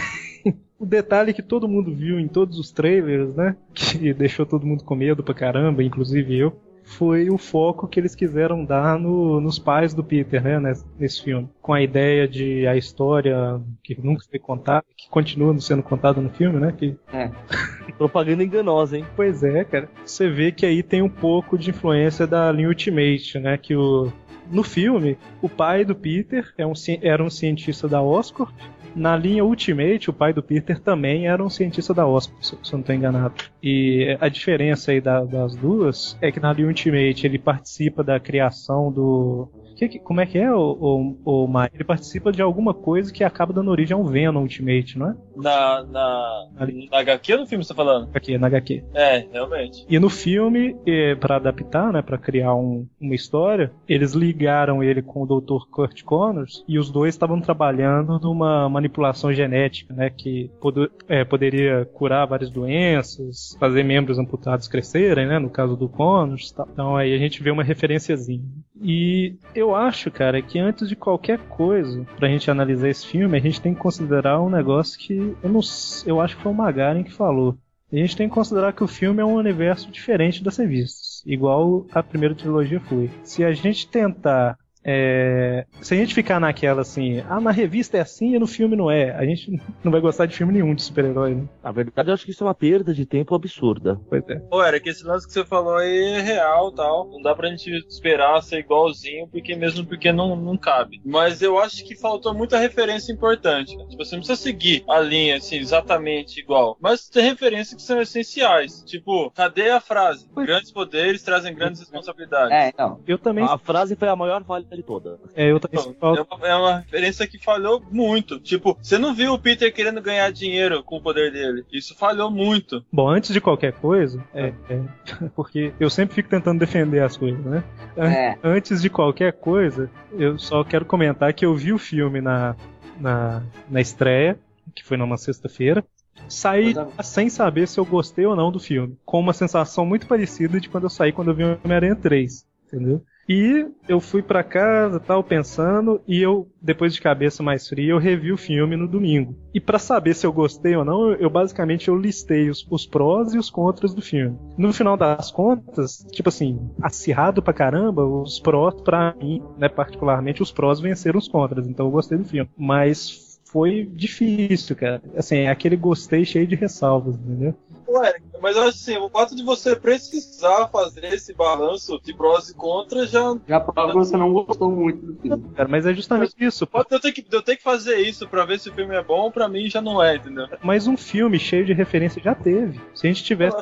O 0.82 0.84
detalhe 0.84 1.32
que 1.32 1.42
todo 1.42 1.68
mundo 1.68 1.94
viu 1.94 2.18
em 2.18 2.26
todos 2.26 2.58
os 2.58 2.72
trailers, 2.72 3.32
né? 3.36 3.54
Que 3.72 4.12
deixou 4.12 4.44
todo 4.44 4.66
mundo 4.66 4.82
com 4.82 4.96
medo 4.96 5.22
pra 5.22 5.32
caramba, 5.32 5.80
inclusive 5.80 6.36
eu. 6.36 6.60
Foi 6.84 7.30
o 7.30 7.38
foco 7.38 7.86
que 7.88 7.98
eles 7.98 8.14
quiseram 8.14 8.64
dar 8.64 8.98
no- 8.98 9.40
nos 9.40 9.58
pais 9.58 9.94
do 9.94 10.02
Peter, 10.04 10.42
né? 10.42 10.58
Nesse, 10.60 10.84
nesse 10.98 11.22
filme. 11.22 11.48
Com 11.60 11.72
a 11.72 11.80
ideia 11.82 12.26
de 12.28 12.66
a 12.66 12.76
história 12.76 13.60
que 13.82 13.98
nunca 14.02 14.24
foi 14.28 14.38
contada, 14.38 14.84
que 14.96 15.08
continua 15.08 15.58
sendo 15.60 15.82
contada 15.82 16.20
no 16.20 16.28
filme, 16.30 16.58
né? 16.58 16.72
Que, 16.76 16.96
Propaganda 17.98 18.42
enganosa, 18.42 18.98
hein? 18.98 19.04
pois 19.14 19.42
é, 19.42 19.64
cara. 19.64 19.88
Você 20.04 20.28
vê 20.28 20.50
que 20.52 20.66
aí 20.66 20.82
tem 20.82 21.02
um 21.02 21.08
pouco 21.08 21.56
de 21.56 21.70
influência 21.70 22.26
da 22.26 22.50
linha 22.50 22.68
Ultimate, 22.68 23.38
né? 23.38 23.56
Que 23.56 23.76
o, 23.76 24.12
no 24.50 24.62
filme, 24.62 25.16
o 25.40 25.48
pai 25.48 25.84
do 25.84 25.94
Peter 25.94 26.52
é 26.58 26.66
um 26.66 26.72
era 27.02 27.22
um 27.22 27.30
cientista 27.30 27.88
da 27.88 28.02
Oscorp. 28.02 28.52
Na 28.94 29.16
linha 29.16 29.42
Ultimate, 29.42 30.10
o 30.10 30.12
pai 30.12 30.34
do 30.34 30.42
Peter 30.42 30.78
também 30.78 31.26
era 31.26 31.42
um 31.42 31.48
cientista 31.48 31.94
da 31.94 32.06
Oscorp, 32.06 32.42
se 32.42 32.50
se 32.50 32.72
eu 32.72 32.76
não 32.76 32.80
estou 32.80 32.94
enganado. 32.94 33.34
E 33.62 34.16
a 34.20 34.28
diferença 34.28 34.90
aí 34.90 35.00
da- 35.00 35.24
das 35.24 35.56
duas 35.56 36.16
é 36.20 36.30
que 36.30 36.38
na 36.38 36.52
linha 36.52 36.68
Ultimate 36.68 37.26
ele 37.26 37.38
participa 37.38 38.04
da 38.04 38.20
criação 38.20 38.92
do. 38.92 39.48
Que 39.88 39.98
como 39.98 40.20
é 40.20 40.26
que 40.26 40.38
é, 40.38 40.52
o, 40.52 41.16
o, 41.24 41.44
o 41.44 41.48
Mike? 41.48 41.74
Ele 41.74 41.84
participa 41.84 42.30
de 42.32 42.42
alguma 42.42 42.72
coisa 42.74 43.12
que 43.12 43.22
acaba 43.24 43.52
dando 43.52 43.70
origem 43.70 43.94
ao 43.96 44.04
Venom 44.04 44.42
Ultimate, 44.42 44.98
não 44.98 45.10
é? 45.10 45.14
Na, 45.36 45.82
na, 45.84 46.48
Ali. 46.58 46.88
na 46.90 46.98
HQ 46.98 47.32
ou 47.34 47.40
no 47.40 47.46
filme 47.46 47.64
você 47.64 47.68
tá 47.68 47.74
falando? 47.74 48.08
Aqui, 48.14 48.36
na 48.38 48.46
HQ. 48.48 48.84
É, 48.94 49.26
realmente. 49.32 49.84
E 49.88 49.98
no 49.98 50.08
filme, 50.10 50.76
eh, 50.86 51.14
pra 51.16 51.36
adaptar, 51.36 51.92
né, 51.92 52.02
para 52.02 52.18
criar 52.18 52.54
um- 52.54 52.86
uma 53.00 53.14
história, 53.14 53.72
eles 53.88 54.12
ligaram 54.12 54.82
ele 54.82 55.02
com 55.02 55.22
o 55.22 55.26
Dr. 55.40 55.66
Kurt 55.70 56.02
Connors 56.02 56.64
e 56.68 56.78
os 56.78 56.90
dois 56.90 57.14
estavam 57.14 57.40
trabalhando 57.40 58.18
numa 58.20 58.68
manipulação 58.68 59.32
genética, 59.32 59.92
né, 59.94 60.10
que 60.10 60.50
podo- 60.60 60.90
eh, 61.08 61.24
poderia 61.24 61.84
curar 61.94 62.26
várias 62.26 62.50
doenças, 62.50 63.56
fazer 63.58 63.82
membros 63.82 64.18
amputados 64.18 64.68
crescerem, 64.68 65.26
né, 65.26 65.38
no 65.38 65.50
caso 65.50 65.76
do 65.76 65.88
Connors. 65.88 66.50
tal. 66.52 66.68
Então 66.72 66.96
aí 66.96 67.14
a 67.14 67.18
gente 67.18 67.42
vê 67.42 67.50
uma 67.50 67.62
referenciazinha. 67.64 68.42
E 68.82 69.36
eu 69.54 69.76
acho, 69.76 70.10
cara, 70.10 70.42
que 70.42 70.58
antes 70.58 70.88
de 70.88 70.96
qualquer 70.96 71.38
coisa, 71.38 72.04
pra 72.16 72.28
gente 72.28 72.50
analisar 72.50 72.88
esse 72.88 73.06
filme, 73.06 73.36
a 73.38 73.40
gente 73.40 73.60
tem 73.60 73.72
que 73.72 73.80
considerar 73.80 74.42
um 74.42 74.50
negócio 74.50 74.98
que 74.98 75.14
eu 75.40 75.48
não, 75.48 75.60
eu 76.04 76.20
acho 76.20 76.36
que 76.36 76.42
foi 76.42 76.50
o 76.50 76.54
Magaren 76.54 77.04
que 77.04 77.12
falou. 77.12 77.56
A 77.92 77.96
gente 77.96 78.16
tem 78.16 78.28
que 78.28 78.34
considerar 78.34 78.72
que 78.72 78.82
o 78.82 78.88
filme 78.88 79.20
é 79.20 79.24
um 79.24 79.34
universo 79.34 79.90
diferente 79.90 80.42
das 80.42 80.56
revistas, 80.56 81.22
igual 81.24 81.86
a 81.92 82.02
primeira 82.02 82.34
trilogia 82.34 82.80
foi. 82.80 83.08
Se 83.22 83.44
a 83.44 83.52
gente 83.52 83.86
tentar. 83.86 84.58
É, 84.84 85.64
se 85.80 85.94
a 85.94 85.96
gente 85.96 86.14
ficar 86.14 86.40
naquela 86.40 86.82
assim, 86.82 87.22
ah, 87.28 87.40
na 87.40 87.50
revista 87.50 87.96
é 87.96 88.00
assim 88.00 88.34
e 88.34 88.38
no 88.38 88.46
filme 88.46 88.76
não 88.76 88.90
é, 88.90 89.10
a 89.12 89.24
gente 89.24 89.60
não 89.82 89.92
vai 89.92 90.00
gostar 90.00 90.26
de 90.26 90.36
filme 90.36 90.52
nenhum 90.52 90.74
de 90.74 90.82
super-herói, 90.82 91.34
né? 91.34 91.48
Na 91.62 91.70
verdade, 91.70 92.10
eu 92.10 92.14
acho 92.14 92.24
que 92.24 92.32
isso 92.32 92.42
é 92.42 92.46
uma 92.46 92.54
perda 92.54 92.92
de 92.92 93.06
tempo 93.06 93.34
absurda. 93.34 94.00
Pois 94.08 94.28
é. 94.28 94.36
Pô, 94.36 94.62
era 94.62 94.80
que 94.80 94.88
esse 94.88 95.04
lance 95.04 95.26
que 95.26 95.32
você 95.32 95.44
falou 95.44 95.76
aí 95.76 96.14
é 96.14 96.20
real 96.20 96.72
tal. 96.72 97.08
Não 97.08 97.22
dá 97.22 97.34
pra 97.34 97.48
gente 97.48 97.70
esperar 97.88 98.42
ser 98.42 98.58
igualzinho, 98.58 99.28
porque 99.28 99.54
mesmo 99.54 99.86
porque 99.86 100.12
não, 100.12 100.34
não 100.34 100.56
cabe. 100.56 101.00
Mas 101.04 101.42
eu 101.42 101.58
acho 101.58 101.84
que 101.84 101.94
faltou 101.94 102.34
muita 102.34 102.58
referência 102.58 103.12
importante. 103.12 103.76
Né? 103.76 103.84
Tipo, 103.88 104.04
você 104.04 104.16
não 104.16 104.22
precisa 104.22 104.40
seguir 104.40 104.84
a 104.88 104.98
linha 105.00 105.36
assim, 105.36 105.56
exatamente 105.56 106.40
igual. 106.40 106.76
Mas 106.80 107.08
tem 107.08 107.24
referências 107.24 107.74
que 107.74 107.82
são 107.82 108.00
essenciais. 108.00 108.82
Tipo, 108.84 109.30
cadê 109.30 109.70
a 109.70 109.80
frase? 109.80 110.28
Grandes 110.34 110.72
poderes 110.72 111.22
trazem 111.22 111.54
grandes 111.54 111.80
responsabilidades. 111.80 112.52
é, 112.52 112.68
então. 112.68 113.00
Eu 113.06 113.18
também. 113.18 113.44
A 113.44 113.58
frase 113.58 113.94
foi 113.96 114.08
a 114.08 114.16
maior 114.16 114.42
falha 114.44 114.64
toda. 114.80 115.18
é, 115.34 115.50
eu 115.50 115.58
também 115.58 115.80
Então, 115.88 116.14
é 116.16 116.22
uma, 116.22 116.46
é 116.48 116.54
uma 116.54 116.78
referência 116.78 117.26
que 117.26 117.36
falhou 117.38 117.82
muito. 117.90 118.38
Tipo, 118.38 118.78
você 118.80 118.96
não 118.96 119.12
viu 119.12 119.32
o 119.32 119.38
Peter 119.38 119.74
querendo 119.74 120.00
ganhar 120.00 120.30
dinheiro 120.30 120.84
com 120.84 120.96
o 120.98 121.02
poder 121.02 121.32
dele. 121.32 121.64
Isso 121.72 121.96
falhou 121.96 122.30
muito. 122.30 122.84
Bom, 122.92 123.08
antes 123.10 123.32
de 123.32 123.40
qualquer 123.40 123.72
coisa, 123.72 124.24
é, 124.32 124.52
é, 124.70 124.80
porque 125.34 125.72
eu 125.80 125.90
sempre 125.90 126.14
fico 126.14 126.28
tentando 126.28 126.60
defender 126.60 127.02
as 127.02 127.16
coisas, 127.16 127.44
né? 127.44 127.64
É. 127.96 128.38
Antes 128.44 128.80
de 128.80 128.88
qualquer 128.88 129.32
coisa, 129.32 129.90
eu 130.12 130.38
só 130.38 130.62
quero 130.62 130.84
comentar 130.84 131.32
que 131.34 131.44
eu 131.44 131.56
vi 131.56 131.72
o 131.72 131.78
filme 131.78 132.20
na, 132.20 132.54
na, 133.00 133.42
na 133.68 133.80
estreia, 133.80 134.38
que 134.74 134.84
foi 134.84 134.96
numa 134.96 135.16
sexta-feira. 135.16 135.84
Saí 136.28 136.72
Coisa- 136.74 137.02
sem 137.02 137.28
saber 137.28 137.66
se 137.66 137.80
eu 137.80 137.84
gostei 137.84 138.24
ou 138.24 138.36
não 138.36 138.52
do 138.52 138.60
filme. 138.60 138.96
Com 139.04 139.18
uma 139.18 139.32
sensação 139.32 139.84
muito 139.84 140.06
parecida 140.06 140.60
de 140.60 140.68
quando 140.68 140.84
eu 140.84 140.90
saí 140.90 141.10
quando 141.12 141.28
eu 141.28 141.34
vi 141.34 141.42
o 141.44 141.58
Homem-Aranha 141.64 141.96
3. 141.96 142.46
Entendeu? 142.66 143.02
E 143.34 143.66
eu 143.88 143.98
fui 143.98 144.20
pra 144.20 144.44
casa, 144.44 145.00
tal, 145.00 145.24
pensando, 145.24 146.02
e 146.06 146.20
eu, 146.20 146.46
depois 146.60 146.92
de 146.92 147.00
cabeça 147.00 147.42
mais 147.42 147.66
fria, 147.66 147.92
eu 147.92 147.98
revi 147.98 148.30
o 148.30 148.36
filme 148.36 148.76
no 148.76 148.86
domingo. 148.86 149.34
E 149.54 149.58
pra 149.58 149.78
saber 149.78 150.14
se 150.14 150.26
eu 150.26 150.32
gostei 150.34 150.76
ou 150.76 150.84
não, 150.84 151.12
eu, 151.14 151.30
basicamente 151.30 151.88
eu 151.88 151.96
listei 151.96 152.50
os, 152.50 152.66
os 152.70 152.84
prós 152.84 153.32
e 153.32 153.38
os 153.38 153.48
contras 153.48 153.94
do 153.94 154.02
filme. 154.02 154.38
No 154.58 154.70
final 154.70 154.98
das 154.98 155.30
contas, 155.30 156.06
tipo 156.12 156.28
assim, 156.28 156.60
acirrado 156.82 157.42
pra 157.42 157.54
caramba, 157.54 158.04
os 158.04 158.38
prós, 158.38 158.78
pra 158.82 159.14
mim, 159.18 159.42
né, 159.56 159.66
particularmente, 159.66 160.42
os 160.42 160.52
prós 160.52 160.78
venceram 160.78 161.18
os 161.18 161.26
contras, 161.26 161.66
então 161.66 161.86
eu 161.86 161.90
gostei 161.90 162.18
do 162.18 162.26
filme. 162.26 162.50
Mas 162.54 163.40
foi 163.46 163.88
difícil, 163.94 164.76
cara. 164.76 165.00
Assim, 165.16 165.36
é 165.36 165.50
aquele 165.50 165.76
gostei 165.76 166.22
cheio 166.26 166.46
de 166.46 166.54
ressalvas, 166.54 167.16
entendeu? 167.16 167.54
Ué, 167.92 168.14
mas 168.40 168.56
eu 168.56 168.62
acho 168.62 168.70
assim, 168.70 168.96
o 168.96 169.08
fato 169.10 169.36
de 169.36 169.44
você 169.44 169.76
precisar 169.76 170.68
fazer 170.68 171.04
esse 171.12 171.34
balanço 171.34 172.00
de 172.02 172.14
prós 172.14 172.48
e 172.48 172.54
contras 172.54 173.10
já. 173.10 173.36
Já 173.46 173.60
prova 173.60 173.92
que 173.92 173.98
você 173.98 174.16
não 174.16 174.32
gostou 174.32 174.70
muito 174.70 175.04
do 175.04 175.14
filme. 175.20 175.44
Cara, 175.54 175.68
mas 175.68 175.86
é 175.86 175.92
justamente 175.92 176.34
isso. 176.40 176.66
pô. 176.66 176.84
Eu 176.90 177.00
ter 177.00 177.12
que, 177.12 177.24
eu 177.30 177.42
ter 177.42 177.56
que 177.56 177.62
fazer 177.62 177.98
isso 177.98 178.26
pra 178.26 178.44
ver 178.44 178.58
se 178.58 178.70
o 178.70 178.72
filme 178.72 178.94
é 178.94 179.02
bom, 179.02 179.30
pra 179.30 179.48
mim 179.48 179.68
já 179.68 179.80
não 179.80 180.02
é, 180.02 180.16
entendeu? 180.16 180.48
Mas 180.62 180.86
um 180.86 180.96
filme 180.96 181.38
cheio 181.38 181.64
de 181.64 181.72
referência 181.72 182.22
já 182.22 182.34
teve. 182.34 182.80
Se 182.94 183.06
a 183.06 183.10
gente 183.10 183.22
tivesse, 183.22 183.56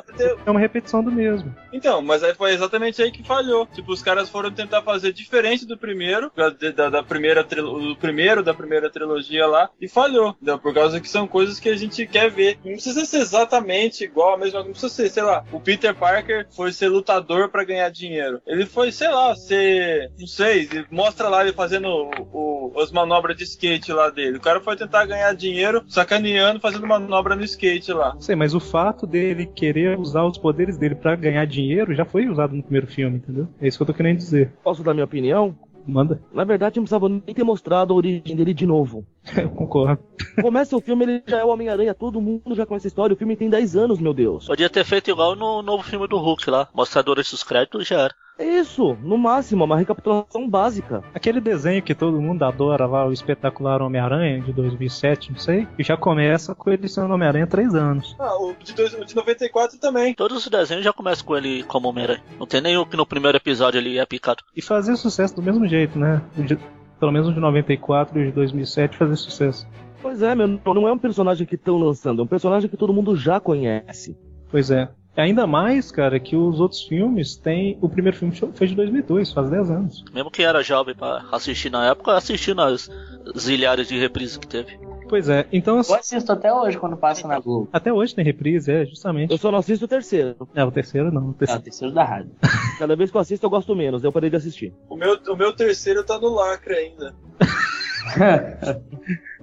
é 0.45 0.49
uma 0.49 0.59
repetição 0.59 1.03
do 1.03 1.11
mesmo. 1.11 1.53
Então, 1.73 2.01
mas 2.01 2.23
aí 2.23 2.33
foi 2.33 2.53
exatamente 2.53 3.01
aí 3.01 3.11
que 3.11 3.23
falhou. 3.23 3.67
Tipo, 3.67 3.91
os 3.91 4.01
caras 4.01 4.29
foram 4.29 4.51
tentar 4.51 4.81
fazer 4.81 5.11
diferente 5.11 5.65
do 5.65 5.77
primeiro, 5.77 6.31
da, 6.35 6.89
da, 6.89 7.03
primeira 7.03 7.43
do 7.43 7.95
primeiro 7.97 8.43
da 8.43 8.53
primeira 8.53 8.89
trilogia 8.89 9.45
lá, 9.45 9.69
e 9.79 9.87
falhou. 9.87 10.29
Entendeu? 10.29 10.57
Por 10.57 10.73
causa 10.73 10.99
que 10.99 11.09
são 11.09 11.27
coisas 11.27 11.59
que 11.59 11.69
a 11.69 11.75
gente 11.75 12.05
quer 12.07 12.29
ver. 12.29 12.57
Não 12.63 12.73
precisa 12.73 13.05
ser 13.05 13.17
exatamente 13.17 14.03
igual 14.03 14.20
a 14.29 14.37
mesma, 14.37 14.59
não 14.63 14.71
precisa 14.71 14.89
ser, 14.93 15.09
sei 15.09 15.23
lá, 15.23 15.43
o 15.51 15.59
Peter 15.59 15.93
Parker 15.95 16.47
foi 16.55 16.71
ser 16.71 16.87
lutador 16.89 17.49
pra 17.49 17.63
ganhar 17.63 17.89
dinheiro. 17.89 18.41
Ele 18.45 18.65
foi, 18.65 18.91
sei 18.91 19.09
lá, 19.09 19.35
ser, 19.35 20.11
não 20.19 20.27
sei, 20.27 20.67
mostra 20.91 21.27
lá 21.29 21.43
ele 21.43 21.53
fazendo 21.53 21.87
o, 21.87 22.71
o- 22.73 22.79
as 22.79 22.91
manobras 22.91 23.35
de 23.37 23.43
skate 23.43 23.91
lá 23.91 24.09
dele. 24.09 24.37
O 24.37 24.41
cara 24.41 24.61
foi 24.61 24.75
tentar 24.75 25.05
ganhar 25.05 25.33
dinheiro 25.33 25.83
sacaneando, 25.87 26.59
fazendo 26.59 26.87
manobra 26.87 27.35
no 27.35 27.43
skate 27.43 27.91
lá. 27.93 28.15
Sei, 28.19 28.35
mas 28.35 28.53
o 28.55 28.59
fato 28.59 29.05
dele 29.05 29.45
querer 29.45 29.97
usar 29.99 30.23
os 30.25 30.37
poderes 30.37 30.77
dele 30.77 30.95
pra 30.95 31.15
ganhar 31.15 31.45
dinheiro 31.45 31.93
já 31.93 32.05
foi 32.05 32.27
usado 32.27 32.55
no 32.55 32.63
primeiro 32.63 32.87
filme, 32.87 33.17
entendeu? 33.17 33.47
É 33.61 33.67
isso 33.67 33.77
que 33.77 33.83
eu 33.83 33.87
tô 33.87 33.93
querendo 33.93 34.17
dizer. 34.17 34.51
Posso 34.63 34.83
dar 34.83 34.93
minha 34.93 35.05
opinião? 35.05 35.55
Manda. 35.85 36.21
Na 36.31 36.43
verdade, 36.43 36.75
não 36.77 36.83
precisava 36.83 37.09
nem 37.09 37.21
ter 37.33 37.43
mostrado 37.43 37.91
a 37.91 37.95
origem 37.97 38.35
dele 38.35 38.53
de 38.53 38.67
novo. 38.67 39.03
Eu 39.37 39.49
concordo. 39.49 40.01
Começa 40.41 40.75
o 40.75 40.81
filme, 40.81 41.03
ele 41.03 41.23
já 41.27 41.39
é 41.39 41.43
o 41.43 41.49
Homem-Aranha, 41.49 41.93
todo 41.93 42.19
mundo 42.21 42.55
já 42.55 42.65
conhece 42.65 42.87
a 42.87 42.89
história. 42.89 43.13
O 43.13 43.17
filme 43.17 43.35
tem 43.35 43.49
10 43.49 43.75
anos, 43.75 43.99
meu 43.99 44.13
Deus. 44.13 44.47
Podia 44.47 44.69
ter 44.69 44.83
feito 44.83 45.09
igual 45.11 45.35
no 45.35 45.61
novo 45.61 45.83
filme 45.83 46.07
do 46.07 46.17
Hulk 46.17 46.49
lá. 46.49 46.67
Mostradores 46.73 47.29
dos 47.29 47.43
créditos 47.43 47.87
já 47.87 47.99
era. 48.01 48.15
É 48.39 48.43
isso, 48.45 48.97
no 49.03 49.19
máximo, 49.19 49.63
uma 49.65 49.77
recapitulação 49.77 50.49
básica. 50.49 51.03
Aquele 51.13 51.39
desenho 51.39 51.83
que 51.83 51.93
todo 51.93 52.19
mundo 52.19 52.41
adora 52.43 52.87
lá, 52.87 53.05
o 53.05 53.13
espetacular 53.13 53.83
Homem-Aranha 53.83 54.41
de 54.41 54.51
2007, 54.51 55.31
não 55.31 55.37
sei, 55.37 55.67
e 55.77 55.83
já 55.83 55.95
começa 55.95 56.55
com 56.55 56.71
ele 56.71 56.87
sendo 56.87 57.13
Homem-Aranha 57.13 57.43
há 57.43 57.47
três 57.47 57.75
anos. 57.75 58.15
Ah, 58.17 58.35
o 58.41 58.55
de, 58.63 58.73
dois, 58.73 58.93
o 58.95 59.05
de 59.05 59.15
94 59.15 59.77
também. 59.79 60.15
Todos 60.15 60.37
os 60.37 60.47
desenhos 60.49 60.83
já 60.83 60.91
começam 60.91 61.23
com 61.25 61.37
ele 61.37 61.61
como 61.63 61.87
Homem-Aranha. 61.89 62.23
Não 62.39 62.47
tem 62.47 62.61
nenhum 62.61 62.83
que 62.85 62.97
no 62.97 63.05
primeiro 63.05 63.37
episódio 63.37 63.77
ele 63.77 63.99
é 63.99 64.05
picado. 64.07 64.43
E 64.55 64.61
fazer 64.61 64.95
sucesso 64.95 65.35
do 65.35 65.43
mesmo 65.43 65.67
jeito, 65.67 65.99
né? 65.99 66.19
O 66.35 66.41
de- 66.41 66.57
pelo 67.01 67.11
menos 67.11 67.27
o 67.27 67.33
de 67.33 67.39
94 67.39 68.19
e 68.19 68.21
o 68.21 68.25
de 68.27 68.31
2007 68.31 68.95
fazer 68.95 69.15
sucesso. 69.15 69.67
Pois 70.03 70.21
é, 70.21 70.35
meu, 70.35 70.47
não 70.47 70.87
é 70.87 70.91
um 70.91 70.97
personagem 70.99 71.47
que 71.47 71.55
estão 71.55 71.77
lançando, 71.77 72.21
é 72.21 72.23
um 72.23 72.27
personagem 72.27 72.69
que 72.69 72.77
todo 72.77 72.93
mundo 72.93 73.15
já 73.15 73.39
conhece. 73.39 74.15
Pois 74.51 74.69
é. 74.69 74.87
Ainda 75.17 75.45
mais, 75.45 75.91
cara, 75.91 76.19
que 76.19 76.35
os 76.35 76.59
outros 76.59 76.83
filmes 76.83 77.35
têm. 77.35 77.77
O 77.81 77.89
primeiro 77.89 78.15
filme 78.15 78.33
foi 78.53 78.67
de 78.67 78.75
2002, 78.75 79.33
faz 79.33 79.49
10 79.49 79.71
anos. 79.71 80.05
Mesmo 80.13 80.31
quem 80.31 80.45
era 80.45 80.63
jovem 80.63 80.95
pra 80.95 81.25
assistir 81.31 81.69
na 81.69 81.89
época, 81.89 82.13
assistiu 82.13 82.55
nas 82.55 82.89
zilhares 83.37 83.87
de 83.87 83.99
reprise 83.99 84.39
que 84.39 84.47
teve. 84.47 84.79
Pois 85.11 85.27
é, 85.27 85.45
então 85.51 85.77
assim, 85.77 85.91
Eu 85.91 85.99
assisto 85.99 86.31
até 86.31 86.53
hoje 86.53 86.77
quando 86.77 86.95
passa 86.95 87.27
na 87.27 87.37
Globo. 87.37 87.67
até 87.73 87.91
hoje 87.91 88.15
tem 88.15 88.23
reprise, 88.23 88.71
é, 88.71 88.85
justamente. 88.85 89.29
Eu 89.29 89.37
só 89.37 89.51
não 89.51 89.59
assisto 89.59 89.83
o 89.83 89.87
terceiro. 89.87 90.47
É, 90.55 90.63
o 90.63 90.71
terceiro 90.71 91.11
não. 91.11 91.23
O 91.23 91.27
É 91.27 91.31
o 91.31 91.33
terceiro... 91.33 91.63
terceiro 91.63 91.93
da 91.93 92.05
rádio. 92.05 92.31
Cada 92.79 92.95
vez 92.95 93.11
que 93.11 93.17
eu 93.17 93.19
assisto, 93.19 93.45
eu 93.45 93.49
gosto 93.49 93.75
menos, 93.75 94.05
eu 94.05 94.11
parei 94.13 94.29
de 94.29 94.37
assistir. 94.37 94.73
O 94.89 94.95
meu, 94.95 95.19
o 95.27 95.35
meu 95.35 95.53
terceiro 95.53 96.01
tá 96.05 96.17
no 96.17 96.29
lacre 96.29 96.73
ainda. 96.75 97.13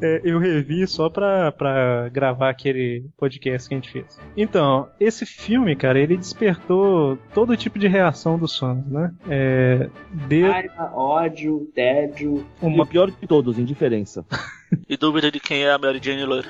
É, 0.01 0.21
eu 0.25 0.39
revi 0.39 0.87
só 0.87 1.09
pra, 1.09 1.53
pra 1.53 2.09
gravar 2.09 2.51
aquele 2.51 3.05
podcast 3.17 3.69
que 3.69 3.75
a 3.75 3.79
gente 3.79 3.91
fez. 3.91 4.19
Então, 4.37 4.89
esse 4.99 5.25
filme, 5.25 5.77
cara, 5.77 5.99
ele 5.99 6.17
despertou 6.17 7.17
todo 7.33 7.57
tipo 7.57 7.79
de 7.79 7.87
reação 7.87 8.37
dos 8.37 8.59
fãs, 8.59 8.85
né? 8.87 9.13
É, 9.29 9.89
de 10.27 10.43
Raiva, 10.43 10.93
ódio, 10.95 11.71
tédio. 11.73 12.45
E 12.61 12.67
uma 12.67 12.83
o 12.83 12.87
pior 12.87 13.11
de 13.11 13.27
todos, 13.29 13.59
indiferença. 13.59 14.25
E 14.89 14.97
dúvida 14.97 15.31
de 15.31 15.41
quem 15.41 15.65
é 15.65 15.71
a 15.71 15.79
Mary 15.79 16.01
Jane 16.03 16.25
loira. 16.25 16.49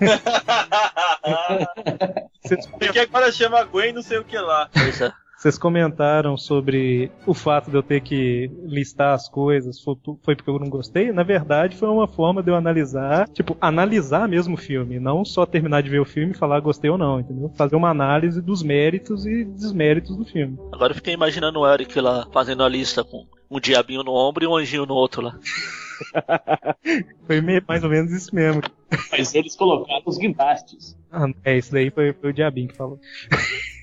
Porque 2.78 2.98
agora 2.98 3.32
chama 3.32 3.64
Gwen 3.64 3.92
não 3.92 4.02
sei 4.02 4.18
o 4.18 4.24
que 4.24 4.38
lá. 4.38 4.68
Pois 4.72 5.00
é. 5.00 5.12
Vocês 5.44 5.58
comentaram 5.58 6.38
sobre 6.38 7.12
o 7.26 7.34
fato 7.34 7.70
de 7.70 7.76
eu 7.76 7.82
ter 7.82 8.00
que 8.00 8.50
listar 8.62 9.12
as 9.12 9.28
coisas, 9.28 9.78
foi 9.78 10.34
porque 10.34 10.48
eu 10.48 10.58
não 10.58 10.70
gostei. 10.70 11.12
Na 11.12 11.22
verdade, 11.22 11.76
foi 11.76 11.86
uma 11.86 12.08
forma 12.08 12.42
de 12.42 12.50
eu 12.50 12.54
analisar, 12.54 13.28
tipo, 13.28 13.54
analisar 13.60 14.26
mesmo 14.26 14.54
o 14.54 14.56
filme, 14.56 14.98
não 14.98 15.22
só 15.22 15.44
terminar 15.44 15.82
de 15.82 15.90
ver 15.90 16.00
o 16.00 16.06
filme 16.06 16.32
e 16.32 16.34
falar 16.34 16.60
gostei 16.60 16.88
ou 16.88 16.96
não, 16.96 17.20
entendeu? 17.20 17.52
Fazer 17.58 17.76
uma 17.76 17.90
análise 17.90 18.40
dos 18.40 18.62
méritos 18.62 19.26
e 19.26 19.44
desméritos 19.44 20.16
do 20.16 20.24
filme. 20.24 20.58
Agora 20.72 20.92
eu 20.92 20.96
fiquei 20.96 21.12
imaginando 21.12 21.60
o 21.60 21.70
Eric 21.70 22.00
lá 22.00 22.26
fazendo 22.32 22.64
a 22.64 22.68
lista 22.70 23.04
com 23.04 23.26
um 23.50 23.60
diabinho 23.60 24.02
no 24.02 24.14
ombro 24.14 24.44
e 24.44 24.46
um 24.46 24.56
anjinho 24.56 24.86
no 24.86 24.94
outro 24.94 25.20
lá. 25.20 25.38
Foi 27.26 27.42
mais 27.68 27.84
ou 27.84 27.90
menos 27.90 28.10
isso 28.12 28.34
mesmo. 28.34 28.62
Mas 29.10 29.34
eles 29.34 29.54
colocaram 29.54 30.04
os 30.06 30.16
guindastes. 30.16 30.96
Ah, 31.12 31.26
é, 31.44 31.58
isso 31.58 31.70
daí 31.70 31.90
foi, 31.90 32.14
foi 32.14 32.30
o 32.30 32.32
Diabinho 32.32 32.68
que 32.68 32.76
falou. 32.76 32.98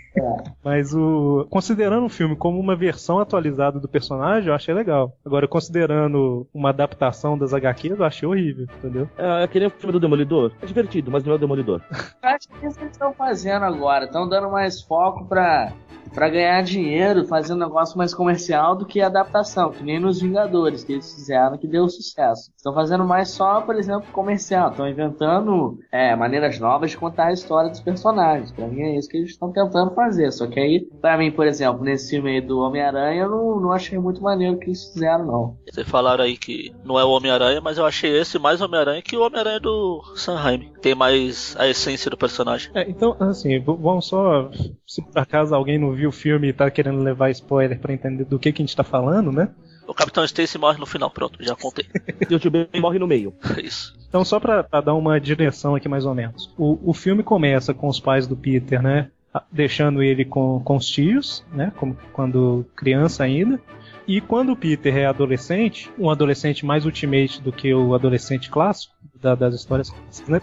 Mas 0.64 0.94
o. 0.94 1.48
Considerando 1.50 2.06
o 2.06 2.10
filme 2.10 2.36
como 2.36 2.60
uma 2.60 2.76
versão 2.76 3.20
atualizada 3.20 3.80
do 3.80 3.88
personagem, 3.88 4.50
eu 4.50 4.56
achei 4.56 4.74
legal. 4.74 5.16
Agora, 5.26 5.48
considerando 5.48 6.48
uma 6.54 6.70
adaptação 6.70 7.38
das 7.38 7.54
HQs, 7.54 8.00
eu 8.00 8.06
achei 8.06 8.28
horrível, 8.28 8.68
entendeu? 8.78 9.10
É 9.18 9.44
aquele 9.44 9.70
filme 9.70 9.94
do 9.94 10.00
Demolidor. 10.00 10.52
É 10.62 10.66
divertido, 10.66 11.12
mas 11.12 11.24
não 11.24 11.34
é 11.34 11.36
o 11.36 11.40
Demolidor. 11.40 11.82
Eu 11.92 12.30
acho 12.30 12.48
que 12.48 12.66
é 12.66 12.68
isso 12.68 12.78
que 12.78 12.84
eles 12.84 12.94
estão 12.94 13.14
fazendo 13.14 13.64
agora. 13.64 14.06
Estão 14.06 14.28
dando 14.28 14.50
mais 14.50 14.82
foco 14.82 15.26
pra, 15.26 15.72
pra 16.14 16.30
ganhar 16.30 16.62
dinheiro, 16.64 17.26
fazer 17.26 17.54
um 17.54 17.58
negócio 17.58 17.98
mais 17.98 18.14
comercial 18.14 18.76
do 18.76 18.86
que 18.86 19.02
adaptação, 19.02 19.72
que 19.72 19.84
nem 19.84 20.00
nos 20.00 20.22
Vingadores, 20.22 20.84
que 20.84 20.94
eles 20.94 21.14
fizeram, 21.14 21.58
que 21.58 21.68
deu 21.68 21.88
sucesso. 21.90 22.52
Estão 22.56 22.74
fazendo 22.74 23.04
mais 23.04 23.30
só, 23.30 23.62
por 23.62 23.76
exemplo, 23.76 24.12
comercial. 24.12 24.72
Estão 24.72 24.88
inventando 24.88 25.80
é, 25.92 26.16
maneiras 26.16 26.60
novas 26.60 26.92
de 26.92 26.98
contar 26.98 27.28
a 27.28 27.34
história 27.34 27.70
dos 27.70 27.82
personagens. 27.82 28.52
Pra 28.52 28.68
mim 28.68 28.82
é 28.82 28.98
isso 28.98 29.10
que 29.10 29.18
eles 29.18 29.32
estão 29.32 29.52
tentando 29.52 29.94
fazer. 29.94 30.32
Só 30.32 30.48
que 30.48 30.60
aí, 30.60 30.88
pra 31.02 31.18
mim, 31.18 31.32
por 31.32 31.48
exemplo, 31.48 31.84
nesse 31.84 32.12
filme 32.12 32.32
aí 32.32 32.42
do 32.42 32.60
Homem-Aranha, 32.60 33.24
eu 33.24 33.30
não, 33.30 33.60
não 33.60 33.72
achei 33.72 33.98
muito 33.98 34.22
maneiro 34.22 34.56
o 34.56 34.60
que 34.60 34.68
eles 34.68 34.86
fizeram, 34.94 35.26
não. 35.26 35.58
Vocês 35.70 35.88
falaram 35.88 36.24
aí 36.24 36.38
que 36.38 36.74
não 36.84 37.00
é 37.00 37.04
o 37.04 37.10
Homem-Aranha, 37.10 37.62
mas 37.62 37.78
eu 37.78 37.86
achei 37.86 38.20
esse 38.20 38.38
mais 38.38 38.62
Homem-Aranha 38.62 39.02
que 39.02 39.18
o 39.18 39.26
Homem-Aranha 39.26 39.60
do 39.60 40.04
Sanheim. 40.16 40.72
Tem 40.82 40.96
mais 40.96 41.56
a 41.58 41.68
essência 41.68 42.10
do 42.10 42.18
personagem. 42.18 42.72
É, 42.74 42.90
então, 42.90 43.16
assim, 43.20 43.60
vamos 43.60 44.08
só. 44.08 44.50
Se 44.86 45.02
por 45.02 45.18
acaso 45.20 45.54
alguém 45.56 45.78
não 45.78 45.91
viu 45.94 46.10
o 46.10 46.12
filme 46.14 46.50
e 46.50 46.54
tá 46.54 46.70
querendo 46.72 47.02
levar 47.02 47.30
spoiler 47.32 47.80
pra 47.80 47.94
entender 47.94 48.26
do 48.26 48.40
que, 48.40 48.52
que 48.52 48.62
a 48.62 48.66
gente 48.66 48.76
tá 48.76 48.84
falando, 48.84 49.32
né? 49.32 49.50
O 49.88 49.94
Capitão 49.94 50.24
Stacy 50.24 50.58
morre 50.58 50.78
no 50.80 50.86
final, 50.86 51.10
pronto, 51.12 51.44
já 51.44 51.56
contei. 51.56 51.86
E 52.30 52.36
o 52.36 52.40
tio 52.40 52.50
Ben 52.52 52.68
morre 52.80 52.98
no 53.00 53.08
meio. 53.08 53.34
É 53.58 53.62
isso. 53.66 53.94
Então, 54.08 54.24
só 54.24 54.40
pra, 54.40 54.64
pra 54.64 54.80
dar 54.82 54.94
uma 54.94 55.20
direção 55.20 55.76
aqui 55.76 55.90
mais 55.90 56.06
ou 56.06 56.14
menos. 56.16 56.54
O, 56.58 56.80
o 56.90 56.94
filme 56.94 57.24
começa 57.24 57.74
com 57.74 57.88
os 57.88 58.00
pais 58.00 58.26
do 58.28 58.36
Peter, 58.38 58.82
né? 58.82 59.10
Deixando 59.52 60.04
ele 60.04 60.26
com, 60.26 60.60
com 60.64 60.76
os 60.76 60.86
tios, 60.86 61.44
né? 61.54 61.72
Como 61.78 61.98
quando 62.14 62.66
criança 62.76 63.24
ainda. 63.24 63.60
E 64.08 64.20
quando 64.20 64.52
o 64.52 64.56
Peter 64.58 64.96
é 64.98 65.06
adolescente, 65.06 65.90
um 65.98 66.10
adolescente 66.10 66.66
mais 66.66 66.86
ultimate 66.86 67.42
do 67.42 67.52
que 67.52 67.74
o 67.74 67.94
adolescente 67.96 68.50
clássico 68.50 68.94
da- 69.22 69.36
das 69.36 69.56
histórias 69.56 69.90
clássicas, 69.90 70.28
né? 70.30 70.42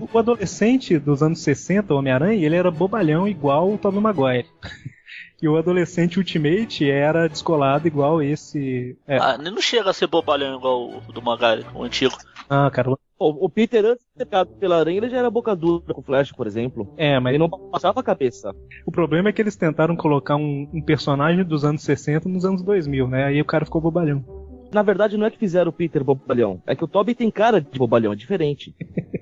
O 0.00 0.18
adolescente 0.18 0.98
dos 0.98 1.22
anos 1.22 1.40
60, 1.42 1.92
o 1.92 1.98
Homem-Aranha, 1.98 2.44
ele 2.44 2.56
era 2.56 2.70
bobalhão 2.70 3.28
igual 3.28 3.72
o 3.72 3.78
Tobey 3.78 4.00
Maguire. 4.00 4.46
E 5.42 5.48
o 5.48 5.56
adolescente 5.56 6.18
Ultimate 6.18 6.88
era 6.88 7.26
descolado 7.26 7.86
igual 7.86 8.22
esse. 8.22 8.96
É. 9.06 9.16
Ah, 9.16 9.38
não 9.38 9.60
chega 9.60 9.88
a 9.88 9.92
ser 9.92 10.06
bobalhão 10.06 10.58
igual 10.58 11.02
o 11.08 11.12
do 11.12 11.22
Magari, 11.22 11.64
o 11.74 11.82
antigo. 11.82 12.14
Ah, 12.48 12.70
cara. 12.70 12.90
O, 12.90 12.96
o 13.18 13.48
Peter, 13.48 13.84
antes 13.84 14.04
de 14.04 14.18
ser 14.18 14.26
pegado 14.26 14.50
pela 14.56 14.78
aranha, 14.78 14.98
ele 14.98 15.08
já 15.08 15.18
era 15.18 15.30
boca 15.30 15.56
dura 15.56 15.94
com 15.94 16.00
o 16.00 16.04
Flash, 16.04 16.32
por 16.32 16.46
exemplo. 16.46 16.92
É, 16.96 17.18
mas 17.18 17.34
Ele 17.34 17.38
não 17.38 17.48
passava 17.48 18.00
a 18.00 18.02
cabeça. 18.02 18.54
o 18.84 18.92
problema 18.92 19.30
é 19.30 19.32
que 19.32 19.40
eles 19.40 19.56
tentaram 19.56 19.96
colocar 19.96 20.36
um, 20.36 20.68
um 20.72 20.82
personagem 20.82 21.44
dos 21.44 21.64
anos 21.64 21.82
60 21.82 22.28
nos 22.28 22.44
anos 22.44 22.62
2000, 22.62 23.08
né? 23.08 23.24
Aí 23.24 23.40
o 23.40 23.44
cara 23.44 23.64
ficou 23.64 23.80
bobalhão. 23.80 24.24
Na 24.72 24.82
verdade, 24.82 25.16
não 25.16 25.26
é 25.26 25.30
que 25.30 25.38
fizeram 25.38 25.70
o 25.70 25.72
Peter 25.72 26.04
bobalhão. 26.04 26.62
É 26.66 26.76
que 26.76 26.84
o 26.84 26.88
Toby 26.88 27.14
tem 27.14 27.30
cara 27.30 27.60
de 27.60 27.78
bobalhão, 27.78 28.12
é 28.12 28.16
diferente. 28.16 28.74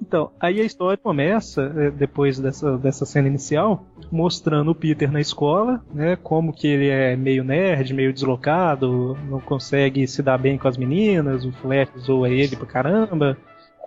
Então, 0.00 0.32
aí 0.40 0.60
a 0.60 0.64
história 0.64 0.96
começa, 0.96 1.72
é, 1.76 1.90
depois 1.90 2.38
dessa, 2.38 2.76
dessa 2.78 3.04
cena 3.04 3.28
inicial, 3.28 3.84
mostrando 4.10 4.70
o 4.70 4.74
Peter 4.74 5.12
na 5.12 5.20
escola, 5.20 5.84
né? 5.92 6.16
Como 6.16 6.52
que 6.52 6.66
ele 6.66 6.88
é 6.88 7.14
meio 7.14 7.44
nerd, 7.44 7.92
meio 7.92 8.12
deslocado, 8.12 9.16
não 9.28 9.38
consegue 9.38 10.06
se 10.08 10.22
dar 10.22 10.38
bem 10.38 10.58
com 10.58 10.66
as 10.66 10.76
meninas, 10.76 11.44
o 11.44 11.52
Flash 11.52 11.90
zoa 11.98 12.28
ele 12.28 12.56
pra 12.56 12.66
caramba. 12.66 13.36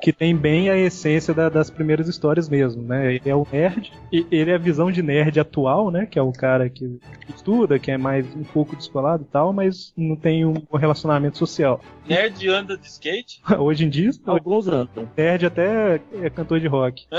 Que 0.04 0.12
tem 0.12 0.36
bem 0.36 0.70
a 0.70 0.78
essência 0.78 1.34
da- 1.34 1.48
das 1.50 1.70
primeiras 1.70 2.08
histórias 2.10 2.50
mesmo, 2.50 2.84
né? 2.84 3.16
Ele 3.16 3.30
é 3.30 3.36
o 3.36 3.48
nerd, 3.52 3.92
e 4.12 4.26
ele 4.30 4.52
é 4.52 4.56
a 4.56 4.58
visão 4.58 4.92
de 4.92 5.02
nerd 5.02 5.40
atual, 5.40 5.90
né? 5.90 6.06
Que 6.06 6.20
é 6.20 6.22
o 6.22 6.32
cara 6.34 6.70
que 6.70 7.00
estuda, 7.34 7.80
que 7.80 7.90
é 7.90 7.98
mais 7.98 8.26
um 8.36 8.44
pouco 8.44 8.76
descolado 8.76 9.24
e 9.24 9.32
tal, 9.32 9.54
mas 9.54 9.94
não 9.96 10.16
tem 10.16 10.46
um 10.46 10.56
relacionamento 10.76 11.38
social. 11.38 11.80
Nerd 12.08 12.48
anda 12.50 12.78
de 12.78 12.86
skate? 12.86 13.42
Hoje 13.58 13.86
em 13.86 13.90
dia, 13.90 14.10
Alguns 14.26 14.68
andam. 14.68 15.08
nerd 15.16 15.46
até 15.46 16.02
é 16.22 16.30
cantor 16.30 16.60
de 16.60 16.68
rock. 16.68 17.06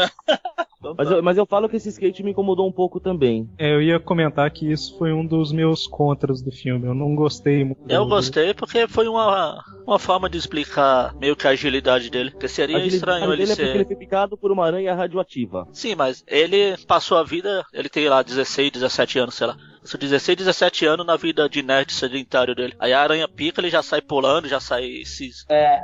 Então 0.84 0.94
Mas 0.98 1.08
tá. 1.08 1.14
eu, 1.14 1.22
mas 1.22 1.38
eu 1.38 1.46
falo 1.46 1.66
que 1.66 1.76
esse 1.76 1.88
skate 1.88 2.22
me 2.22 2.32
incomodou 2.32 2.68
um 2.68 2.72
pouco 2.72 3.00
também. 3.00 3.48
É, 3.56 3.72
eu 3.72 3.80
ia 3.80 3.98
comentar 3.98 4.50
que 4.50 4.70
isso 4.70 4.98
foi 4.98 5.14
um 5.14 5.24
dos 5.24 5.50
meus 5.50 5.86
contras 5.86 6.42
do 6.42 6.52
filme. 6.52 6.86
Eu 6.86 6.94
não 6.94 7.14
gostei 7.14 7.64
muito. 7.64 7.80
Eu 7.88 8.04
gostei 8.04 8.52
porque 8.52 8.86
foi 8.86 9.08
uma, 9.08 9.64
uma 9.86 9.98
forma 9.98 10.28
de 10.28 10.36
explicar 10.36 11.14
meio 11.18 11.34
que 11.34 11.46
a 11.46 11.50
agilidade 11.52 12.10
dele. 12.10 12.32
Porque 12.32 12.48
seria 12.48 12.73
Agilidade 12.76 12.96
estranho 12.96 13.32
ele 13.32 13.42
é 13.42 13.46
porque 13.46 13.62
ele 13.62 13.78
ser. 13.78 13.86
foi 13.86 13.96
picado 13.96 14.36
por 14.36 14.50
uma 14.50 14.66
aranha 14.66 14.94
radioativa. 14.94 15.68
Sim, 15.72 15.94
mas 15.94 16.24
ele 16.26 16.76
passou 16.86 17.18
a 17.18 17.24
vida. 17.24 17.64
Ele 17.72 17.88
tem 17.88 18.08
lá 18.08 18.22
16, 18.22 18.70
17 18.72 19.18
anos, 19.18 19.34
sei 19.34 19.46
lá. 19.46 19.56
Passou 19.84 20.00
16, 20.00 20.38
17 20.38 20.86
anos 20.86 21.04
na 21.06 21.14
vida 21.14 21.46
de 21.46 21.62
nerd 21.62 21.92
sedentário 21.92 22.54
dele. 22.54 22.72
Aí 22.80 22.94
a 22.94 23.00
aranha 23.02 23.28
pica, 23.28 23.60
ele 23.60 23.68
já 23.68 23.82
sai 23.82 24.00
pulando, 24.00 24.48
já 24.48 24.58
sai 24.58 25.02
se. 25.04 25.30
É. 25.50 25.82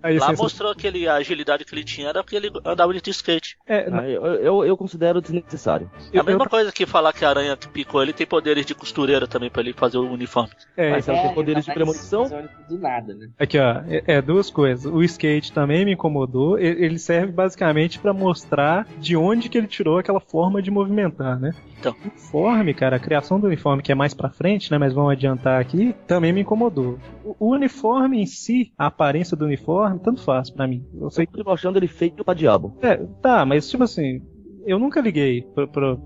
Aí, 0.00 0.16
Lá 0.16 0.30
assim, 0.30 0.40
mostrou 0.40 0.72
que 0.76 0.86
ele, 0.86 1.08
a 1.08 1.14
agilidade 1.14 1.64
que 1.64 1.74
ele 1.74 1.82
tinha 1.82 2.08
era 2.10 2.22
porque 2.22 2.36
ele 2.36 2.52
andava 2.64 2.94
de 2.94 3.10
skate. 3.10 3.56
é, 3.66 3.88
Ah, 3.92 4.08
eu, 4.08 4.24
eu, 4.36 4.64
eu 4.64 4.76
considero 4.76 5.20
desnecessário. 5.20 5.90
É 6.12 6.18
a 6.18 6.20
eu- 6.20 6.24
mesma 6.24 6.46
coisa 6.48 6.70
que 6.70 6.86
falar 6.86 7.12
que 7.12 7.24
a 7.24 7.28
aranha 7.30 7.56
que 7.56 7.66
picou 7.68 8.00
ele 8.00 8.12
tem 8.12 8.24
poderes 8.26 8.64
de 8.64 8.76
costureira 8.76 9.26
também 9.26 9.50
pra 9.50 9.60
ele 9.60 9.72
fazer 9.72 9.98
o 9.98 10.08
uniforme. 10.08 10.50
é, 10.76 10.90
Mas 10.92 11.08
ela 11.08 11.22
tem 11.22 11.34
poderes 11.34 11.64
de 11.64 11.68
mas- 11.70 11.74
premonição? 11.74 12.48
Do 12.68 12.78
nada, 12.78 13.12
né? 13.12 13.28
Aqui, 13.40 13.58
ó, 13.58 13.82
é, 13.88 14.04
é 14.06 14.22
duas 14.22 14.50
coisas. 14.50 14.86
O 14.86 15.02
skate 15.02 15.52
também 15.52 15.84
me 15.84 15.92
incomodou. 15.94 16.56
Ele 16.60 16.96
serve 16.98 17.32
basicamente 17.32 17.98
pra 17.98 18.12
mostrar 18.12 18.86
de 19.00 19.16
onde 19.16 19.48
que 19.48 19.58
ele 19.58 19.66
tirou 19.66 19.98
aquela 19.98 20.20
forma 20.20 20.62
de 20.62 20.70
movimentar, 20.70 21.40
né? 21.40 21.50
Então. 21.80 21.96
Uniforme, 22.04 22.72
cara, 22.74 22.94
a 22.96 23.00
criação 23.00 23.31
do 23.38 23.46
uniforme 23.46 23.82
que 23.82 23.92
é 23.92 23.94
mais 23.94 24.14
pra 24.14 24.30
frente, 24.30 24.70
né? 24.70 24.78
Mas 24.78 24.92
vamos 24.92 25.12
adiantar 25.12 25.60
aqui, 25.60 25.94
também 26.06 26.32
me 26.32 26.40
incomodou. 26.40 26.98
O, 27.38 27.52
uniforme 27.52 28.20
em 28.20 28.26
si, 28.26 28.72
a 28.76 28.86
aparência 28.86 29.36
do 29.36 29.44
uniforme, 29.44 29.98
tanto 29.98 30.22
faz 30.22 30.50
pra 30.50 30.66
mim. 30.66 30.84
Eu 30.98 31.10
sei 31.10 31.28
Eu 31.32 31.44
tô 31.44 31.50
achando 31.50 31.76
ele 31.76 31.88
feito 31.88 32.24
pra 32.24 32.34
diabo. 32.34 32.76
É, 32.82 32.96
tá, 33.20 33.44
mas 33.44 33.68
tipo 33.68 33.84
assim, 33.84 34.22
eu 34.66 34.78
nunca 34.78 35.00
liguei 35.00 35.44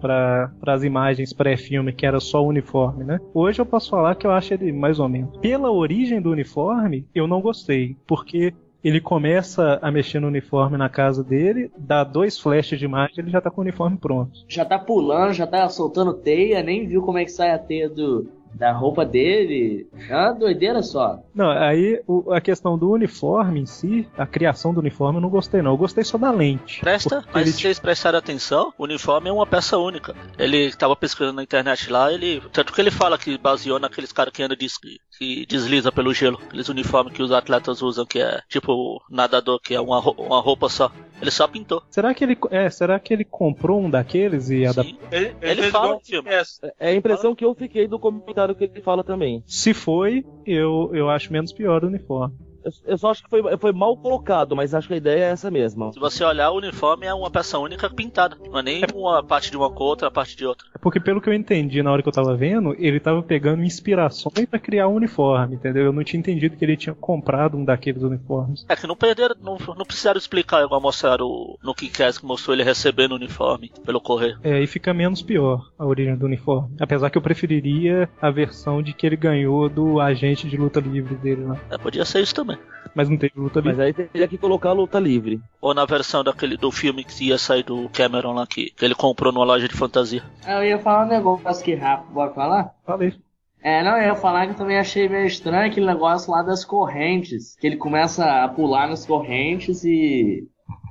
pra, 0.01 0.51
pras 0.61 0.85
imagens 0.85 1.33
pré-filme 1.33 1.93
que 1.93 2.07
era 2.07 2.21
só 2.21 2.43
o 2.43 2.49
uniforme, 2.49 3.05
né? 3.05 3.19
Hoje 3.35 3.61
eu 3.61 3.67
posso 3.67 3.91
falar 3.91 4.15
que 4.15 4.27
eu 4.27 4.31
acho 4.31 4.55
ele 4.55 4.73
mais 4.73 4.99
ou 4.99 5.09
menos. 5.09 5.37
Pela 5.39 5.71
origem 5.71 6.21
do 6.21 6.31
uniforme, 6.31 7.07
eu 7.15 7.27
não 7.27 7.41
gostei, 7.41 7.97
porque 8.07 8.53
ele 8.83 9.01
começa 9.01 9.79
a 9.83 9.91
mexer 9.91 10.21
no 10.21 10.29
uniforme 10.29 10.77
na 10.77 10.89
casa 10.89 11.25
dele, 11.25 11.71
dá 11.77 12.05
dois 12.05 12.39
flashes 12.39 12.79
de 12.79 12.85
imagem 12.85 13.15
ele 13.19 13.31
já 13.31 13.41
tá 13.41 13.51
com 13.51 13.61
o 13.61 13.65
uniforme 13.65 13.97
pronto. 13.97 14.45
Já 14.49 14.65
tá 14.65 14.79
pulando, 14.79 15.33
já 15.33 15.47
tá 15.47 15.69
soltando 15.69 16.15
teia, 16.15 16.63
nem 16.63 16.87
viu 16.87 17.03
como 17.03 17.19
é 17.19 17.25
que 17.25 17.31
sai 17.31 17.51
a 17.51 17.59
teia 17.59 17.89
do, 17.89 18.29
da 18.55 18.73
roupa 18.73 19.05
dele. 19.05 19.87
É 20.09 20.15
uma 20.15 20.33
doideira 20.33 20.83
só. 20.83 21.19
Não, 21.35 21.51
aí 21.51 22.01
o- 22.07 22.33
a 22.33 22.41
questão 22.41 22.79
do 22.79 22.91
uniforme 22.91 23.61
em 23.61 23.67
si, 23.67 24.09
a 24.17 24.27
criação 24.27 24.73
do 24.73 24.81
uniforme 24.81 25.19
eu 25.19 25.23
não 25.23 25.29
gostei 25.29 25.61
não, 25.63 25.73
eu 25.73 25.77
gostei 25.77 26.05
só 26.05 26.17
da 26.17 26.31
lente. 26.31 26.81
Presta, 26.81 27.25
mas 27.33 27.43
ele 27.43 27.53
se 27.53 27.63
vocês 27.63 27.79
prestarem 27.79 28.19
atenção, 28.19 28.73
o 28.79 28.85
uniforme 28.85 29.29
é 29.29 29.33
uma 29.33 29.47
peça 29.47 29.77
única. 29.79 30.15
Ele 30.39 30.73
tava 30.73 30.95
pesquisando 30.97 31.35
na 31.37 31.43
internet 31.43 31.91
lá, 31.91 32.13
ele. 32.13 32.43
Tanto 32.53 32.73
que 32.73 32.81
ele 32.81 32.91
fala 32.91 33.19
que 33.19 33.37
baseou 33.39 33.79
naqueles 33.79 34.13
caras 34.13 34.33
que 34.33 34.43
andam 34.43 34.57
de 34.57 34.67
que 35.19 35.47
desliza 35.47 35.91
pelo 35.93 36.13
gelo. 36.13 36.39
Aqueles 36.47 36.69
uniformes 36.69 37.13
que 37.13 37.23
os 37.23 37.33
atletas 37.33 37.81
usam, 37.83 38.05
que 38.05 38.19
é 38.19 38.41
tipo 38.49 39.03
nadador, 39.11 39.61
que 39.61 39.75
é 39.75 39.81
uma, 39.81 40.01
uma 40.01 40.41
roupa 40.41 40.69
só. 40.69 40.91
Ele 41.21 41.31
só 41.31 41.49
pintou. 41.49 41.83
Será 41.91 42.13
que 42.15 42.25
ele, 42.25 42.37
é, 42.51 42.69
será 42.69 42.99
que 43.01 43.13
ele 43.13 43.25
comprou 43.25 43.81
um 43.81 43.89
daqueles 43.91 44.51
e 44.51 44.67
adaptou? 44.67 44.99
Sim. 45.01 45.07
Ele, 45.11 45.37
Ele 45.41 45.61
fez 45.63 45.73
fala. 45.73 45.99
É 46.79 46.89
a 46.89 46.95
impressão 46.95 47.35
que 47.35 47.45
eu 47.45 47.55
fiquei 47.55 47.89
do 47.89 47.99
comentário 47.99 48.55
que 48.55 48.65
ele 48.65 48.83
fala 48.83 49.03
também. 49.03 49.43
Se 49.47 49.73
foi, 49.73 50.25
eu, 50.45 50.91
eu 50.93 51.09
acho 51.09 51.33
menos 51.33 51.53
pior 51.53 51.85
o 51.85 51.87
uniforme. 51.87 52.35
Eu, 52.67 52.73
eu 52.93 52.99
só 52.99 53.11
acho 53.11 53.23
que 53.23 53.31
foi, 53.31 53.57
foi 53.59 53.73
mal 53.73 53.97
colocado, 53.97 54.57
mas 54.57 54.75
acho 54.75 54.89
que 54.89 54.95
a 54.95 54.97
ideia 54.97 55.25
é 55.27 55.31
essa 55.31 55.51
mesma. 55.51 55.93
Se 55.93 56.01
você 56.01 56.25
olhar, 56.25 56.51
o 56.51 56.57
uniforme 56.57 57.07
é 57.07 57.15
uma 57.15 57.31
peça 57.31 57.59
única 57.59 57.89
pintada. 57.89 58.37
Não 58.51 58.59
é 58.59 58.63
nem 58.63 58.83
uma 58.95 59.23
parte 59.23 59.51
de 59.53 59.57
uma 59.57 59.71
com 59.71 59.85
outra, 59.85 60.09
a 60.09 60.11
parte 60.11 60.37
de 60.37 60.45
outra. 60.45 60.67
É 60.75 60.79
porque 60.79 60.99
pelo 60.99 61.21
que 61.21 61.29
eu 61.29 61.35
entendi 61.35 61.83
na 61.83 61.93
hora 61.93 62.03
que 62.03 62.09
eu 62.09 62.13
tava 62.13 62.35
vendo, 62.37 62.75
ele 62.79 62.99
tava 62.99 63.23
pegando 63.23 63.63
inspirações 63.63 64.47
pra 64.51 64.59
criar 64.59 64.89
um 64.89 64.95
uniforme, 64.95 65.55
entendeu? 65.55 65.85
Eu 65.85 65.93
não 65.93 66.03
tinha 66.03 66.19
entendido 66.19 66.57
que 66.57 66.65
ele 66.65 66.77
tinha 66.77 66.95
comprado 66.95 67.57
um 67.57 67.65
daqueles 67.65 68.03
uniformes. 68.03 68.65
É 68.69 68.75
que 68.75 68.87
não 68.87 68.97
perderam, 68.97 69.37
não, 69.41 69.59
não 69.77 69.85
precisaram 69.85 70.19
explicar 70.19 70.65
igual 70.65 70.81
mostraram 70.81 71.27
o- 71.27 71.59
no 71.63 71.75
Kick-Ass 71.75 72.19
que 72.19 72.27
mostrou 72.27 72.55
ele 72.55 72.65
recebendo 72.65 73.13
o 73.13 73.17
uniforme 73.17 73.71
pelo 73.85 74.01
correio. 74.01 74.39
É, 74.43 74.61
e 74.61 74.67
fica 74.67 74.93
menos 74.93 75.23
pior 75.23 75.69
a 75.79 75.85
origem 75.87 76.17
do 76.17 76.27
uniforme. 76.27 76.75
Apesar 76.81 77.11
que 77.11 77.19
eu 77.19 77.23
preferiria 77.23 78.09
a 78.21 78.31
versão 78.31 78.83
de 78.83 78.93
que 78.93 79.07
ele 79.07 79.17
ganhou 79.17 79.69
do 79.69 80.01
agente 80.01 80.49
de 80.49 80.57
luta 80.57 80.81
livre 80.81 81.15
dele 81.15 81.45
lá. 81.45 81.57
É, 81.71 81.79
podia 81.79 82.05
ser 82.05 82.21
isso 82.23 82.35
também. 82.35 82.56
Mas 82.95 83.09
não 83.11 83.17
teve 83.19 83.35
luta 83.37 83.61
Mas 83.61 83.77
livre. 83.77 83.85
aí 83.85 83.93
teria 83.93 84.29
que 84.29 84.39
colocar 84.39 84.71
a 84.71 84.73
luta 84.73 84.99
livre. 84.99 85.41
Ou 85.61 85.75
na 85.75 85.85
versão 85.85 86.25
daquele 86.25 86.57
do 86.57 86.71
filme 86.73 87.05
que 87.05 87.25
ia 87.29 87.37
sair 87.37 87.63
do 87.63 87.89
Cameron 87.91 88.33
lá, 88.33 88.47
que, 88.47 88.71
que 88.71 88.85
ele 88.85 88.95
comprou 88.95 89.33
numa 89.33 89.45
loja 89.45 89.69
de 89.69 89.75
fantasia. 89.77 90.23
Ah, 90.45 90.63
Eu 90.65 90.65
ia 90.71 90.79
falar 90.79 91.05
um 91.05 91.09
negócio 91.09 91.49
aqui 91.63 91.75
rápido, 91.75 92.13
bora 92.13 92.33
falar? 92.33 92.71
Falei. 92.87 93.13
É, 93.63 93.83
não, 93.83 93.99
eu 93.99 94.05
ia 94.05 94.15
falar 94.15 94.47
que 94.47 94.53
eu 94.53 94.57
também 94.57 94.79
achei 94.79 95.09
meio 95.09 95.27
estranho 95.27 95.67
aquele 95.67 95.87
negócio 95.87 96.31
lá 96.31 96.43
das 96.43 96.65
correntes. 96.65 97.57
Que 97.57 97.67
ele 97.67 97.77
começa 97.77 98.45
a 98.45 98.49
pular 98.49 98.89
nas 98.89 99.05
correntes 99.05 99.85
e. 99.85 100.47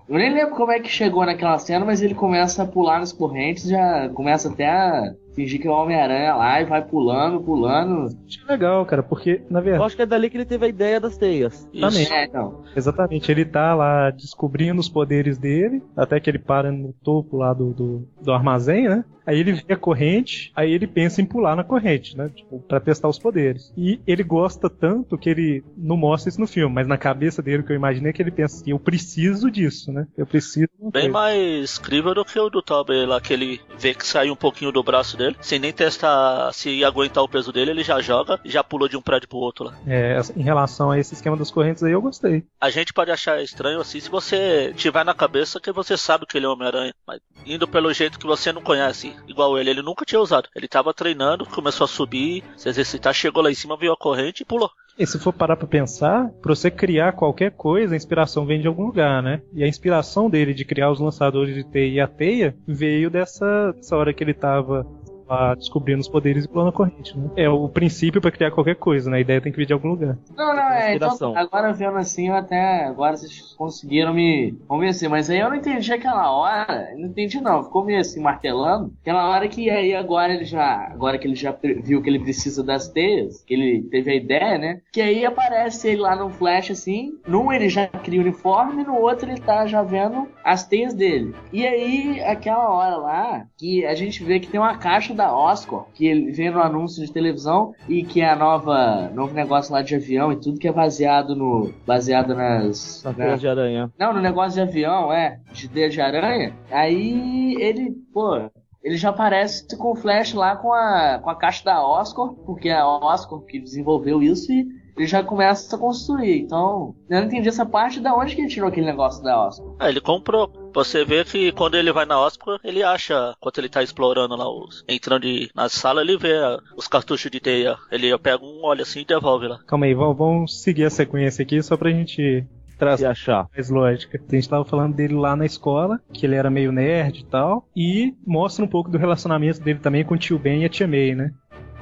Eu 0.08 0.18
nem 0.18 0.32
lembro 0.32 0.56
como 0.56 0.72
é 0.72 0.80
que 0.80 0.90
chegou 0.90 1.26
naquela 1.26 1.58
cena, 1.58 1.84
mas 1.86 2.02
ele 2.02 2.14
começa 2.14 2.62
a 2.62 2.68
pular 2.68 3.00
nas 3.00 3.12
correntes, 3.12 3.68
já 3.68 4.08
começa 4.10 4.50
até 4.50 4.68
a 4.70 5.12
fingir 5.36 5.62
que 5.62 5.68
é 5.68 5.72
o 5.72 5.74
Homem-Aranha 5.74 6.36
lá 6.36 6.62
e 6.62 6.66
vai 6.66 6.84
pulando, 6.84 7.42
pulando. 7.42 8.16
Achei 8.26 8.44
legal, 8.48 8.86
cara, 8.86 9.04
porque, 9.04 9.42
na 9.50 9.60
Eu 9.60 9.64
verdade, 9.64 9.86
acho 9.86 9.96
que 9.96 10.02
é 10.02 10.06
dali 10.06 10.30
que 10.30 10.38
ele 10.38 10.46
teve 10.46 10.66
a 10.66 10.70
ideia 10.70 11.00
das 11.00 11.18
teias. 11.18 11.66
Também. 11.66 12.04
Isso. 12.04 12.14
É, 12.14 12.26
então. 12.26 12.64
exatamente, 12.76 13.32
ele 13.32 13.46
tá 13.46 13.76
lá 13.76 14.10
descobrindo 14.10 14.80
os 14.80 14.90
poderes 14.90 15.38
dele, 15.38 15.84
até 15.96 16.20
que 16.20 16.30
ele 16.30 16.40
para 16.40 16.72
no 16.72 16.94
topo 17.04 17.38
lá 17.38 17.54
do, 17.54 17.74
do, 17.74 18.08
do 18.22 18.32
armazém, 18.32 18.88
né? 18.88 19.04
Aí 19.26 19.40
ele 19.40 19.54
vê 19.54 19.74
a 19.74 19.78
corrente, 19.78 20.52
aí 20.56 20.72
ele 20.72 20.86
pensa 20.86 21.20
em 21.20 21.26
pular 21.26 21.56
na 21.56 21.64
corrente, 21.64 22.16
né? 22.16 22.30
Tipo, 22.30 22.60
pra 22.60 22.80
testar 22.80 23.08
os 23.08 23.18
poderes. 23.18 23.74
E 23.76 24.00
ele 24.06 24.24
gosta 24.24 24.70
tanto 24.70 25.18
que 25.18 25.30
ele 25.30 25.64
não 25.76 25.98
mostra 25.98 26.30
isso 26.30 26.40
no 26.40 26.46
filme, 26.46 26.74
mas 26.74 26.88
na 26.88 26.98
cabeça 26.98 27.42
dele, 27.42 27.64
o 27.64 27.66
que 27.66 27.72
eu 27.72 27.76
imaginei 27.76 28.12
é 28.12 28.14
que 28.14 28.22
ele 28.22 28.30
pensa 28.30 28.58
assim, 28.58 28.70
eu 28.70 28.80
preciso 28.80 29.50
disso, 29.50 29.92
né? 29.92 30.06
Eu 30.16 30.28
preciso. 30.28 30.68
Bem 30.94 31.10
mais 31.10 31.80
crível 31.80 32.14
do 32.14 32.24
que 32.24 32.40
o 32.40 32.50
do 32.50 32.62
Tobey 32.62 33.06
lá, 33.06 33.20
que 33.20 33.34
ele 33.34 33.60
vê 33.80 33.96
que 33.96 34.06
saiu 34.06 34.34
um 34.34 34.38
pouquinho 34.38 34.72
do 34.72 34.84
braço 34.84 35.18
dele, 35.18 35.25
sem 35.42 35.60
nem 35.60 35.72
testar 35.72 36.52
se 36.54 36.84
aguentar 36.84 37.24
o 37.24 37.30
peso 37.30 37.52
dele, 37.52 37.72
ele 37.72 37.84
já 37.84 38.02
joga 38.02 38.40
e 38.44 38.50
já 38.50 38.64
pulou 38.64 38.88
de 38.88 38.98
um 38.98 39.02
prédio 39.02 39.30
pro 39.30 39.38
outro 39.38 39.66
lá. 39.66 39.78
É, 39.88 40.20
em 40.36 40.44
relação 40.44 40.92
a 40.92 41.00
esse 41.00 41.14
esquema 41.14 41.38
das 41.38 41.52
correntes 41.52 41.84
aí, 41.84 41.92
eu 41.92 42.02
gostei. 42.02 42.44
A 42.60 42.70
gente 42.70 42.94
pode 42.94 43.12
achar 43.12 43.42
estranho 43.42 43.80
assim 43.80 44.00
se 44.00 44.10
você 44.10 44.74
tiver 44.76 45.04
na 45.06 45.14
cabeça 45.14 45.60
que 45.60 45.72
você 45.72 45.98
sabe 45.98 46.26
que 46.26 46.38
ele 46.38 46.46
é 46.46 46.50
Homem-Aranha, 46.50 46.94
mas 47.08 47.20
indo 47.46 47.68
pelo 47.68 47.94
jeito 47.94 48.20
que 48.20 48.26
você 48.26 48.52
não 48.52 48.62
conhece, 48.62 49.16
igual 49.28 49.58
ele, 49.58 49.70
ele 49.70 49.82
nunca 49.82 50.06
tinha 50.06 50.20
usado. 50.20 50.50
Ele 50.56 50.68
tava 50.68 50.94
treinando, 50.94 51.46
começou 51.46 51.86
a 51.86 51.88
subir, 51.88 52.44
se 52.58 52.70
exercitar, 52.70 53.14
chegou 53.14 53.44
lá 53.44 53.52
em 53.52 53.56
cima, 53.56 53.78
viu 53.78 53.94
a 53.94 53.98
corrente 53.98 54.42
e 54.42 54.46
pulou. 54.46 54.72
E 54.98 55.06
se 55.06 55.20
for 55.20 55.34
parar 55.34 55.58
pra 55.58 55.68
pensar, 55.68 56.30
pra 56.42 56.56
você 56.56 56.72
criar 56.72 57.12
qualquer 57.12 57.52
coisa, 57.52 57.94
a 57.94 57.98
inspiração 57.98 58.46
vem 58.46 58.62
de 58.62 58.68
algum 58.68 58.86
lugar, 58.86 59.22
né? 59.22 59.42
E 59.54 59.62
a 59.62 59.68
inspiração 59.68 60.30
dele 60.30 60.54
de 60.54 60.64
criar 60.64 60.90
os 60.90 61.02
lançadores 61.02 61.54
de 61.54 61.66
teia 61.66 61.96
e 61.96 62.00
a 62.00 62.08
teia 62.08 62.56
veio 62.66 63.10
dessa, 63.10 63.74
dessa 63.74 63.96
hora 63.98 64.14
que 64.14 64.24
ele 64.24 64.34
tava 64.34 64.88
lá 65.28 65.56
descobrindo 65.56 66.02
os 66.02 66.08
poderes 66.08 66.46
e 66.46 66.48
pulando 66.48 66.70
a 66.70 66.74
corrente, 66.74 67.18
né? 67.18 67.30
É 67.36 67.50
o 67.50 67.68
princípio 67.70 68.22
pra 68.22 68.32
criar 68.32 68.52
qualquer 68.52 68.76
coisa, 68.76 69.10
né? 69.10 69.18
A 69.18 69.22
ideia 69.22 69.42
tem 69.42 69.52
que 69.52 69.58
vir 69.58 69.66
de 69.66 69.74
algum 69.74 69.90
lugar. 69.90 70.18
Não, 70.36 70.56
não, 70.56 70.72
é. 70.72 70.96
Então, 70.96 71.10
Inspiração. 71.10 71.38
agora 71.38 71.74
vendo 71.74 71.98
assim, 71.98 72.30
eu 72.30 72.36
até. 72.36 72.86
Agora 72.86 73.18
vocês 73.18 73.54
conseguiram 73.58 74.14
me 74.14 74.54
convencer. 74.68 75.10
Mas 75.10 75.30
aí 75.30 75.40
eu 75.40 75.50
não 75.50 75.56
entendi 75.56 75.92
aquela 75.92 76.32
hora. 76.32 76.94
Não 76.98 77.08
entendi, 77.08 77.40
não. 77.42 77.64
Ficou 77.64 77.86
meio 77.86 78.00
assim, 78.00 78.22
martelando. 78.22 78.94
Aquela 79.02 79.30
hora 79.30 79.48
que 79.48 79.70
aí 79.70 79.94
agora 79.96 80.34
ele 80.34 80.46
já. 80.46 80.88
Agora 80.92 81.18
que 81.18 81.28
ele 81.28 81.36
já 81.36 81.56
viu 81.84 82.02
que 82.02 82.10
ele 82.10 82.20
precisa 82.20 82.64
das 82.64 82.90
teias, 82.90 83.44
que 83.44 83.54
ele 83.54 83.84
teve 83.90 84.12
a 84.12 84.16
ideia, 84.16 84.58
né? 84.58 84.82
Que 84.92 85.02
aí 85.02 85.26
aparece 85.26 85.88
ele 85.88 86.02
lá 86.02 86.16
num 86.16 86.30
flash 86.30 86.72
assim. 86.72 87.14
Num 87.28 87.52
ele 87.52 87.70
já 87.70 87.88
cria 87.88 88.20
o 88.20 88.24
uniforme, 88.24 88.84
no 88.84 88.96
outro 88.96 89.30
ele 89.30 89.40
tá 89.40 89.66
já 89.66 89.82
vendo 89.82 90.28
as 90.44 90.66
teias 90.66 90.94
dele. 90.94 91.34
E 91.52 91.66
aí, 91.66 92.22
aquela 92.22 92.70
hora 92.70 92.98
lá, 92.98 93.48
que 93.58 93.86
a 93.86 93.96
gente 93.96 94.24
vê 94.24 94.40
que 94.40 94.48
tem 94.48 94.60
uma 94.60 94.78
caixa 94.78 95.15
da 95.16 95.36
Oscar, 95.36 95.86
que 95.94 96.06
ele 96.06 96.32
vê 96.32 96.50
no 96.52 96.60
anúncio 96.62 97.06
de 97.06 97.12
televisão, 97.12 97.74
e 97.90 98.04
que 98.04 98.22
é 98.22 98.30
a 98.30 98.36
nova. 98.36 99.10
novo 99.14 99.34
negócio 99.34 99.74
lá 99.74 99.82
de 99.82 99.96
avião 99.96 100.32
e 100.32 100.40
tudo 100.40 100.60
que 100.60 100.68
é 100.68 100.72
baseado 100.72 101.36
no. 101.36 101.74
baseado 101.86 102.36
nas. 102.36 103.02
Na 103.04 103.12
na- 103.12 103.16
teia 103.18 103.38
de 103.38 103.48
aranha. 103.48 103.92
não, 103.98 104.14
no 104.14 104.22
negócio 104.22 104.54
de 104.54 104.62
avião, 104.70 105.12
é, 105.12 105.40
de 105.54 105.68
teia 105.68 105.90
de 105.90 106.00
aranha. 106.02 106.54
Aí 106.72 107.56
ele, 107.60 107.92
pô, 108.14 108.36
ele 108.84 108.98
já 108.98 109.10
aparece 109.10 109.66
com 109.78 109.92
o 109.92 109.96
Flash 109.96 110.34
lá 110.34 110.56
com 110.56 110.72
a, 110.72 111.20
com 111.24 111.30
a 111.30 111.36
caixa 111.36 111.64
da 111.66 111.86
Oscar, 111.86 112.30
porque 112.46 112.70
é 112.70 112.76
a 112.78 112.88
Oscar 112.88 113.40
que 113.40 113.60
desenvolveu 113.60 114.22
isso 114.22 114.52
e 114.52 114.68
ele 114.98 115.08
já 115.08 115.24
começa 115.24 115.76
a 115.76 115.80
construir. 115.80 116.40
Então, 116.42 116.96
eu 117.10 117.20
não 117.20 117.28
entendi 117.28 117.48
essa 117.50 117.66
parte 117.66 118.00
da 118.00 118.16
onde 118.16 118.36
que 118.36 118.42
ele 118.42 118.50
tirou 118.50 118.70
aquele 118.70 118.86
negócio 118.86 119.24
da 119.24 119.48
Oscar. 119.48 119.68
Ah, 119.80 119.90
ele 119.90 120.02
comprou. 120.02 120.52
Você 120.74 121.04
vê 121.06 121.24
que 121.24 121.52
quando 121.54 121.76
ele 121.76 121.92
vai 121.92 122.06
na 122.06 122.20
Oscar, 122.20 122.60
ele 122.64 122.84
acha, 122.84 123.34
enquanto 123.38 123.58
ele 123.60 123.70
tá 123.70 123.82
explorando 123.82 124.36
lá, 124.36 124.50
os, 124.50 124.84
entrando 124.88 125.22
de- 125.22 125.50
na 125.56 125.70
sala, 125.70 126.02
ele 126.02 126.18
vê 126.18 126.34
ah, 126.38 126.60
os 126.76 126.88
cartuchos 126.88 127.32
de 127.32 127.40
teia. 127.40 127.76
Ele 127.92 128.18
pega 128.18 128.44
um, 128.44 128.62
olha 128.64 128.84
assim 128.84 129.02
e 129.02 129.06
devolve 129.06 129.48
lá. 129.48 129.60
Calma 129.68 129.86
aí, 129.86 129.94
vamos, 129.94 130.18
vamos 130.18 130.62
seguir 130.62 130.86
a 130.86 130.90
sequência 130.90 131.44
aqui 131.44 131.62
só 131.64 131.78
pra 131.78 131.92
gente 131.92 132.46
traz 132.78 133.00
Se 133.00 133.06
achar. 133.06 133.48
mais 133.56 133.70
lógica. 133.70 134.20
A 134.30 134.36
gente 134.36 134.50
tava 134.50 134.66
falando 134.66 134.94
dele 134.96 135.14
lá 135.14 135.34
na 135.34 135.46
escola, 135.46 135.98
que 136.12 136.26
ele 136.26 136.36
era 136.36 136.50
meio 136.50 136.74
nerd 136.74 137.22
e 137.22 137.26
tal, 137.26 137.66
e 137.74 138.14
mostra 138.28 138.66
um 138.66 138.68
pouco 138.68 138.90
do 138.92 138.98
relacionamento 138.98 139.62
dele 139.62 139.80
também 139.80 140.04
com 140.04 140.16
o 140.16 140.18
tio 140.18 140.38
Ben 140.38 140.62
e 140.64 140.66
a 140.66 140.70
tia 140.70 140.86
May, 140.86 141.16
né? 141.16 141.32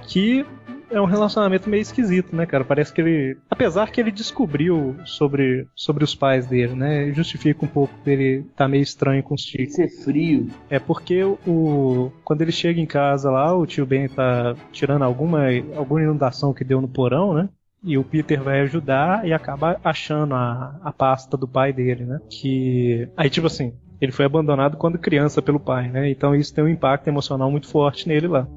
Que 0.07 0.45
é 0.93 1.01
um 1.01 1.05
relacionamento 1.05 1.69
meio 1.69 1.81
esquisito, 1.81 2.35
né, 2.35 2.45
cara? 2.45 2.63
Parece 2.63 2.93
que 2.93 3.01
ele. 3.01 3.37
Apesar 3.49 3.89
que 3.91 3.99
ele 3.99 4.11
descobriu 4.11 4.95
sobre, 5.05 5.67
sobre 5.75 6.03
os 6.03 6.13
pais 6.13 6.45
dele, 6.45 6.75
né? 6.75 7.11
Justifica 7.11 7.65
um 7.65 7.67
pouco 7.67 7.93
dele 8.05 8.45
tá 8.55 8.67
meio 8.67 8.83
estranho 8.83 9.23
com 9.23 9.33
os 9.33 9.41
tios. 9.41 9.73
ser 9.73 9.89
frio. 9.89 10.47
É 10.69 10.79
porque 10.79 11.23
o. 11.23 12.11
Quando 12.23 12.41
ele 12.41 12.51
chega 12.51 12.79
em 12.79 12.85
casa 12.85 13.31
lá, 13.31 13.55
o 13.55 13.65
tio 13.65 13.85
Ben 13.85 14.07
tá 14.07 14.55
tirando 14.71 15.01
alguma, 15.01 15.47
alguma 15.75 16.01
inundação 16.01 16.53
que 16.53 16.63
deu 16.63 16.79
no 16.79 16.87
porão, 16.87 17.33
né? 17.33 17.49
E 17.83 17.97
o 17.97 18.03
Peter 18.03 18.41
vai 18.41 18.61
ajudar 18.61 19.27
e 19.27 19.33
acaba 19.33 19.77
achando 19.83 20.35
a, 20.35 20.79
a 20.81 20.91
pasta 20.93 21.35
do 21.35 21.47
pai 21.47 21.73
dele, 21.73 22.05
né? 22.05 22.19
Que. 22.29 23.09
Aí, 23.17 23.29
tipo 23.29 23.47
assim, 23.47 23.73
ele 23.99 24.11
foi 24.11 24.25
abandonado 24.25 24.77
quando 24.77 24.97
criança 24.97 25.41
pelo 25.41 25.59
pai, 25.59 25.89
né? 25.89 26.09
Então 26.09 26.35
isso 26.35 26.53
tem 26.53 26.63
um 26.63 26.69
impacto 26.69 27.07
emocional 27.07 27.49
muito 27.49 27.67
forte 27.67 28.07
nele 28.07 28.27
lá. 28.27 28.47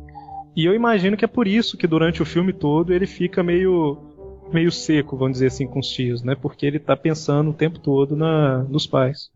E 0.57 0.65
eu 0.65 0.75
imagino 0.75 1.17
que 1.17 1.25
é 1.25 1.29
por 1.29 1.47
isso 1.47 1.77
que 1.77 1.87
durante 1.87 2.23
o 2.23 2.27
filme 2.27 2.53
todo 2.53 2.93
ele 2.93 3.07
fica 3.07 3.43
meio 3.43 3.99
meio 4.53 4.71
seco, 4.71 5.17
vamos 5.17 5.35
dizer 5.35 5.49
assim, 5.49 5.67
com 5.67 5.81
os 5.81 5.89
tios, 5.89 6.23
né? 6.23 6.35
Porque 6.35 6.65
ele 6.65 6.79
tá 6.79 6.97
pensando 6.97 7.51
o 7.51 7.55
tempo 7.55 7.79
todo 7.79 8.17
na, 8.17 8.63
nos 8.65 8.87
pais. 8.87 9.31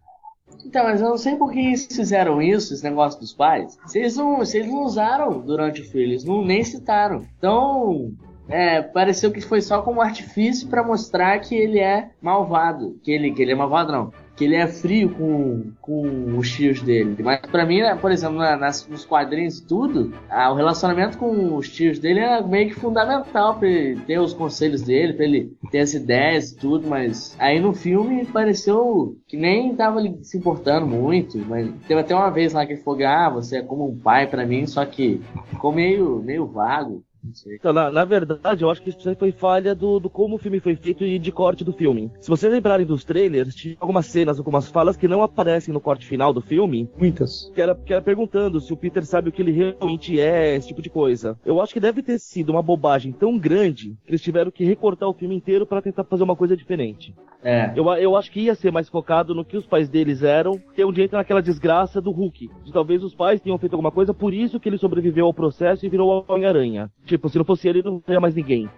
Então, 0.64 0.85
mas 0.85 1.01
eu 1.01 1.09
não 1.09 1.18
sei 1.18 1.37
por 1.37 1.53
que 1.53 1.59
eles 1.59 1.87
fizeram 1.87 2.41
isso, 2.41 2.75
esse 2.75 2.85
negócio 2.85 3.18
dos 3.21 3.33
pais. 3.33 3.79
Eles 3.95 4.16
não, 4.16 4.39
eles 4.39 4.66
não 4.66 4.85
usaram 4.85 5.41
durante 5.41 5.81
o 5.81 5.85
filme, 5.85 6.03
eles 6.07 6.25
não, 6.25 6.45
nem 6.45 6.62
citaram. 6.62 7.25
Então, 7.39 8.12
é, 8.49 8.83
pareceu 8.83 9.31
que 9.31 9.41
foi 9.41 9.61
só 9.61 9.81
como 9.83 10.01
artifício 10.01 10.68
pra 10.68 10.85
mostrar 10.85 11.39
que 11.39 11.55
ele 11.55 11.79
é 11.79 12.11
malvado. 12.21 12.99
Que 13.03 13.12
ele, 13.12 13.33
que 13.33 13.43
ele 13.43 13.53
é 13.53 13.55
malvado, 13.55 13.93
não. 13.93 14.12
Que 14.41 14.45
ele 14.47 14.57
é 14.57 14.66
frio 14.66 15.11
com, 15.11 15.70
com 15.82 16.34
os 16.38 16.51
tios 16.51 16.80
dele. 16.80 17.14
Mas 17.22 17.41
pra 17.41 17.66
mim, 17.66 17.82
né, 17.82 17.95
por 17.95 18.11
exemplo, 18.11 18.38
na- 18.38 18.57
nas, 18.57 18.88
nos 18.88 19.05
quadrinhos 19.05 19.59
e 19.59 19.66
tudo, 19.66 20.14
ah, 20.30 20.51
o 20.51 20.55
relacionamento 20.55 21.18
com 21.18 21.55
os 21.57 21.68
tios 21.68 21.99
dele 21.99 22.20
é 22.20 22.43
meio 22.43 22.70
que 22.70 22.74
fundamental 22.74 23.59
pra 23.59 23.68
ele 23.68 24.01
ter 24.01 24.18
os 24.18 24.32
conselhos 24.32 24.80
dele, 24.80 25.12
pra 25.12 25.26
ele 25.26 25.53
ter 25.70 25.80
as 25.80 25.93
ideias 25.93 26.53
e 26.53 26.57
tudo, 26.57 26.88
mas 26.88 27.36
aí 27.38 27.61
no 27.61 27.74
filme 27.74 28.24
pareceu 28.24 29.14
que 29.28 29.36
nem 29.36 29.76
tava 29.76 30.01
se 30.22 30.38
importando 30.38 30.86
muito, 30.86 31.36
mas 31.47 31.68
teve 31.86 32.01
até 32.01 32.14
uma 32.14 32.30
vez 32.30 32.55
lá 32.55 32.64
que 32.64 32.72
ele 32.72 32.82
falou, 32.82 33.05
ah, 33.07 33.28
você 33.28 33.59
é 33.59 33.62
como 33.62 33.86
um 33.91 33.99
pai 33.99 34.26
pra 34.26 34.47
mim, 34.47 34.66
só 34.66 34.86
que 34.86 35.20
ficou 35.51 35.70
meio, 35.70 36.22
meio 36.22 36.47
vago. 36.47 37.05
Então, 37.47 37.73
na, 37.73 37.91
na 37.91 38.05
verdade, 38.05 38.62
eu 38.62 38.71
acho 38.71 38.83
que 38.83 38.91
isso 38.91 39.14
foi 39.16 39.33
falha 39.33 39.75
do, 39.75 40.01
do 40.01 40.09
como 40.11 40.37
o 40.37 40.39
filme 40.39 40.61
foi 40.61 40.77
feito 40.77 41.05
e 41.05 41.18
de 41.18 41.33
corte 41.33 41.64
do 41.64 41.73
filme. 41.73 42.11
Se 42.21 42.29
vocês 42.29 42.53
lembrarem 42.53 42.87
dos 42.87 43.05
trailers, 43.05 43.55
tinha 43.55 43.77
algumas 43.81 44.07
cenas, 44.07 44.39
algumas 44.39 44.68
falas 44.68 44.97
que 44.97 45.09
não 45.09 45.23
aparecem 45.23 45.73
no 45.73 45.81
corte 45.81 46.07
final 46.07 46.33
do 46.33 46.41
filme, 46.41 46.89
Muitas. 46.99 47.51
que 47.55 47.61
era, 47.61 47.75
que 47.75 47.93
era 47.93 48.03
perguntando 48.03 48.61
se 48.61 48.73
o 48.73 48.77
Peter 48.77 49.05
sabe 49.05 49.29
o 49.29 49.33
que 49.33 49.43
ele 49.43 49.53
realmente 49.53 50.18
é, 50.18 50.57
esse 50.57 50.68
tipo 50.68 50.83
de 50.83 50.91
coisa. 50.91 51.39
Eu 51.45 51.61
acho 51.61 51.73
que 51.73 51.81
deve 51.81 52.03
ter 52.03 52.18
sido 52.18 52.51
uma 52.51 52.62
bobagem 52.62 53.12
tão 53.12 53.39
grande 53.39 53.97
que 54.05 54.11
eles 54.11 54.23
tiveram 54.23 54.51
que 54.51 54.64
recortar 54.64 55.09
o 55.09 55.14
filme 55.14 55.35
inteiro 55.37 55.66
pra 55.66 55.83
tentar 55.83 56.05
fazer 56.05 56.23
uma 56.23 56.37
coisa 56.37 56.57
diferente. 56.57 57.14
É, 57.43 57.73
Eu, 57.75 57.89
eu 57.95 58.16
acho 58.16 58.31
que 58.31 58.41
ia 58.41 58.55
ser 58.55 58.71
mais 58.71 58.89
focado 58.89 59.35
no 59.35 59.45
que 59.45 59.57
os 59.57 59.66
pais 59.66 59.89
deles 59.89 60.23
eram, 60.23 60.61
que 60.75 60.83
é 60.83 60.87
onde 60.87 61.03
entra 61.03 61.18
naquela 61.18 61.41
desgraça 61.41 62.01
do 62.01 62.11
Hulk. 62.11 62.51
De 62.64 62.73
talvez 62.73 63.03
os 63.03 63.14
pais 63.14 63.41
tenham 63.41 63.59
feito 63.59 63.73
alguma 63.73 63.91
coisa, 63.91 64.12
por 64.12 64.35
isso 64.35 64.61
que 64.61 64.68
ele 64.68 64.77
sobreviveu 64.77 65.27
ao 65.27 65.35
processo 65.35 65.85
e 65.85 65.89
virou 65.89 66.25
Homem-Aranha. 66.29 66.91
Tipo, 67.11 67.29
se 67.29 67.39
não 67.39 67.45
fosse 67.45 67.67
ele, 67.67 67.83
não 67.83 67.99
teria 67.99 68.21
mais 68.21 68.37
ninguém. 68.37 68.71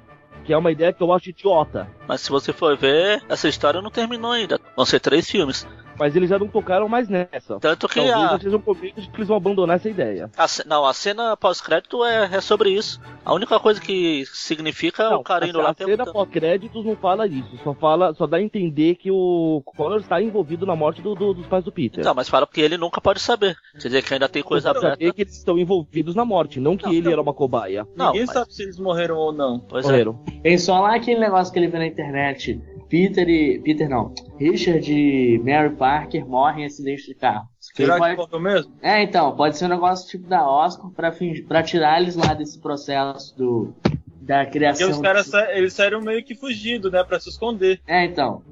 Que 0.42 0.54
é 0.54 0.56
uma 0.56 0.72
ideia 0.72 0.90
que 0.90 1.02
eu 1.02 1.12
acho 1.12 1.28
idiota. 1.28 1.86
Mas 2.08 2.22
se 2.22 2.30
você 2.30 2.50
for 2.50 2.74
ver, 2.78 3.22
essa 3.28 3.46
história 3.46 3.82
não 3.82 3.90
terminou 3.90 4.32
ainda. 4.32 4.58
Vão 4.74 4.86
ser 4.86 5.00
três 5.00 5.30
filmes. 5.30 5.68
Mas 5.98 6.16
eles 6.16 6.28
já 6.30 6.38
não 6.38 6.48
tocaram 6.48 6.88
mais 6.88 7.08
nessa. 7.08 7.58
Tanto 7.60 7.86
que 7.88 7.96
Talvez 7.96 8.14
a, 8.16 8.28
já 8.32 8.38
sejam 8.40 8.60
convictos 8.60 9.04
de 9.04 9.10
que 9.10 9.16
eles 9.18 9.28
vão 9.28 9.36
abandonar 9.36 9.76
essa 9.76 9.88
ideia. 9.88 10.30
a 10.36 10.48
ce- 10.48 10.66
não, 10.66 10.84
a 10.86 10.92
cena 10.92 11.36
pós-crédito 11.36 12.04
é, 12.04 12.30
é 12.36 12.40
sobre 12.40 12.70
isso. 12.70 13.00
A 13.24 13.32
única 13.34 13.58
coisa 13.60 13.80
que 13.80 14.24
significa 14.26 15.04
é 15.04 15.10
Não, 15.10 15.20
o 15.20 15.22
cara 15.22 15.46
indo 15.46 15.60
a, 15.60 15.64
lá 15.64 15.70
a 15.70 15.74
cena 15.74 16.04
pós-créditos 16.04 16.84
não 16.84 16.96
fala 16.96 17.26
isso. 17.26 17.56
Só 17.62 17.74
fala, 17.74 18.14
só 18.14 18.26
dá 18.26 18.38
a 18.38 18.42
entender 18.42 18.96
que 18.96 19.10
o 19.10 19.62
Connor 19.64 20.00
está 20.00 20.20
envolvido 20.20 20.66
na 20.66 20.74
morte 20.74 21.00
do- 21.02 21.14
do- 21.14 21.34
dos 21.34 21.46
pais 21.46 21.64
do 21.64 21.70
Peter. 21.72 22.00
Então, 22.00 22.14
mas 22.14 22.28
fala 22.28 22.46
que 22.46 22.60
ele 22.60 22.76
nunca 22.76 23.00
pode 23.00 23.20
saber. 23.20 23.54
Quer 23.72 23.88
dizer 23.88 24.02
que 24.02 24.14
ainda 24.14 24.28
tem 24.28 24.42
coisa 24.42 24.70
aberta. 24.70 24.90
saber 24.90 25.12
que 25.12 25.22
eles 25.22 25.36
estão 25.36 25.58
envolvidos 25.58 26.14
na 26.14 26.24
morte, 26.24 26.58
não 26.60 26.76
que 26.76 26.84
Não, 26.86 26.92
ele 26.92 27.02
não. 27.02 27.12
era 27.12 27.22
uma 27.22 27.34
cobaia. 27.34 27.86
Não, 27.96 28.06
Ninguém 28.06 28.26
mas- 28.26 28.34
sabe 28.34 28.52
se 28.54 28.62
eles 28.62 28.78
morreram 28.78 29.16
ou 29.16 29.32
não. 29.32 29.60
Pois 29.60 29.84
é. 29.84 29.88
Morreram. 29.88 30.14
tem 30.42 30.58
só 30.58 30.80
lá 30.80 30.96
aquele 30.96 31.20
negócio 31.20 31.52
que 31.52 31.58
ele 31.58 31.68
vê 31.68 31.78
na 31.78 31.86
internet, 31.86 32.60
Peter 32.88 33.26
e... 33.28 33.58
Peter 33.60 33.88
não, 33.88 34.12
Richard 34.38 34.92
e 34.92 35.38
Mary 35.38 35.74
Parker 35.82 36.24
morrem 36.26 36.62
em 36.62 36.66
acidente 36.66 37.06
de 37.06 37.14
carro. 37.14 37.48
Será 37.58 37.94
Ele 37.96 38.10
que 38.10 38.16
pode- 38.16 38.32
morreu 38.32 38.40
mesmo? 38.40 38.72
É, 38.80 39.02
então, 39.02 39.34
pode 39.34 39.56
ser 39.58 39.64
um 39.64 39.68
negócio 39.68 40.08
tipo 40.08 40.28
da 40.28 40.48
Oscar 40.48 40.88
pra, 40.90 41.10
fingir, 41.10 41.44
pra 41.46 41.60
tirar 41.62 42.00
eles 42.00 42.14
lá 42.14 42.32
desse 42.34 42.60
processo 42.60 43.36
do, 43.36 43.74
da 44.20 44.40
Porque 44.44 44.58
criação. 44.58 44.90
os 44.90 45.00
caras 45.00 45.26
do- 45.26 45.30
sa- 45.32 45.52
eles 45.52 45.72
saíram 45.72 46.00
meio 46.00 46.22
que 46.24 46.36
fugindo, 46.36 46.88
né? 46.88 47.02
Pra 47.02 47.18
se 47.18 47.28
esconder. 47.28 47.80
É, 47.86 48.04
então. 48.04 48.42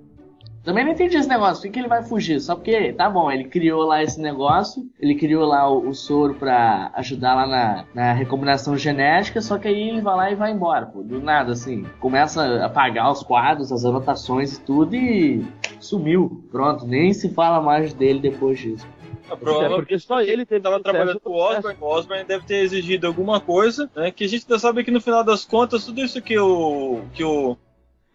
Também 0.62 0.84
não 0.84 0.92
entendi 0.92 1.16
esse 1.16 1.28
negócio, 1.28 1.62
por 1.62 1.72
que 1.72 1.78
ele 1.78 1.88
vai 1.88 2.02
fugir? 2.02 2.38
Só 2.40 2.54
porque, 2.54 2.92
tá 2.92 3.08
bom, 3.08 3.30
ele 3.30 3.44
criou 3.44 3.82
lá 3.84 4.02
esse 4.02 4.20
negócio, 4.20 4.82
ele 5.00 5.14
criou 5.14 5.46
lá 5.46 5.68
o, 5.70 5.88
o 5.88 5.94
soro 5.94 6.34
pra 6.34 6.90
ajudar 6.94 7.34
lá 7.34 7.46
na, 7.46 7.84
na 7.94 8.12
recombinação 8.12 8.76
genética, 8.76 9.40
só 9.40 9.58
que 9.58 9.68
aí 9.68 9.88
ele 9.88 10.02
vai 10.02 10.16
lá 10.16 10.30
e 10.30 10.34
vai 10.34 10.52
embora, 10.52 10.86
pô, 10.86 11.02
do 11.02 11.20
nada, 11.20 11.52
assim. 11.52 11.84
Começa 11.98 12.42
a 12.42 12.66
apagar 12.66 13.10
os 13.10 13.22
quadros, 13.22 13.72
as 13.72 13.84
anotações 13.84 14.56
e 14.56 14.60
tudo 14.60 14.94
e 14.94 15.42
sumiu. 15.78 16.44
Pronto, 16.50 16.86
nem 16.86 17.12
se 17.14 17.30
fala 17.32 17.60
mais 17.62 17.94
dele 17.94 18.20
depois 18.20 18.58
disso. 18.58 18.86
A 19.30 19.34
É, 19.34 19.36
prova 19.36 19.76
porque 19.76 19.98
só 19.98 20.20
ele 20.20 20.44
teve 20.44 20.60
tava 20.60 20.80
trabalhando 20.80 21.20
com 21.20 21.30
o 21.30 21.36
Osborne, 21.36 21.78
o 21.80 21.86
Osborne 21.86 22.24
deve 22.24 22.44
ter 22.44 22.56
exigido 22.64 23.06
alguma 23.06 23.40
coisa, 23.40 23.88
né? 23.94 24.10
Que 24.10 24.24
a 24.24 24.28
gente 24.28 24.44
ainda 24.44 24.58
sabe 24.58 24.82
que 24.84 24.90
no 24.90 25.00
final 25.00 25.24
das 25.24 25.44
contas, 25.44 25.86
tudo 25.86 26.00
isso 26.00 26.20
que 26.20 26.36
o. 26.38 27.00
que 27.14 27.22
o. 27.24 27.56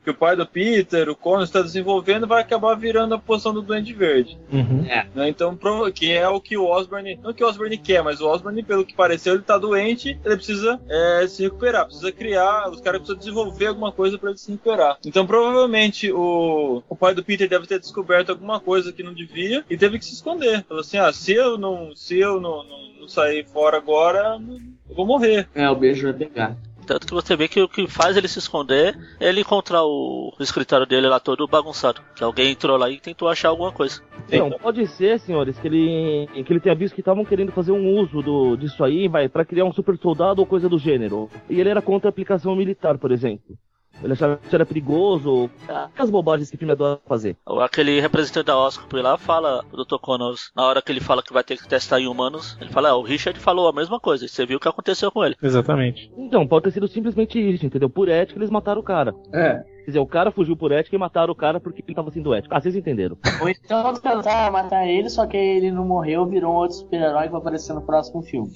que 0.06 0.12
o 0.12 0.16
pai 0.16 0.36
do 0.36 0.45
Peter, 0.45 1.10
o 1.10 1.16
Connor, 1.16 1.43
está 1.43 1.64
desenvolvendo, 1.64 2.28
vai 2.28 2.41
acabar 2.41 2.76
virando 2.76 3.16
a 3.16 3.20
posição 3.20 3.51
do 3.51 3.62
Duende 3.62 3.91
Verde. 3.91 4.38
Uhum. 4.53 4.84
Né? 4.84 5.28
Então, 5.28 5.58
que 5.93 6.12
é 6.12 6.30
o 6.30 6.39
que 6.39 6.56
o 6.56 6.68
Osborne. 6.68 7.20
Não 7.24 7.34
que 7.34 7.43
o 7.43 7.47
Osborne 7.47 7.78
quer, 7.78 8.03
mas 8.03 8.22
o 8.22 8.28
Osborne, 8.28 8.62
pelo 8.62 8.86
que 8.86 8.93
pareceu, 8.93 9.34
ele 9.34 9.41
tá 9.41 9.58
doente, 9.58 10.20
ele 10.24 10.36
precisa 10.36 10.80
é, 10.88 11.26
se 11.28 11.41
recuperar, 11.41 11.86
precisa 11.86 12.12
criar, 12.12 12.70
os 12.70 12.80
caras 12.82 12.99
precisam 12.99 13.18
desenvolver 13.18 13.68
alguma 13.68 13.91
coisa 13.91 14.18
para 14.18 14.30
ele 14.30 14.38
se 14.38 14.51
recuperar. 14.51 14.97
Então, 15.03 15.26
provavelmente, 15.26 16.12
o, 16.12 16.84
o 16.88 16.95
pai 16.95 17.16
do 17.16 17.24
Peter 17.24 17.49
deve 17.49 17.66
ter 17.66 17.80
descoberto 17.80 18.30
alguma 18.30 18.60
coisa 18.60 18.93
que 18.93 19.01
não 19.01 19.14
devia 19.14 19.66
e 19.68 19.76
teve 19.76 19.97
que 19.97 20.06
se 20.06 20.14
esconder. 20.14 20.64
Falou 20.66 20.82
assim: 20.82 20.97
ah, 20.97 21.12
se 21.12 21.34
eu 21.34 21.58
não, 21.58 21.95
se 21.95 22.20
eu 22.20 22.39
não, 22.39 22.64
não, 22.64 23.01
não 23.01 23.08
sair 23.08 23.43
fora 23.47 23.78
agora, 23.78 24.39
eu 24.88 24.95
vou 24.95 25.06
morrer. 25.06 25.47
É, 25.56 25.68
o 25.68 25.76
beijo 25.76 26.03
vai 26.03 26.14
pegar. 26.14 26.56
Tanto 26.86 27.07
que 27.07 27.13
você 27.13 27.36
vê 27.36 27.47
que 27.47 27.61
o 27.61 27.67
que 27.67 27.88
faz 27.88 28.15
ele 28.15 28.27
se 28.27 28.39
esconder 28.39 28.97
é 29.19 29.29
ele 29.29 29.41
encontrar 29.41 29.83
o, 29.83 30.33
escritório 30.39 30.86
dele 30.86 31.07
lá 31.07 31.19
todo 31.19 31.47
bagunçado. 31.47 32.01
Que 32.15 32.23
alguém 32.23 32.51
entrou 32.51 32.77
lá 32.77 32.89
e 32.89 32.99
tentou 32.99 33.27
achar 33.27 33.49
alguma 33.49 33.71
coisa. 33.71 34.01
Não, 34.31 34.51
pode 34.51 34.86
ser, 34.88 35.19
senhores, 35.19 35.57
que 35.59 35.67
ele, 35.67 36.27
que 36.43 36.53
ele 36.53 36.59
tenha 36.59 36.75
visto 36.75 36.95
que 36.95 37.01
estavam 37.01 37.25
querendo 37.25 37.51
fazer 37.51 37.71
um 37.71 37.99
uso 37.99 38.21
do, 38.21 38.55
disso 38.55 38.83
aí, 38.83 39.07
vai, 39.07 39.27
pra 39.27 39.45
criar 39.45 39.65
um 39.65 39.73
super 39.73 39.97
soldado 39.97 40.39
ou 40.39 40.45
coisa 40.45 40.69
do 40.69 40.77
gênero. 40.77 41.29
E 41.49 41.59
ele 41.59 41.69
era 41.69 41.81
contra 41.81 42.07
a 42.07 42.11
aplicação 42.11 42.55
militar, 42.55 42.97
por 42.97 43.11
exemplo. 43.11 43.57
Ele 44.03 44.13
achava 44.13 44.37
que 44.37 44.47
isso 44.47 44.55
era 44.55 44.65
perigoso, 44.65 45.49
as 45.97 46.09
bobagens 46.09 46.49
que 46.49 46.55
o 46.55 46.59
filme 46.59 46.73
adora 46.73 46.99
fazer. 47.05 47.37
Aquele 47.61 47.99
representante 47.99 48.45
da 48.45 48.57
Oscar 48.57 48.87
por 48.87 49.01
lá 49.01 49.17
fala, 49.17 49.63
o 49.71 49.83
Dr. 49.83 49.97
Connors, 49.99 50.51
na 50.55 50.63
hora 50.63 50.81
que 50.81 50.91
ele 50.91 50.99
fala 50.99 51.23
que 51.23 51.33
vai 51.33 51.43
ter 51.43 51.57
que 51.57 51.67
testar 51.67 51.99
em 51.99 52.07
humanos, 52.07 52.57
ele 52.59 52.69
fala, 52.69 52.89
é, 52.89 52.93
o 52.93 53.01
Richard 53.01 53.39
falou 53.39 53.67
a 53.67 53.73
mesma 53.73 53.99
coisa, 53.99 54.27
você 54.27 54.45
viu 54.45 54.57
o 54.57 54.59
que 54.59 54.67
aconteceu 54.67 55.11
com 55.11 55.23
ele. 55.23 55.35
Exatamente. 55.41 56.11
Então, 56.17 56.47
pode 56.47 56.65
ter 56.65 56.71
sido 56.71 56.87
simplesmente 56.87 57.39
isso, 57.39 57.65
entendeu? 57.65 57.89
Por 57.89 58.09
ética 58.09 58.39
eles 58.39 58.49
mataram 58.49 58.81
o 58.81 58.83
cara. 58.83 59.15
É. 59.33 59.63
Quer 59.85 59.91
dizer, 59.91 59.99
o 59.99 60.07
cara 60.07 60.31
fugiu 60.31 60.57
por 60.57 60.71
ética 60.71 60.95
e 60.95 60.99
mataram 60.99 61.31
o 61.31 61.35
cara 61.35 61.59
porque 61.59 61.83
ele 61.85 61.93
tava 61.93 62.09
sendo 62.09 62.33
ético. 62.33 62.55
Ah, 62.55 62.59
vocês 62.59 62.75
entenderam. 62.75 63.15
Ou 63.39 63.47
então 63.47 63.93
tentar 63.93 64.51
matar 64.51 64.87
ele, 64.87 65.09
só 65.09 65.27
que 65.27 65.37
ele 65.37 65.69
não 65.69 65.85
morreu, 65.85 66.25
virou 66.25 66.53
um 66.53 66.55
outro 66.55 66.77
super-herói 66.77 67.25
que 67.25 67.29
vai 67.29 67.39
aparecer 67.39 67.73
no 67.73 67.83
próximo 67.83 68.23
filme. 68.23 68.51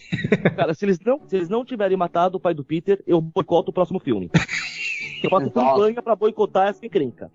Cara, 0.55 0.73
se 0.73 0.85
eles 0.85 0.99
não, 1.05 1.19
se 1.27 1.35
eles 1.35 1.47
não 1.47 1.63
tiverem 1.63 1.95
matado 1.95 2.37
o 2.37 2.39
pai 2.39 2.55
do 2.55 2.63
Peter, 2.63 2.99
eu 3.05 3.21
boicoto 3.21 3.69
o 3.69 3.73
próximo 3.73 3.99
filme. 3.99 4.31
Eu 5.23 5.29
faço 5.29 5.51
campanha 5.51 6.01
pra 6.01 6.15
boicotar 6.15 6.69
essa 6.69 6.85
encrenca. 6.85 7.31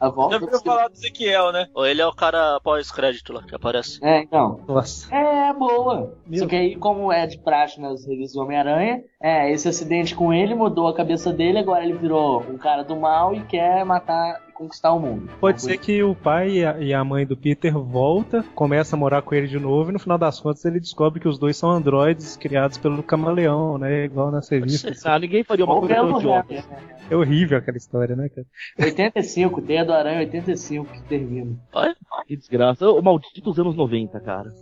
A 0.00 0.06
Já 0.06 0.12
ouviu 0.12 0.60
falar 0.64 0.88
do 0.88 0.94
Ezequiel, 0.94 1.50
né? 1.50 1.68
Ou 1.74 1.84
ele 1.84 2.00
é 2.00 2.06
o 2.06 2.14
cara 2.14 2.60
pós-crédito 2.60 3.32
lá 3.32 3.42
que 3.42 3.52
aparece. 3.52 3.98
É, 4.00 4.20
então. 4.20 4.60
Nossa. 4.66 5.12
É, 5.12 5.52
boa. 5.52 6.14
Meu 6.24 6.40
Só 6.40 6.46
que 6.46 6.54
aí, 6.54 6.76
como 6.76 7.12
é 7.12 7.26
de 7.26 7.36
praxe 7.38 7.80
nas 7.80 8.06
revistas 8.06 8.34
do 8.34 8.42
Homem-Aranha, 8.42 9.02
é, 9.20 9.50
esse 9.50 9.68
acidente 9.68 10.14
com 10.14 10.32
ele 10.32 10.54
mudou 10.54 10.86
a 10.86 10.94
cabeça 10.94 11.32
dele, 11.32 11.58
agora 11.58 11.84
ele 11.84 11.98
virou 11.98 12.42
um 12.42 12.56
cara 12.56 12.84
do 12.84 12.94
mal 12.94 13.34
e 13.34 13.44
quer 13.46 13.84
matar, 13.84 14.40
conquistar 14.58 14.92
o 14.92 14.98
mundo. 14.98 15.30
Pode 15.40 15.62
ser 15.62 15.78
que 15.78 16.02
o 16.02 16.14
pai 16.14 16.50
e 16.50 16.64
a, 16.64 16.78
e 16.80 16.92
a 16.92 17.04
mãe 17.04 17.24
do 17.24 17.36
Peter 17.36 17.72
volta, 17.72 18.44
começa 18.54 18.96
a 18.96 18.98
morar 18.98 19.22
com 19.22 19.34
ele 19.34 19.46
de 19.46 19.58
novo 19.58 19.90
e 19.90 19.92
no 19.92 19.98
final 20.00 20.18
das 20.18 20.40
contas 20.40 20.64
ele 20.64 20.80
descobre 20.80 21.20
que 21.20 21.28
os 21.28 21.38
dois 21.38 21.56
são 21.56 21.70
androides 21.70 22.36
criados 22.36 22.76
pelo 22.76 23.02
camaleão, 23.02 23.78
né? 23.78 24.04
Igual 24.04 24.32
nas 24.32 24.48
revistas. 24.48 25.06
Ah, 25.06 25.18
ninguém 25.18 25.44
faria 25.44 25.64
uma 25.64 25.74
Ou 25.74 25.80
coisa 25.80 25.94
tão 25.94 26.18
idiota. 26.18 26.64
É 27.08 27.16
horrível 27.16 27.56
aquela 27.56 27.76
história, 27.76 28.16
né, 28.16 28.28
cara? 28.28 28.46
85, 28.78 29.62
Teia 29.62 29.84
do 29.84 29.92
Aranha 29.92 30.18
85 30.20 30.92
que 30.92 31.02
termina. 31.02 31.56
Olha, 31.72 31.96
Que 32.26 32.36
desgraça. 32.36 32.90
O 32.90 33.00
maldito 33.00 33.40
dos 33.40 33.58
anos 33.58 33.76
90, 33.76 34.20
cara. 34.20 34.52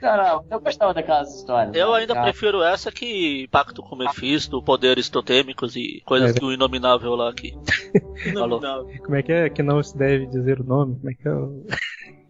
Não, 0.00 0.16
não, 0.16 0.44
eu 0.50 0.60
gostava 0.60 0.94
daquelas 0.94 1.34
histórias. 1.34 1.74
eu 1.74 1.90
né? 1.92 1.98
ainda 1.98 2.14
Cara, 2.14 2.26
prefiro 2.26 2.62
essa 2.62 2.92
que 2.92 3.48
Pacto 3.50 3.82
com 3.82 3.96
Mephisto, 3.96 4.62
poderes 4.62 5.08
totêmicos 5.08 5.74
e 5.76 6.00
coisas 6.06 6.34
É. 6.34 6.38
que 6.38 6.44
o 6.44 6.52
Inominável 6.52 7.14
lá 7.16 7.30
aqui. 7.30 7.52
Não, 8.34 8.48
Como 9.04 9.16
é 9.16 9.22
que 9.22 9.32
é 9.32 9.48
que 9.50 9.62
não 9.62 9.82
se 9.82 9.96
deve 9.96 10.26
dizer 10.26 10.60
o 10.60 10.64
nome? 10.64 10.96
Como 10.96 11.10
é 11.10 11.14
que 11.14 11.28
é? 11.28 11.32
o- 11.32 11.64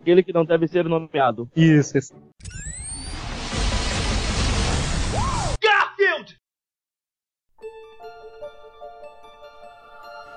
Aquele 0.01 0.23
que 0.23 0.33
não 0.33 0.45
deve 0.45 0.67
ser 0.69 0.85
nomeado. 0.87 1.49
Isso, 1.55 1.99
esse. 1.99 2.15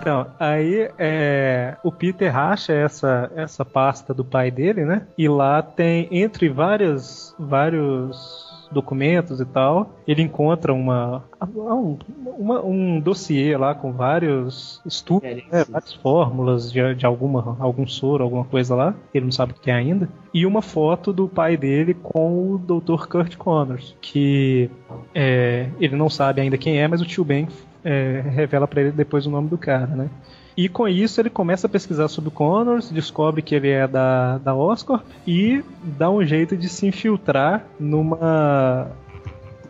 Então, 0.02 0.26
aí 0.39 0.89
é, 0.97 1.78
o 1.84 1.91
Peter 1.91 2.34
racha 2.34 2.74
essa, 2.74 3.32
essa 3.36 3.64
pasta 3.64 4.14
do 4.14 4.26
pai 4.26 4.49
dele, 4.49 4.84
né? 4.84 5.04
E 5.18 5.28
lá 5.30 5.62
tem, 5.62 6.08
entre 6.12 6.49
várias, 6.49 7.36
vários 7.38 8.49
documentos 8.72 9.41
e 9.41 9.45
tal, 9.45 9.91
ele 10.08 10.22
encontra 10.22 10.74
uma, 10.74 11.24
um, 11.45 11.97
uma- 12.38 12.64
um 12.66 12.99
dossiê 13.02 13.56
lá 13.58 13.76
com 13.76 13.91
vários 13.91 14.82
estudos, 14.86 15.24
né, 15.24 15.34
Referências. 15.36 15.70
várias 15.70 15.93
fórmulas 15.93 16.72
de, 16.72 16.95
de 16.95 17.06
alguma, 17.06 17.58
algum 17.60 17.86
soro, 17.86 18.24
alguma 18.24 18.45
coisa 18.45 18.74
lá, 18.74 18.95
ele 19.14 19.26
não 19.26 19.32
sabe 19.32 19.52
o 19.52 19.56
que 19.56 19.70
é 19.70 19.74
ainda, 19.74 20.08
e 20.34 20.45
uma 20.45 20.62
foto 20.62 21.12
do 21.12 21.28
pai 21.28 21.58
dele 21.58 21.93
com 21.93 22.54
o 22.54 22.58
Dr. 22.58 23.08
Kurt 23.08 23.36
Connors, 23.36 23.93
que 24.02 24.70
é, 25.14 25.68
ele 25.80 25.95
não 25.97 26.10
sabe 26.10 26.39
ainda 26.39 26.58
quem 26.58 26.80
é, 26.82 26.88
mas 26.88 27.02
o 27.02 27.06
tio 27.06 27.26
Ben 27.26 27.49
é, 27.84 28.23
revela 28.25 28.67
pra 28.67 28.82
ele 28.82 28.91
depois 28.91 29.25
o 29.25 29.32
nome 29.32 29.49
do 29.49 29.57
cara, 29.57 29.88
né? 29.88 30.09
E 30.55 30.67
com 30.67 30.88
isso 30.88 31.19
ele 31.21 31.29
começa 31.29 31.67
a 31.67 31.69
pesquisar 31.69 32.07
sobre 32.07 32.27
o 32.27 32.32
Connors, 32.32 32.91
descobre 32.91 33.41
que 33.41 33.55
ele 33.55 33.69
é 33.69 33.88
da, 33.88 34.38
da 34.38 34.53
Oscorp 34.53 35.05
e 35.25 35.63
dá 35.82 36.09
um 36.09 36.23
jeito 36.25 36.57
de 36.57 36.67
se 36.67 36.86
infiltrar 36.86 37.65
numa 37.79 38.91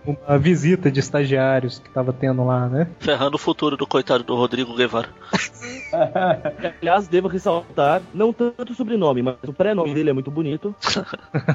uma 0.05 0.37
visita 0.37 0.91
de 0.91 0.99
estagiários 0.99 1.79
que 1.79 1.89
tava 1.89 2.11
tendo 2.11 2.43
lá, 2.45 2.67
né? 2.67 2.87
Ferrando 2.99 3.35
o 3.35 3.39
futuro 3.39 3.77
do 3.77 3.85
coitado 3.85 4.23
do 4.23 4.35
Rodrigo 4.35 4.75
Guevara. 4.75 5.09
Aliás, 6.81 7.07
devo 7.07 7.27
ressaltar, 7.27 8.01
não 8.13 8.33
tanto 8.33 8.71
o 8.71 8.75
sobrenome, 8.75 9.21
mas 9.21 9.35
o 9.45 9.53
pré-nome 9.53 9.93
dele 9.93 10.09
é 10.09 10.13
muito 10.13 10.31
bonito. 10.31 10.75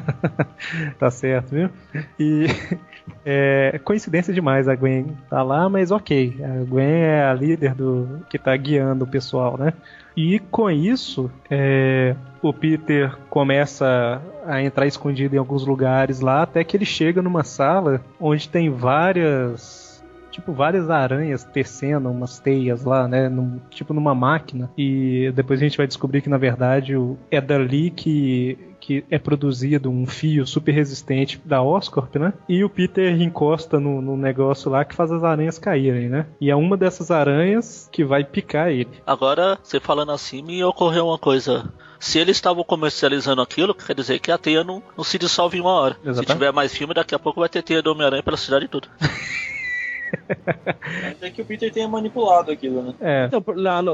tá 0.99 1.11
certo, 1.11 1.51
viu? 1.51 1.71
E 2.19 2.47
é 3.25 3.81
coincidência 3.83 4.33
demais 4.33 4.69
a 4.69 4.75
Gwen 4.75 5.17
tá 5.29 5.43
lá, 5.43 5.69
mas 5.69 5.91
ok. 5.91 6.37
A 6.43 6.65
Gwen 6.65 6.87
é 6.87 7.25
a 7.25 7.35
líder 7.35 7.75
do 7.75 8.21
que 8.31 8.39
tá 8.39 8.57
guiando 8.57 9.05
o 9.05 9.09
pessoal, 9.09 9.57
né? 9.59 9.73
E 10.17 10.39
com 10.39 10.71
isso, 10.71 11.31
é, 11.51 12.17
o 12.43 12.53
Peter 12.53 13.15
começa 13.29 14.21
a 14.47 14.63
entrar 14.63 14.87
escondido 14.87 15.35
em 15.35 15.39
alguns 15.39 15.67
lugares 15.67 16.21
lá, 16.21 16.43
até 16.43 16.65
que 16.65 16.77
ele 16.77 16.85
chega 16.87 17.21
numa 17.21 17.45
sala 17.45 18.01
onde 18.21 18.49
tem 18.49 18.71
várias. 18.71 19.85
Tipo, 20.31 20.53
várias 20.53 20.91
aranhas 20.91 21.45
tecendo 21.45 22.11
umas 22.11 22.39
teias 22.39 22.85
lá, 22.85 23.09
né? 23.09 23.27
num- 23.27 23.59
tipo 23.71 23.95
numa 23.95 24.15
máquina. 24.15 24.71
E 24.77 25.33
depois 25.35 25.59
a 25.61 25.65
gente 25.65 25.79
vai 25.79 25.87
descobrir 25.87 26.21
que, 26.21 26.29
na 26.29 26.37
verdade, 26.37 26.95
o- 26.95 27.17
é 27.31 27.41
dali 27.41 27.91
que, 27.91 28.59
que 28.87 29.05
é 29.11 29.19
produzido 29.19 29.91
um 29.91 30.07
fio 30.07 30.47
super 30.47 30.71
resistente 30.71 31.41
da 31.45 31.61
Oscorp, 31.61 32.15
né? 32.15 32.33
E 32.49 32.63
o 32.63 32.71
Peter 32.71 33.21
encosta 33.21 33.81
no, 33.81 34.01
no 34.01 34.17
negócio 34.17 34.71
lá 34.71 34.85
que 34.85 34.95
faz 34.95 35.11
as 35.11 35.25
aranhas 35.25 35.59
caírem, 35.59 36.09
né? 36.09 36.27
E 36.41 36.53
é 36.53 36.55
uma 36.55 36.77
dessas 36.77 37.11
aranhas 37.11 37.89
que 37.91 38.05
vai 38.05 38.23
picar 38.23 38.71
ele. 38.71 39.03
Agora, 39.05 39.59
você 39.61 39.81
falando 39.81 40.13
assim, 40.13 40.41
me 40.41 40.63
ocorreu 40.63 41.09
uma 41.09 41.19
coisa. 41.19 41.69
Se 41.99 42.21
eles 42.21 42.37
estavam 42.37 42.63
comercializando 42.63 43.43
aquilo, 43.43 43.75
quer 43.75 43.97
dizer 43.97 44.21
que 44.21 44.31
a 44.31 44.39
teia 44.39 44.63
não, 44.63 44.81
não 44.97 45.03
se 45.03 45.19
dissolve 45.19 45.59
em 45.59 45.63
uma 45.63 45.73
hora. 45.73 45.95
Se 45.95 46.09
Exatamente. 46.09 46.33
tiver 46.35 46.53
mais 46.53 46.73
filme, 46.73 46.95
daqui 46.95 47.13
a 47.13 47.19
pouco 47.19 47.41
vai 47.41 47.49
ter 47.49 47.63
teia 47.63 47.83
do 47.83 47.91
Homem-Aranha 47.91 48.23
pela 48.23 48.37
cidade 48.37 48.69
toda. 48.69 48.87
Até 51.11 51.31
que 51.31 51.43
o 51.43 51.45
Peter 51.45 51.73
tenha 51.73 51.89
manipulado 51.89 52.53
aquilo, 52.53 52.83
né? 52.83 52.95
É, 53.01 53.27
Então, 53.27 53.43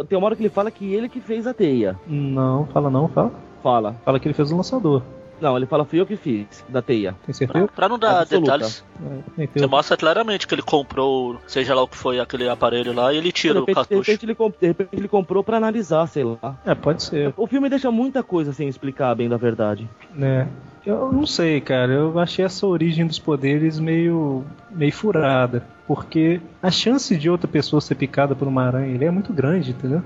tem 0.05 0.18
uma 0.18 0.26
hora 0.26 0.36
que 0.36 0.43
ele 0.43 0.51
fala 0.51 0.70
que 0.70 0.93
ele 0.93 1.09
que 1.09 1.20
fez 1.20 1.47
a 1.47 1.55
teia. 1.55 1.99
não, 2.07 2.66
fala 2.66 2.90
não, 2.90 3.09
fala. 3.09 3.32
Fala. 3.62 3.94
Fala 4.04 4.18
que 4.18 4.26
ele 4.26 4.34
fez 4.34 4.50
o 4.50 4.56
lançador. 4.56 5.02
Não, 5.40 5.56
ele 5.56 5.66
fala, 5.66 5.84
fui 5.84 5.98
eu 6.00 6.06
que 6.06 6.14
fiz, 6.16 6.64
da 6.68 6.80
teia. 6.80 7.12
Tem 7.12 7.24
Pra, 7.26 7.34
certeza? 7.34 7.68
pra 7.74 7.88
não 7.88 7.98
dar 7.98 8.20
Absoluta. 8.20 8.52
detalhes, 8.52 8.84
É, 9.38 9.46
você 9.58 9.66
mostra 9.66 9.96
claramente 9.96 10.46
que 10.46 10.54
ele 10.54 10.62
comprou, 10.62 11.36
seja 11.48 11.74
lá 11.74 11.82
o 11.82 11.88
que 11.88 11.96
foi 11.96 12.20
aquele 12.20 12.48
aparelho 12.48 12.92
lá, 12.92 13.12
e 13.12 13.16
ele 13.16 13.26
De 13.26 13.32
tira 13.32 13.54
o 13.54 13.60
repente, 13.64 13.74
de 13.74 13.74
cartucho. 13.88 14.00
repente 14.10 14.24
ele, 14.24 14.34
comp- 14.36 14.54
de 14.60 14.66
repente 14.68 14.88
ele 14.92 15.08
comprou 15.08 15.42
pra 15.42 15.56
analisar, 15.56 16.06
sei 16.06 16.22
lá. 16.22 16.56
É, 16.64 16.76
pode 16.76 17.02
ser, 17.02 17.34
O 17.36 17.48
filme 17.48 17.68
deixa 17.68 17.90
muita 17.90 18.22
coisa 18.22 18.52
sem 18.52 18.68
explicar 18.68 19.16
bem 19.16 19.28
da 19.28 19.36
verdade. 19.36 19.88
né? 20.14 20.46
Eu 20.86 21.12
não 21.12 21.26
sei, 21.26 21.60
cara. 21.60 21.92
Eu 21.92 22.18
achei 22.18 22.44
essa 22.44 22.64
origem 22.66 23.06
dos 23.06 23.18
poderes 23.18 23.78
meio, 23.80 24.44
meio 24.70 24.92
furada. 24.92 25.64
Porque 25.86 26.40
a 26.60 26.70
chance 26.72 27.16
de 27.16 27.28
outra 27.30 27.46
pessoa 27.48 27.80
ser 27.80 27.94
picada 27.94 28.34
por 28.34 28.46
uma 28.48 28.64
aranha 28.64 28.92
ele 28.94 29.04
é 29.04 29.10
muito 29.10 29.32
grande, 29.32 29.70
entendeu? 29.70 30.02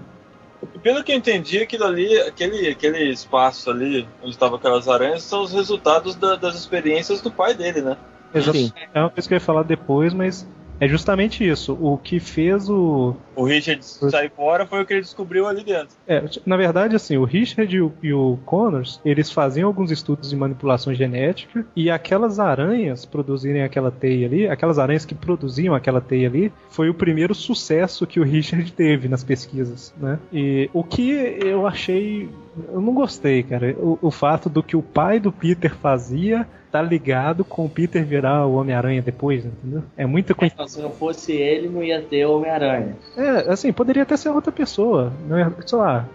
Pelo 0.83 1.03
que 1.03 1.13
eu 1.13 1.17
entendi, 1.17 1.59
aquilo 1.59 1.85
ali, 1.85 2.21
aquele, 2.21 2.69
aquele 2.69 3.11
espaço 3.11 3.71
ali 3.71 4.07
onde 4.21 4.31
estavam 4.33 4.57
aquelas 4.57 4.89
aranhas, 4.89 5.23
são 5.23 5.43
os 5.43 5.53
resultados 5.53 6.15
da- 6.15 6.37
das 6.37 6.55
experiências 6.55 7.21
do 7.21 7.31
pai 7.31 7.55
dele, 7.55 7.81
né? 7.81 7.97
Exato. 8.35 8.73
É 8.93 9.01
uma 9.01 9.11
coisa 9.11 9.29
que 9.29 9.35
eu 9.35 9.37
ia 9.37 9.41
falar 9.41 9.63
depois, 9.63 10.13
mas 10.13 10.47
é 10.81 10.89
justamente 10.89 11.47
isso. 11.47 11.77
O 11.81 11.97
que 11.99 12.21
fez 12.21 12.69
o. 12.69 13.17
O 13.35 13.45
Richard 13.45 13.85
sair 13.85 14.31
fora 14.31 14.67
foi 14.67 14.83
o 14.83 14.87
que 14.87 14.95
ele 14.95 15.03
descobriu 15.03 15.47
ali 15.47 15.63
dentro. 15.63 15.97
É, 16.07 16.23
na 16.45 16.57
verdade, 16.57 16.97
assim, 16.97 17.17
o 17.17 17.25
Richard 17.25 17.75
e 17.75 17.81
o, 17.81 17.93
e 18.03 18.13
o 18.13 18.39
Connors, 18.45 19.01
eles 19.05 19.31
faziam 19.31 19.67
alguns 19.67 19.91
estudos 19.91 20.31
de 20.31 20.37
manipulação 20.37 20.95
genética 20.95 21.67
e 21.75 21.91
aquelas 21.91 22.39
aranhas 22.39 23.05
produzirem 23.05 23.63
aquela 23.63 23.91
teia 23.91 24.27
ali, 24.27 24.49
aquelas 24.49 24.79
aranhas 24.79 25.05
que 25.05 25.15
produziam 25.15 25.75
aquela 25.75 26.01
teia 26.01 26.29
ali, 26.29 26.53
foi 26.71 26.89
o 26.89 26.95
primeiro 26.95 27.35
sucesso 27.35 28.07
que 28.07 28.21
o 28.21 28.25
Richard 28.25 28.71
teve 28.73 29.09
nas 29.09 29.25
pesquisas, 29.25 29.95
né? 29.99 30.19
E 30.33 30.71
o 30.73 30.83
que 30.83 31.11
eu 31.11 31.67
achei, 31.67 32.29
eu 32.73 32.81
não 32.81 32.95
gostei, 32.95 33.43
cara, 33.43 33.75
o, 33.79 33.99
o 34.03 34.11
fato 34.11 34.49
do 34.49 34.63
que 34.63 34.77
o 34.77 34.83
pai 34.83 35.19
do 35.21 35.33
Peter 35.33 35.75
fazia 35.75 36.47
tá 36.71 36.83
ligado 36.83 37.45
com 37.45 37.65
o 37.65 37.69
Peter 37.71 38.05
virar 38.05 38.45
o 38.47 38.57
Homem-Aranha 38.57 39.01
depois, 39.01 39.45
entendeu? 39.45 39.83
É 39.97 40.05
muita 40.05 40.35
coincidência. 40.35 40.63
Então, 40.63 40.69
se 40.69 40.83
não 40.83 40.91
fosse 40.91 41.33
ele, 41.33 41.69
não 41.69 41.83
ia 41.83 42.03
ter 42.03 42.27
Homem-Aranha. 42.27 42.97
É, 43.17 43.51
assim, 43.51 43.73
poderia 43.73 44.03
até 44.03 44.17
ser 44.17 44.29
outra 44.29 44.53
pessoa, 44.53 45.13
né? 45.27 45.51
Sei 45.65 45.79
lá, 45.79 46.07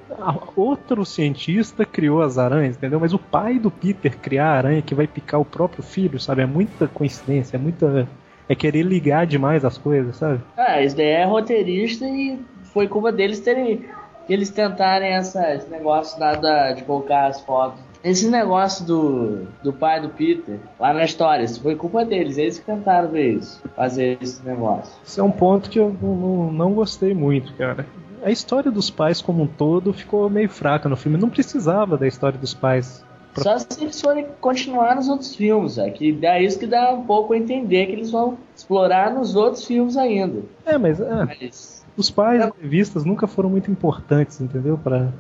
outro 0.56 1.06
cientista 1.06 1.84
criou 1.86 2.22
as 2.22 2.38
aranhas, 2.38 2.78
entendeu? 2.78 3.00
Mas 3.00 3.14
o 3.14 3.20
pai 3.20 3.58
do 3.58 3.72
Peter 3.72 4.16
criar 4.18 4.48
a 4.48 4.58
aranha 4.58 4.82
que 4.82 4.94
vai 4.94 5.08
picar 5.08 5.40
o 5.40 5.46
próprio 5.46 5.82
filho, 5.82 6.20
sabe? 6.20 6.44
É 6.44 6.46
muita 6.46 6.88
coincidência, 6.88 7.58
é 7.58 7.60
muita. 7.60 8.08
É 8.50 8.56
querer 8.56 8.84
ligar 8.84 9.26
demais 9.26 9.64
as 9.64 9.78
coisas, 9.78 10.18
sabe? 10.18 10.42
Ah, 10.58 10.82
isso 10.84 10.96
daí 10.98 11.08
é 11.08 11.24
roteirista 11.24 12.06
e 12.06 12.38
foi 12.66 12.88
culpa 12.88 13.12
deles 13.12 13.40
terem. 13.40 13.86
Eles 14.32 14.50
tentarem 14.50 15.10
essa, 15.12 15.54
esse 15.54 15.70
negócio 15.70 16.18
lá 16.20 16.36
da, 16.36 16.72
de 16.72 16.84
colocar 16.84 17.28
as 17.28 17.42
fotos. 17.42 17.80
Esse 18.04 18.30
negócio 18.30 18.86
do, 18.86 19.48
do 19.62 19.74
pai 19.74 20.02
do 20.02 20.10
Peter, 20.10 20.58
lá 20.80 20.94
na 20.94 21.04
história, 21.04 21.44
isso 21.44 21.62
foi 21.62 21.76
culpa 21.76 22.06
deles, 22.06 22.38
eles 22.38 22.58
que 22.58 22.66
tentaram 22.66 23.10
ver 23.10 23.34
isso, 23.34 23.62
fazer 23.76 24.18
esse 24.22 24.42
negócio. 24.44 24.92
Isso 25.06 25.20
é 25.20 25.24
um 25.24 25.32
ponto 25.32 25.70
que 25.70 25.78
eu 25.80 25.96
não, 26.02 26.52
não- 26.52 26.74
gostei 26.74 27.14
muito, 27.14 27.54
cara. 27.56 27.86
A 28.24 28.32
história 28.32 28.72
dos 28.72 28.90
pais 28.90 29.22
como 29.22 29.44
um 29.44 29.48
todo 29.48 29.92
ficou 29.92 30.30
meio 30.30 30.50
fraca 30.50 30.88
no 30.88 30.96
filme. 30.96 31.18
Não 31.18 31.30
precisava 31.30 31.98
da 31.98 32.08
história 32.08 32.40
dos 32.40 32.54
pais. 32.54 33.04
Só 33.38 33.58
se 33.58 33.68
eles 33.82 34.00
forem 34.00 34.28
continuar 34.40 34.96
nos 34.96 35.08
outros 35.10 35.36
filmes, 35.36 35.78
é 35.78 35.90
que 35.90 36.12
dá 36.12 36.40
isso 36.40 36.58
que 36.58 36.68
dá 36.68 36.94
um 36.94 37.04
pouco 37.04 37.34
a 37.34 37.38
entender 37.38 37.86
que 37.88 37.94
eles 37.94 38.12
vão 38.12 38.38
explorar 38.56 39.14
nos 39.14 39.36
outros 39.36 39.66
filmes 39.66 39.96
ainda. 39.98 40.42
É, 40.66 40.78
mas 40.78 41.00
é, 41.00 41.26
Mas 41.26 41.81
os 41.98 42.10
pais 42.10 42.40
das 42.40 42.52
revistas 42.62 43.06
nunca 43.06 43.28
foram 43.28 43.50
muito 43.50 43.70
importantes, 43.70 44.40
entendeu? 44.42 44.78
Pra... 44.78 45.12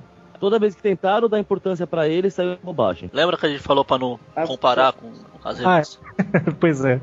Toda 0.41 0.57
vez 0.57 0.73
que 0.73 0.81
tentaram 0.81 1.29
dar 1.29 1.37
importância 1.37 1.85
pra 1.85 2.07
ele, 2.07 2.31
saiu 2.31 2.57
bobagem. 2.63 3.11
Lembra 3.13 3.37
que 3.37 3.45
a 3.45 3.49
gente 3.49 3.61
falou 3.61 3.85
pra 3.85 3.99
não 3.99 4.19
Ah, 4.35 4.47
comparar 4.47 4.91
com 4.91 5.13
as 5.43 5.63
Ah, 5.63 5.75
revistas? 5.75 5.99
pois 6.59 6.83
é. 6.83 6.99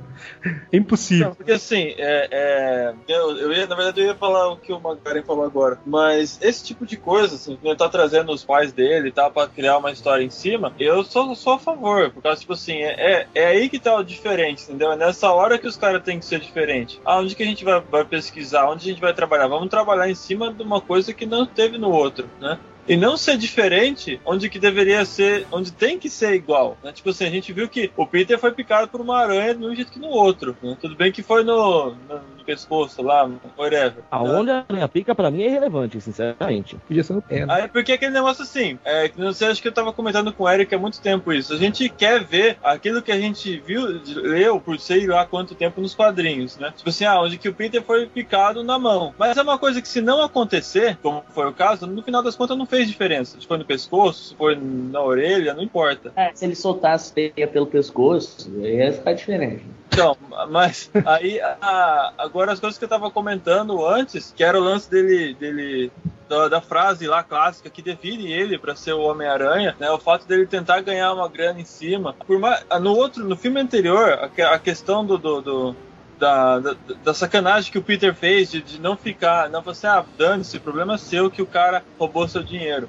É 0.73 0.77
impossível. 0.77 1.29
Não, 1.29 1.35
porque 1.37 1.53
assim, 1.53 1.95
é, 1.97 2.29
é, 2.33 2.95
eu, 3.07 3.37
eu 3.37 3.53
ia, 3.53 3.65
na 3.69 3.77
verdade, 3.77 4.01
eu 4.01 4.07
ia 4.09 4.15
falar 4.17 4.49
o 4.51 4.57
que 4.57 4.73
o 4.73 4.81
Magaren 4.81 5.23
falou 5.23 5.45
agora. 5.45 5.79
Mas 5.87 6.37
esse 6.43 6.65
tipo 6.65 6.85
de 6.85 6.97
coisa, 6.97 7.37
assim, 7.37 7.57
ele 7.63 7.77
tá 7.77 7.89
trazendo 7.89 8.33
os 8.33 8.43
pais 8.43 8.73
dele 8.73 9.11
e 9.11 9.13
tal, 9.13 9.31
pra 9.31 9.47
criar 9.47 9.79
uma 9.79 9.93
história 9.93 10.25
em 10.25 10.31
cima, 10.31 10.73
eu 10.77 11.05
sou, 11.05 11.33
sou 11.37 11.53
a 11.53 11.59
favor. 11.61 12.11
Por 12.11 12.21
causa, 12.21 12.41
tipo 12.41 12.55
assim, 12.55 12.79
é, 12.83 13.21
é, 13.21 13.27
é 13.37 13.47
aí 13.47 13.69
que 13.69 13.79
tá 13.79 13.95
o 13.95 14.03
diferente, 14.03 14.65
entendeu? 14.65 14.91
É 14.91 14.97
nessa 14.97 15.31
hora 15.31 15.59
que 15.59 15.69
os 15.69 15.77
caras 15.77 16.03
têm 16.03 16.19
que 16.19 16.27
ser 16.27 16.41
diferentes. 16.41 17.01
Ah, 17.05 17.19
onde 17.19 17.37
que 17.37 17.45
a 17.45 17.47
gente 17.47 17.65
vai, 17.65 17.81
vai 17.81 18.05
pesquisar? 18.05 18.69
Onde 18.69 18.89
a 18.89 18.93
gente 18.93 19.01
vai 19.01 19.15
trabalhar? 19.15 19.47
Vamos 19.47 19.69
trabalhar 19.69 20.11
em 20.11 20.15
cima 20.17 20.53
de 20.53 20.61
uma 20.65 20.81
coisa 20.81 21.15
que 21.15 21.25
não 21.25 21.47
teve 21.47 21.79
no 21.79 21.93
outro, 21.93 22.29
né? 22.41 22.59
E 22.89 22.97
não 22.97 23.17
ser 23.17 23.37
diferente 23.37 24.21
onde 24.25 24.49
que 24.49 24.59
deveria 24.59 25.05
ser, 25.05 25.47
onde 25.53 25.73
tem 25.73 25.99
que 25.99 26.09
ser 26.09 26.35
igual. 26.35 26.77
Né? 26.83 26.93
Tipo 26.93 27.11
assim, 27.11 27.27
a 27.27 27.31
gente 27.31 27.53
viu 27.53 27.69
que 27.69 27.91
o 27.97 28.07
Peter 28.07 28.39
foi 28.39 28.53
picado 28.53 28.89
por 28.89 29.01
uma 29.01 29.19
aranha 29.19 29.55
do 29.55 29.61
mesmo 29.61 29.75
jeito 29.77 29.93
que 29.93 29.99
no 29.99 30.09
outro. 30.09 30.57
né? 30.63 30.77
Tudo 30.81 30.97
bem 30.97 31.13
que 31.13 31.23
foi 31.23 31.45
no, 31.45 31.91
no, 31.91 32.15
no 32.39 32.45
pescoço 32.45 33.03
lá, 33.03 33.31
whatever. 33.57 33.97
né? 33.97 34.03
Aonde 34.11 34.51
a 34.51 34.65
aranha 34.69 34.89
pica, 34.89 35.15
pra 35.15 35.31
mim, 35.31 35.43
é 35.43 35.47
irrelevante, 35.47 36.01
sinceramente. 36.01 36.77
Podia 36.87 37.05
ser 37.05 37.13
no 37.13 37.23
pé, 37.23 37.45
né? 37.45 37.55
Aí 37.55 37.69
porque 37.69 37.93
aquele 37.93 38.13
negócio 38.13 38.43
assim, 38.43 38.79
é, 38.85 39.09
que 39.09 39.21
não 39.21 39.33
sei, 39.33 39.49
acho 39.49 39.61
que 39.61 39.69
eu 39.69 39.73
tava 39.73 39.93
comentando 39.93 40.33
com 40.33 40.45
o 40.45 40.49
Eric 40.49 40.75
há 40.75 40.79
muito 40.79 41.01
tempo 41.01 41.33
isso. 41.33 41.53
A 41.53 41.57
gente 41.57 41.89
quer 41.89 42.25
ver 42.25 42.59
aquilo 42.63 43.03
que 43.03 43.13
a 43.13 43.21
gente 43.21 43.59
viu, 43.67 43.83
leu 44.17 44.61
por 44.61 44.79
sei 44.81 45.07
lá 45.07 45.27
quanto 45.27 45.55
tempo 45.55 45.81
nos 45.81 45.95
quadrinhos, 45.95 46.57
né? 46.57 46.73
Tipo 46.77 46.89
assim, 46.89 47.05
ah, 47.05 47.21
onde 47.21 47.37
que 47.37 47.49
o 47.49 47.55
Peter 47.55 47.83
foi 47.83 48.07
picado 48.07 48.63
na 48.65 48.79
mão. 48.79 49.15
Mas 49.19 49.37
é 49.37 49.43
uma 49.43 49.59
coisa 49.59 49.83
que 49.83 49.89
se 49.89 50.01
não 50.01 50.23
acontecer, 50.23 50.97
como 51.03 51.23
foi 51.35 51.47
o 51.47 51.53
caso, 51.53 51.87
no 51.87 52.03
final 52.03 52.23
das 52.23 52.37
contas 52.37 52.57
não 52.57 52.67
fez 52.67 52.78
diferença. 52.87 53.41
Se 53.41 53.47
foi 53.47 53.59
no 53.59 53.65
pescoço, 53.65 54.29
se 54.31 54.35
foi 54.35 54.57
na 54.57 55.03
orelha, 55.03 55.55
não 55.55 55.63
importa. 55.63 56.13
É, 56.17 56.31
se 56.35 56.45
ele 56.45 56.55
soltasse 56.55 57.13
teia 57.13 57.47
pelo 57.47 57.67
pescoço, 57.67 58.51
ia 58.61 58.93
ficar 58.93 59.13
diferente. 59.13 59.65
Então, 59.93 60.17
mas 60.51 60.91
aí 61.05 61.41
a- 61.41 62.13
agora 62.19 62.53
as 62.53 62.61
coisas 62.61 62.79
que 62.79 62.85
eu 62.85 62.89
tava 62.89 63.11
comentando 63.11 63.85
antes, 63.87 64.33
que 64.37 64.45
era 64.45 64.59
o 64.59 64.63
lance 64.63 64.89
dele, 64.91 65.35
dele 65.35 65.91
da, 66.29 66.47
da 66.49 66.61
frase 66.61 67.07
lá 67.07 67.23
clássica 67.23 67.71
que 67.71 67.81
define 67.83 68.31
ele 68.31 68.59
pra 68.59 68.77
ser 68.77 68.93
o 68.93 69.01
Homem-Aranha, 69.01 69.75
né? 69.81 69.91
O 69.91 69.99
fato 69.99 70.27
dele 70.27 70.47
tentar 70.47 70.83
ganhar 70.83 71.13
uma 71.15 71.29
grana 71.29 71.61
em 71.61 71.65
cima. 71.65 72.15
Por 72.27 72.39
mais, 72.39 72.65
no 72.81 72.95
outro, 72.95 73.25
no 73.25 73.35
filme 73.37 73.61
anterior, 73.61 74.31
a, 74.39 74.55
a 74.55 74.59
questão 74.59 75.05
do, 75.05 75.17
do- 75.19 75.41
do- 75.41 75.77
da, 76.19 76.59
da, 76.59 76.77
da 77.05 77.15
sacanagem 77.15 77.71
que 77.71 77.79
o 77.79 77.83
Peter 77.83 78.15
fez 78.15 78.51
de, 78.51 78.61
de 78.61 78.81
não 78.81 78.97
ficar, 78.97 79.49
não 79.49 79.63
falar 79.63 79.73
assim, 79.73 79.87
ah, 79.87 80.05
dane-se, 80.17 80.59
problema 80.59 80.95
é 80.95 80.99
seu 80.99 81.31
que 81.31 81.41
o 81.43 81.47
cara 81.47 81.85
roubou 81.99 82.27
seu 82.29 82.43
dinheiro. 82.43 82.89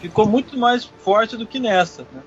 Ficou 0.00 0.26
muito 0.26 0.56
mais 0.56 0.84
forte 0.84 1.36
do 1.36 1.46
que 1.46 1.58
nessa, 1.58 2.02
né? 2.12 2.22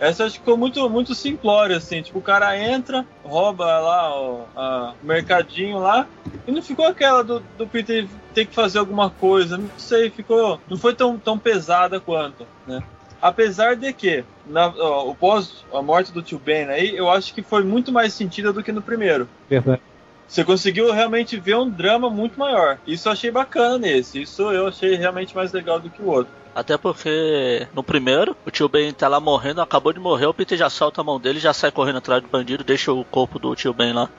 Essa 0.00 0.24
acho 0.24 0.34
que 0.34 0.40
ficou 0.40 0.56
muito, 0.56 0.88
muito 0.88 1.12
simplória, 1.12 1.76
assim. 1.76 2.00
Tipo, 2.00 2.20
o 2.20 2.22
cara 2.22 2.56
entra, 2.56 3.04
rouba 3.24 3.64
lá 3.80 4.16
o 4.16 4.44
a- 4.54 4.94
o 5.02 5.06
mercadinho 5.06 5.78
lá, 5.78 6.06
e 6.46 6.52
não 6.52 6.62
ficou 6.62 6.86
aquela 6.86 7.24
do, 7.24 7.40
do 7.58 7.66
Peter 7.66 8.06
ter 8.32 8.46
que 8.46 8.54
fazer 8.54 8.78
alguma 8.78 9.10
coisa. 9.10 9.58
Não 9.58 9.68
sei, 9.76 10.08
ficou. 10.08 10.60
Não 10.70 10.76
foi 10.76 10.94
tão, 10.94 11.18
tão 11.18 11.36
pesada 11.36 11.98
quanto, 11.98 12.46
né? 12.64 12.80
Apesar 13.20 13.74
de 13.76 13.92
que, 13.92 14.24
na, 14.46 14.68
ó, 14.68 15.08
o 15.10 15.14
pós 15.14 15.64
a 15.72 15.82
morte 15.82 16.12
do 16.12 16.22
tio 16.22 16.38
Ben 16.38 16.68
aí, 16.68 16.96
eu 16.96 17.10
acho 17.10 17.34
que 17.34 17.42
foi 17.42 17.64
muito 17.64 17.90
mais 17.90 18.12
sentida 18.12 18.52
do 18.52 18.62
que 18.62 18.72
no 18.72 18.82
primeiro. 18.82 19.28
Verdade. 19.48 19.82
Você 20.26 20.44
conseguiu 20.44 20.92
realmente 20.92 21.40
ver 21.40 21.56
um 21.56 21.68
drama 21.68 22.10
muito 22.10 22.38
maior. 22.38 22.78
Isso 22.86 23.08
eu 23.08 23.12
achei 23.12 23.30
bacana 23.30 23.78
nesse. 23.78 24.20
Isso 24.20 24.42
eu 24.52 24.68
achei 24.68 24.94
realmente 24.94 25.34
mais 25.34 25.52
legal 25.52 25.80
do 25.80 25.88
que 25.88 26.02
o 26.02 26.06
outro. 26.08 26.32
Até 26.54 26.76
porque 26.76 27.66
no 27.74 27.82
primeiro, 27.82 28.36
o 28.44 28.50
tio 28.50 28.68
Ben 28.68 28.92
tá 28.92 29.08
lá 29.08 29.20
morrendo, 29.20 29.62
acabou 29.62 29.92
de 29.92 30.00
morrer, 30.00 30.26
o 30.26 30.34
Peter 30.34 30.58
já 30.58 30.68
solta 30.68 31.00
a 31.00 31.04
mão 31.04 31.18
dele, 31.18 31.38
já 31.38 31.52
sai 31.52 31.70
correndo 31.70 31.98
atrás 31.98 32.20
do 32.20 32.28
bandido, 32.28 32.64
deixa 32.64 32.92
o 32.92 33.04
corpo 33.04 33.38
do 33.38 33.54
tio 33.54 33.72
Ben 33.72 33.92
lá. 33.92 34.10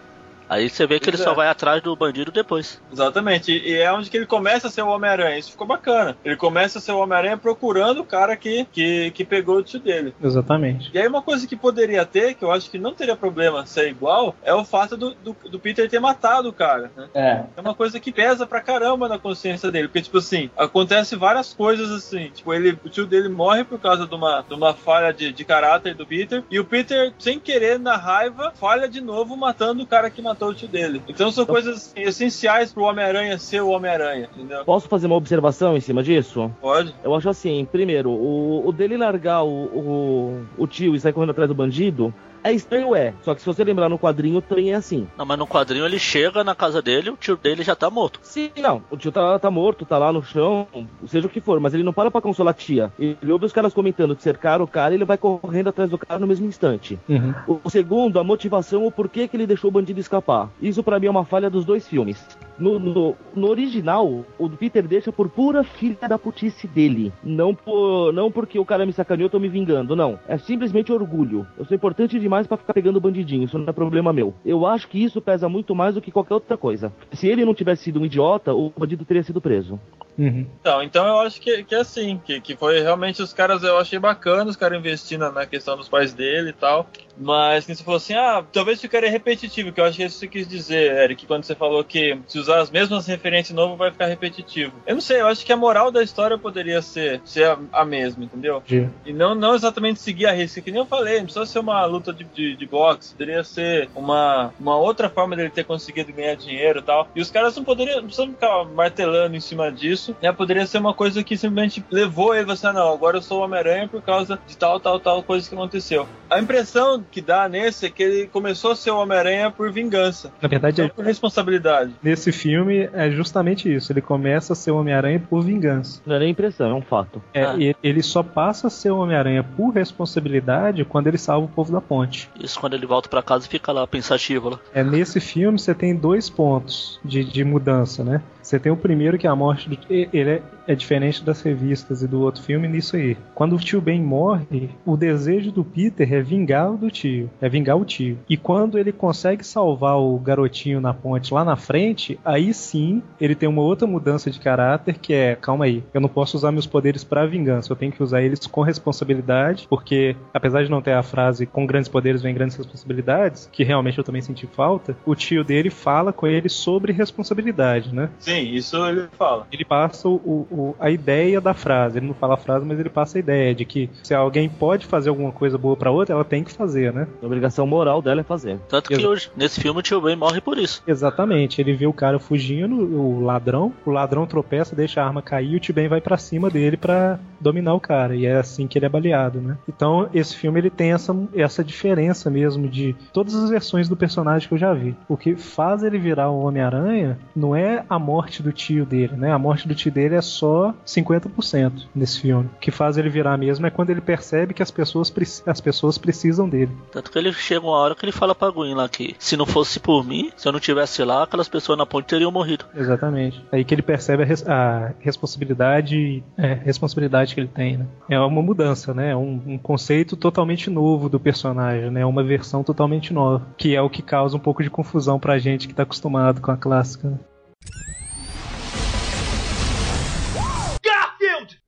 Aí 0.50 0.70
você 0.70 0.86
vê 0.86 1.00
que 1.00 1.10
ele 1.10 1.18
só 1.18 1.32
é. 1.32 1.36
vai 1.36 1.47
atrás 1.47 1.82
do 1.82 1.95
bandido 1.95 2.32
depois. 2.32 2.82
Exatamente, 2.91 3.52
e 3.52 3.70
e 3.70 3.76
é 3.76 3.93
onde 3.93 4.10
que 4.10 4.18
ele 4.18 4.26
começa 4.26 4.68
a 4.68 4.72
ser 4.72 4.82
o 4.82 4.88
Homem-Aranha. 4.88 5.38
Isso 5.38 5.52
ficou 5.52 5.68
bacana. 5.68 6.18
Ele 6.26 6.36
começa 6.36 6.80
a 6.80 6.82
ser 6.82 6.91
o 6.91 6.97
Homem-Aranha 6.97 7.38
procurando 7.38 8.02
o 8.02 8.06
cara 8.06 8.36
que, 8.36 8.66
que, 8.72 9.12
que 9.12 9.24
pegou 9.24 9.58
o 9.58 9.64
tio 9.64 9.80
dele. 9.80 10.14
Exatamente. 10.22 10.89
E 10.91 10.97
aí 10.97 11.08
uma 11.08 11.22
coisa 11.22 11.45
que 11.45 11.56
poderia 11.56 12.04
ter, 12.04 12.34
que 12.34 12.43
eu 12.43 12.52
acho 12.52 12.70
que 12.72 12.80
não 12.80 12.95
teria 12.95 13.16
problema 13.16 13.66
ser 13.68 13.89
igual, 13.89 14.36
é 14.43 14.54
o 14.54 14.66
fato 14.66 14.97
do, 14.97 15.14
do, 15.14 15.36
do 15.52 15.60
Peter 15.60 15.88
ter 15.88 16.00
matado 16.00 16.50
o 16.50 16.54
cara. 16.54 16.91
Né? 16.97 17.10
É. 17.14 17.43
É 17.56 17.62
uma 17.62 17.76
coisa 17.76 18.00
que 18.00 18.12
pesa 18.12 18.47
pra 18.47 18.60
caramba 18.60 19.08
na 19.08 19.20
consciência 19.20 19.72
dele. 19.72 19.88
Porque, 19.88 20.02
tipo 20.02 20.18
assim, 20.18 20.50
acontece 20.58 21.16
várias 21.16 21.54
coisas 21.54 21.91
assim. 21.91 22.32
Tipo, 22.32 22.54
ele, 22.54 22.78
o 22.84 22.89
tio 22.89 23.06
dele 23.06 23.30
morre 23.30 23.64
por 23.64 23.80
causa 23.80 24.08
de 24.08 24.16
uma, 24.16 24.41
de 24.41 24.54
uma 24.56 24.74
falha 24.74 25.14
de, 25.14 25.32
de 25.32 25.45
caráter 25.45 25.93
do 25.93 26.08
Peter. 26.08 26.43
E 26.50 26.60
o 26.60 26.66
Peter, 26.66 27.14
sem 27.20 27.39
querer, 27.39 27.78
na 27.78 27.97
raiva, 27.97 28.52
falha 28.56 28.89
de 28.89 29.00
novo 29.00 29.38
matando 29.38 29.84
o 29.84 29.88
cara 29.88 30.10
que 30.10 30.22
matou 30.24 30.39
o 30.48 30.54
tio 30.54 30.68
dele. 30.68 31.02
Então 31.08 31.32
são 31.32 31.46
coisas 31.46 31.76
assim, 31.76 32.02
essenciais 32.02 32.72
pro 32.72 32.84
Homem-Aranha 32.84 33.38
ser 33.38 33.62
o 33.62 33.70
Homem-Aranha, 33.70 34.30
entendeu? 34.36 34.64
Posso 34.66 34.88
fazer 34.88 35.08
uma 35.08 35.16
observação 35.16 35.76
em 35.76 35.82
cima 35.82 36.04
disso? 36.04 36.52
Pode? 36.62 36.94
Eu 37.04 37.14
acho 37.16 37.30
assim, 37.30 37.68
primeiro, 37.72 38.10
o, 38.10 38.68
o 38.68 38.72
dele 38.72 38.98
largar 38.98 39.44
o, 39.44 39.48
o, 39.48 40.46
o 40.58 40.68
tio 40.68 40.96
e 40.96 41.00
sair 41.00 41.14
correndo 41.14 41.32
atrás 41.32 41.48
do 41.48 41.56
bandido 41.56 42.14
é 42.44 42.54
estranho, 42.54 42.96
é. 42.96 43.14
Só 43.22 43.36
que 43.36 43.42
se 43.42 43.46
você 43.46 43.64
lembrar 43.64 43.90
no 43.90 44.00
quadrinho, 44.00 44.42
também 44.42 44.72
é 44.72 44.76
assim. 44.76 45.08
Não, 45.18 45.26
mas 45.26 45.38
no 45.38 45.46
quadrinho 45.46 45.86
ele 45.86 46.00
chega 46.00 46.44
na 46.44 46.56
casa 46.56 46.82
dele, 46.82 47.10
o 47.10 47.18
tio 47.18 47.36
dele 47.36 47.64
já 47.64 47.76
tá 47.76 47.90
morto. 47.90 48.20
Sim, 48.24 48.50
não. 48.58 48.82
O 48.90 48.98
tio 48.98 49.12
tá, 49.12 49.38
tá 49.38 49.52
morto, 49.52 49.86
tá 49.86 49.98
lá 49.98 50.12
no 50.12 50.24
chão, 50.24 50.68
seja 51.08 51.28
o 51.28 51.30
que 51.30 51.42
for, 51.42 51.60
mas 51.60 51.74
ele 51.74 51.84
não 51.84 51.94
para 51.94 52.10
pra 52.10 52.22
consolar 52.22 52.52
a 52.52 52.58
tia. 52.58 52.92
Ele 52.98 53.32
ouve 53.32 53.46
os 53.46 53.54
caras 53.54 53.74
comentando 53.74 54.16
que 54.16 54.24
cercaram 54.24 54.64
o 54.64 54.68
cara 54.68 54.94
e 54.94 54.98
ele 54.98 55.06
vai 55.06 55.18
correndo 55.18 55.70
atrás 55.70 55.90
do 55.90 55.98
cara 55.98 56.20
no 56.20 56.28
mesmo 56.28 56.48
instante. 56.48 56.98
Uhum. 57.08 57.34
O 57.48 57.60
o 57.64 57.70
segundo, 57.70 58.20
a 58.20 58.24
motivação, 58.24 58.86
o 58.86 58.92
porquê 58.92 59.28
que 59.28 59.38
ele 59.38 59.46
deixou 59.46 59.70
o 59.70 59.72
bandido 59.72 60.00
escapar. 60.00 60.28
Isso 60.61 60.84
pra 60.84 60.99
mim 60.99 61.07
é 61.07 61.11
uma 61.11 61.25
falha 61.25 61.49
dos 61.49 61.65
dois 61.65 61.88
filmes. 61.88 62.25
No, 62.59 62.77
no, 62.77 63.15
no 63.34 63.47
original, 63.47 64.25
o 64.38 64.49
Peter 64.49 64.86
deixa 64.86 65.11
por 65.13 65.30
pura 65.30 65.63
filha 65.63 66.07
da 66.09 66.19
putice 66.19 66.67
dele. 66.67 67.11
Não, 67.23 67.55
por, 67.55 68.11
não 68.11 68.30
porque 68.30 68.59
o 68.59 68.65
cara 68.65 68.86
me 68.86 68.91
sacaneou, 68.91 69.27
eu 69.27 69.30
tô 69.32 69.39
me 69.39 69.47
vingando, 69.47 69.95
não. 69.95 70.19
É 70.27 70.38
simplesmente 70.38 70.91
orgulho. 70.91 71.47
Eu 71.57 71.63
sou 71.63 71.75
importante 71.75 72.19
demais 72.19 72.45
pra 72.45 72.57
ficar 72.57 72.73
pegando 72.73 72.99
bandidinho, 72.99 73.45
isso 73.45 73.57
não 73.57 73.69
é 73.69 73.71
problema 73.71 74.11
meu. 74.11 74.34
Eu 74.45 74.65
acho 74.65 74.89
que 74.89 75.01
isso 75.01 75.21
pesa 75.21 75.47
muito 75.47 75.73
mais 75.73 75.95
do 75.95 76.01
que 76.01 76.11
qualquer 76.11 76.34
outra 76.34 76.57
coisa. 76.57 76.91
Se 77.13 77.27
ele 77.27 77.45
não 77.45 77.53
tivesse 77.53 77.84
sido 77.84 78.01
um 78.01 78.05
idiota, 78.05 78.53
o 78.53 78.73
bandido 78.77 79.05
teria 79.05 79.23
sido 79.23 79.39
preso. 79.39 79.80
Uhum. 80.17 80.45
Então, 80.59 80.84
então 80.84 81.07
eu 81.07 81.19
acho 81.19 81.39
que, 81.39 81.63
que 81.63 81.73
é 81.73 81.80
assim, 81.80 82.19
que, 82.25 82.41
que 82.41 82.57
foi 82.57 82.82
realmente 82.82 83.21
os 83.21 83.32
caras, 83.32 83.63
eu 83.63 83.77
achei 83.77 83.97
bacana 83.97 84.49
os 84.49 84.57
caras 84.57 84.77
investindo 84.77 85.32
na 85.32 85.45
questão 85.45 85.77
dos 85.77 85.88
pais 85.88 86.13
dele 86.13 86.49
e 86.49 86.53
tal. 86.53 86.89
Mas 87.20 87.65
que 87.65 87.76
você 87.76 87.84
falou 87.84 87.97
assim, 87.97 88.13
ah, 88.13 88.43
talvez 88.51 88.80
ficaria 88.80 89.09
repetitivo, 89.11 89.72
que 89.72 89.82
eu 89.82 89.86
acho 89.86 89.97
que 89.97 90.03
é 90.03 90.05
isso 90.05 90.15
que 90.20 90.26
você 90.26 90.28
quis 90.28 90.47
dizer, 90.47 91.03
Eric, 91.03 91.26
quando 91.26 91.43
você 91.43 91.53
falou 91.55 91.84
que 91.84 92.17
se 92.28 92.39
usar 92.39 92.59
as 92.61 92.72
mesmas 92.72 93.05
referências 93.07 93.55
novo 93.55 93.76
vai 93.76 93.91
ficar 93.91 94.05
repetitivo. 94.05 94.74
Eu 94.88 94.95
não 94.95 95.01
sei, 95.01 95.22
eu 95.22 95.28
acho 95.28 95.45
que 95.45 95.51
a 95.51 95.57
moral 95.57 95.91
da 95.91 96.01
história 96.01 96.38
poderia 96.38 96.82
ser, 96.82 97.22
ser 97.26 97.45
a, 97.45 97.57
a 97.74 97.86
mesma, 97.86 98.24
entendeu? 98.24 98.63
De- 98.65 98.88
E 99.05 99.11
não, 99.13 99.36
não 99.36 99.53
exatamente 99.55 99.99
seguir 99.99 100.28
a 100.28 100.32
risca, 100.32 100.61
que 100.61 100.72
nem 100.72 100.80
eu 100.80 100.86
falei, 100.88 101.17
não 101.17 101.26
precisa 101.26 101.45
ser 101.45 101.59
uma 101.59 101.86
luta 101.86 102.13
de, 102.13 102.24
de, 102.24 102.55
de 102.55 102.65
boxe, 102.65 103.11
poderia 103.11 103.43
ser 103.43 103.89
uma, 103.95 104.53
uma 104.59 104.78
outra 104.78 105.09
forma 105.09 105.36
dele 105.36 105.49
ter 105.49 105.65
conseguido 105.65 106.13
ganhar 106.13 106.36
dinheiro 106.36 106.80
e 106.80 106.84
tal. 106.84 107.09
E 107.15 107.22
os 107.22 107.30
caras 107.32 107.55
não 107.55 107.63
poderiam, 107.63 107.97
não 107.97 108.05
precisam 108.05 108.32
ficar 108.32 108.63
martelando 108.65 109.36
em 109.36 109.39
cima 109.41 109.72
disso, 109.72 110.15
né? 110.22 110.32
Poderia 110.32 110.65
ser 110.65 110.78
uma 110.78 110.93
coisa 110.93 111.24
que 111.24 111.36
simplesmente 111.38 111.84
levou 111.91 112.34
ele 112.34 112.49
a 112.51 112.55
você, 112.55 112.72
não, 112.72 112.93
agora 112.93 113.17
eu 113.17 113.22
sou 113.22 113.39
o 113.41 113.43
Homem-Aranha 113.43 113.88
por 113.88 114.01
causa 114.01 114.39
de 114.47 114.57
tal, 114.57 114.80
tal, 114.80 114.99
tal 114.99 115.24
coisa 115.24 115.47
que 115.47 115.55
aconteceu. 115.55 116.07
A 116.30 116.39
impressão 116.39 117.03
que 117.12 117.22
dá 117.22 117.47
nesse 117.49 117.86
é 117.86 117.89
que 117.89 118.03
ele 118.03 118.28
começou 118.28 118.72
a 118.72 118.76
ser 118.76 118.91
o 118.91 118.97
Homem-Aranha 118.97 119.51
por 119.51 119.72
vingança, 119.72 120.32
Na 120.41 120.47
verdade, 120.47 120.82
é- 120.82 120.88
por 120.89 121.03
responsabilidade. 121.05 121.91
nesse 122.03 122.32
filme 122.32 122.89
é 122.93 123.10
justamente 123.12 123.74
isso. 123.74 123.91
Ele 123.91 124.01
começa 124.01 124.53
a 124.53 124.55
ser 124.55 124.72
o 124.72 124.78
Homem-Aranha 124.80 125.22
por 125.30 125.43
vingança. 125.43 126.01
Não 126.05 126.16
é 126.16 126.20
nem 126.20 126.30
impressão, 126.32 126.70
é 126.72 126.74
um 126.74 126.82
fato. 126.82 127.22
É, 127.34 127.43
Ah. 127.43 127.55
ele 127.84 128.01
só 128.03 128.22
passa 128.24 128.68
a 128.68 128.70
ser 128.70 128.91
o 128.91 128.97
Homem-Aranha 128.99 129.43
por 129.43 129.72
responsabilidade 129.74 130.84
quando 130.86 131.07
ele 131.07 131.18
salva 131.18 131.45
o 131.45 131.49
povo 131.49 131.72
da 131.72 131.82
ponte. 131.82 132.30
Isso 132.39 132.60
quando 132.60 132.74
ele 132.74 132.86
volta 132.86 133.07
pra 133.10 133.22
casa 133.22 133.45
e 133.45 133.49
fica 133.49 133.72
lá 133.72 133.86
pensativo 133.88 134.49
lá. 134.49 134.60
É 134.74 134.84
nesse 134.84 135.20
filme 135.20 135.57
você 135.60 135.74
tem 135.74 135.95
dois 135.95 136.30
pontos 136.30 136.99
de, 137.03 137.24
de 137.24 137.43
mudança, 137.43 138.03
né? 138.03 138.22
Você 138.50 138.60
tem 138.60 138.72
o 138.72 138.78
primeiro 138.78 139.16
que 139.16 139.28
é 139.28 139.30
a 139.30 139.36
morte 139.36 139.70
do. 139.70 139.78
Ele 139.88 140.32
é, 140.32 140.41
é 140.66 140.74
diferente 140.74 141.24
das 141.24 141.39
revistas 141.39 142.02
e 142.02 142.08
do 142.08 142.22
outro 142.22 142.41
filme 142.41 142.68
nisso 142.68 142.95
aí. 142.95 143.16
Quando 143.36 143.56
o 143.56 143.60
tio 143.60 143.80
Ben 143.80 144.02
morre, 144.02 144.72
o 144.84 144.97
desejo 144.97 145.52
do 145.52 145.64
Peter 145.64 146.12
é 146.12 146.20
vingar 146.20 146.72
o 146.72 146.76
do 146.78 146.89
tio. 146.89 147.30
É 147.39 147.47
vingar 147.47 147.78
o 147.78 147.86
tio. 147.86 148.18
E 148.28 148.36
quando 148.36 148.80
ele 148.80 148.91
consegue 148.91 149.45
salvar 149.45 150.00
o 150.00 150.18
garotinho 150.18 150.82
na 150.82 150.95
ponte 150.95 151.32
lá 151.32 151.45
na 151.45 151.56
frente, 151.56 152.20
aí 152.26 152.52
sim 152.52 153.04
ele 153.22 153.36
tem 153.36 153.47
uma 153.47 153.62
outra 153.62 153.86
mudança 153.86 154.32
de 154.32 154.39
caráter 154.39 154.97
que 154.97 155.14
é, 155.14 155.36
calma 155.36 155.66
aí, 155.66 155.84
eu 155.93 156.02
não 156.02 156.10
posso 156.10 156.36
usar 156.36 156.52
meus 156.52 156.66
poderes 156.66 157.04
pra 157.04 157.28
vingança, 157.28 157.72
eu 157.72 157.76
tenho 157.76 157.91
que 157.91 158.02
usar 158.02 158.24
eles 158.24 158.47
com 158.47 158.62
responsabilidade, 158.62 159.68
porque 159.70 160.16
apesar 160.34 160.64
de 160.64 160.72
não 160.72 160.82
ter 160.82 160.93
a 160.93 161.04
frase 161.04 161.45
com 161.45 161.68
grandes 161.68 161.88
poderes 161.88 162.24
vem 162.24 162.34
grandes 162.34 162.58
responsabilidades, 162.58 163.47
que 163.52 163.64
realmente 163.64 164.00
eu 164.00 164.04
também 164.04 164.24
senti 164.24 164.47
falta, 164.47 164.97
o 165.06 165.14
tio 165.14 165.43
dele 165.43 165.70
fala 165.70 166.12
com 166.12 166.26
ele 166.26 166.50
sobre 166.50 166.91
responsabilidade, 166.91 167.93
né? 167.93 168.10
Sim, 168.18 168.39
isso 168.40 168.78
ele 168.86 169.08
fala. 169.18 169.48
Ele 169.52 169.66
passa 169.66 170.08
o, 170.08 170.48
o 170.52 170.76
a 170.80 170.90
ideia 170.90 171.40
da 171.42 171.54
frase. 171.54 172.00
Ele 172.00 172.08
não 172.08 172.14
fala 172.14 172.36
a 172.36 172.38
frase, 172.38 172.66
mas 172.66 172.80
ele 172.80 172.90
passa 172.90 173.18
a 173.18 173.20
ideia 173.20 173.54
de 173.54 173.66
que 173.66 173.90
se 174.04 174.14
alguém 174.14 174.50
pode 174.50 174.86
fazer 174.86 175.10
alguma 175.10 175.32
coisa 175.32 175.58
boa 175.58 175.76
para 175.76 175.92
outra, 175.92 176.16
ela 176.16 176.26
tem 176.26 176.44
que 176.44 176.52
fazer, 176.52 176.94
né? 176.94 177.08
A 177.22 177.26
obrigação 177.26 177.66
moral 177.66 178.02
dela 178.02 178.22
é 178.22 178.24
fazer. 178.24 178.60
Tanto 178.68 178.90
que 178.90 179.06
hoje, 179.06 179.32
nesse 179.36 179.60
filme, 179.60 179.80
o 179.80 179.84
tio 179.84 180.02
Ben 180.02 180.16
morre 180.16 180.42
por 180.42 180.58
isso. 180.58 180.84
Exatamente. 180.88 181.62
Ele 181.62 181.74
vê 181.74 181.88
o 181.88 181.94
cara 181.94 182.20
fugindo, 182.20 182.76
o 182.76 183.22
ladrão, 183.22 183.74
o 183.86 183.92
ladrão 183.92 184.26
tropeça, 184.26 184.76
deixa 184.76 185.02
a 185.02 185.06
arma 185.06 185.22
cair 185.22 185.54
e 185.54 185.56
o 185.56 185.60
T-Ben 185.60 185.88
vai 185.88 186.02
pra 186.02 186.18
cima 186.18 186.50
dele 186.50 186.78
pra 186.78 187.20
dominar 187.40 187.74
o 187.74 187.80
cara. 187.80 188.16
E 188.16 188.26
é 188.26 188.38
assim 188.38 188.68
que 188.68 188.78
ele 188.78 188.86
é 188.86 188.90
baleado, 188.90 189.40
né? 189.40 189.58
Então, 189.68 190.10
esse 190.14 190.36
filme 190.36 190.60
ele 190.60 190.70
tem 190.70 190.92
essa, 190.92 191.16
essa 191.34 191.64
diferença 191.64 192.30
mesmo 192.30 192.68
de 192.68 192.96
todas 193.12 193.36
as 193.36 193.50
versões 193.50 193.90
do 193.90 193.96
personagem 193.96 194.48
que 194.48 194.54
eu 194.54 194.58
já 194.58 194.74
vi. 194.74 194.96
O 195.08 195.18
que 195.18 195.36
faz 195.36 195.84
ele 195.84 195.98
virar 195.98 196.30
o 196.30 196.44
Homem-Aranha 196.44 197.18
não 197.36 197.56
é 197.56 197.84
a 197.90 197.98
morte 197.98 198.28
do 198.43 198.51
tio 198.53 198.86
dele, 198.86 199.15
né? 199.15 199.32
A 199.34 199.39
morte 199.39 199.67
do 199.67 199.73
tio 199.75 199.91
dele 199.91 200.15
é 200.15 200.21
só 200.21 200.73
50% 200.86 201.88
nesse 201.95 202.21
filme. 202.21 202.49
O 202.55 202.59
que 202.59 202.69
faz 202.71 202.97
ele 202.97 203.09
virar 203.09 203.38
mesmo 203.38 203.65
é 203.65 203.69
quando 203.71 203.89
ele 203.89 204.01
percebe 204.01 204.53
que 204.53 204.61
as 204.63 204.71
pessoas, 204.71 205.11
as 205.45 205.59
pessoas 205.61 205.97
precisam 205.97 206.47
dele. 206.47 206.71
Tanto 206.91 207.11
que 207.11 207.17
ele 207.17 207.34
chega 207.34 207.65
uma 207.65 207.75
hora 207.77 207.95
que 207.95 208.05
ele 208.05 208.11
fala 208.11 208.36
pra 208.36 208.49
Gwen 208.51 208.75
lá 208.75 208.88
que 208.88 209.15
se 209.17 209.36
não 209.36 209.45
fosse 209.45 209.80
por 209.80 210.05
mim, 210.05 210.32
se 210.38 210.47
eu 210.47 210.51
não 210.51 210.59
tivesse 210.59 211.03
lá, 211.03 211.23
aquelas 211.23 211.49
pessoas 211.49 211.77
na 211.77 211.86
ponte 211.86 212.05
teriam 212.07 212.32
morrido. 212.32 212.65
Exatamente. 212.75 213.43
Aí 213.51 213.63
que 213.63 213.73
ele 213.73 213.82
percebe 213.82 214.23
a, 214.23 214.25
res- 214.25 214.47
a 214.47 214.93
responsabilidade, 214.99 216.23
é, 216.38 216.53
responsabilidade 216.53 217.34
que 217.34 217.39
ele 217.41 217.47
tem, 217.47 217.77
né? 217.77 217.88
É 218.09 218.19
uma 218.19 218.41
mudança, 218.41 218.93
né? 218.93 219.11
É 219.11 219.15
um, 219.15 219.41
um 219.47 219.57
conceito 219.57 220.15
totalmente 220.15 220.69
novo 220.69 221.09
do 221.09 221.19
personagem, 221.19 221.89
né? 221.91 222.05
Uma 222.05 222.23
versão 222.23 222.63
totalmente 222.63 223.13
nova, 223.13 223.45
que 223.57 223.75
é 223.75 223.82
o 223.82 223.89
que 223.89 224.01
causa 224.01 224.36
um 224.36 224.39
pouco 224.39 224.63
de 224.63 224.69
confusão 224.69 225.19
pra 225.19 225.38
gente 225.39 225.67
que 225.67 225.73
tá 225.73 225.84
acostumado 225.84 226.41
com 226.41 226.51
a 226.51 226.57
clássica. 226.57 227.19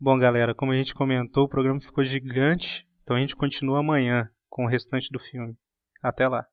Bom, 0.03 0.17
galera, 0.17 0.55
como 0.55 0.71
a 0.71 0.75
gente 0.75 0.95
comentou, 0.95 1.43
o 1.43 1.47
programa 1.47 1.79
ficou 1.79 2.03
gigante, 2.03 2.87
então 3.03 3.15
a 3.15 3.19
gente 3.19 3.35
continua 3.35 3.81
amanhã 3.81 4.27
com 4.49 4.65
o 4.65 4.67
restante 4.67 5.07
do 5.11 5.19
filme. 5.19 5.53
Até 6.01 6.27
lá. 6.27 6.43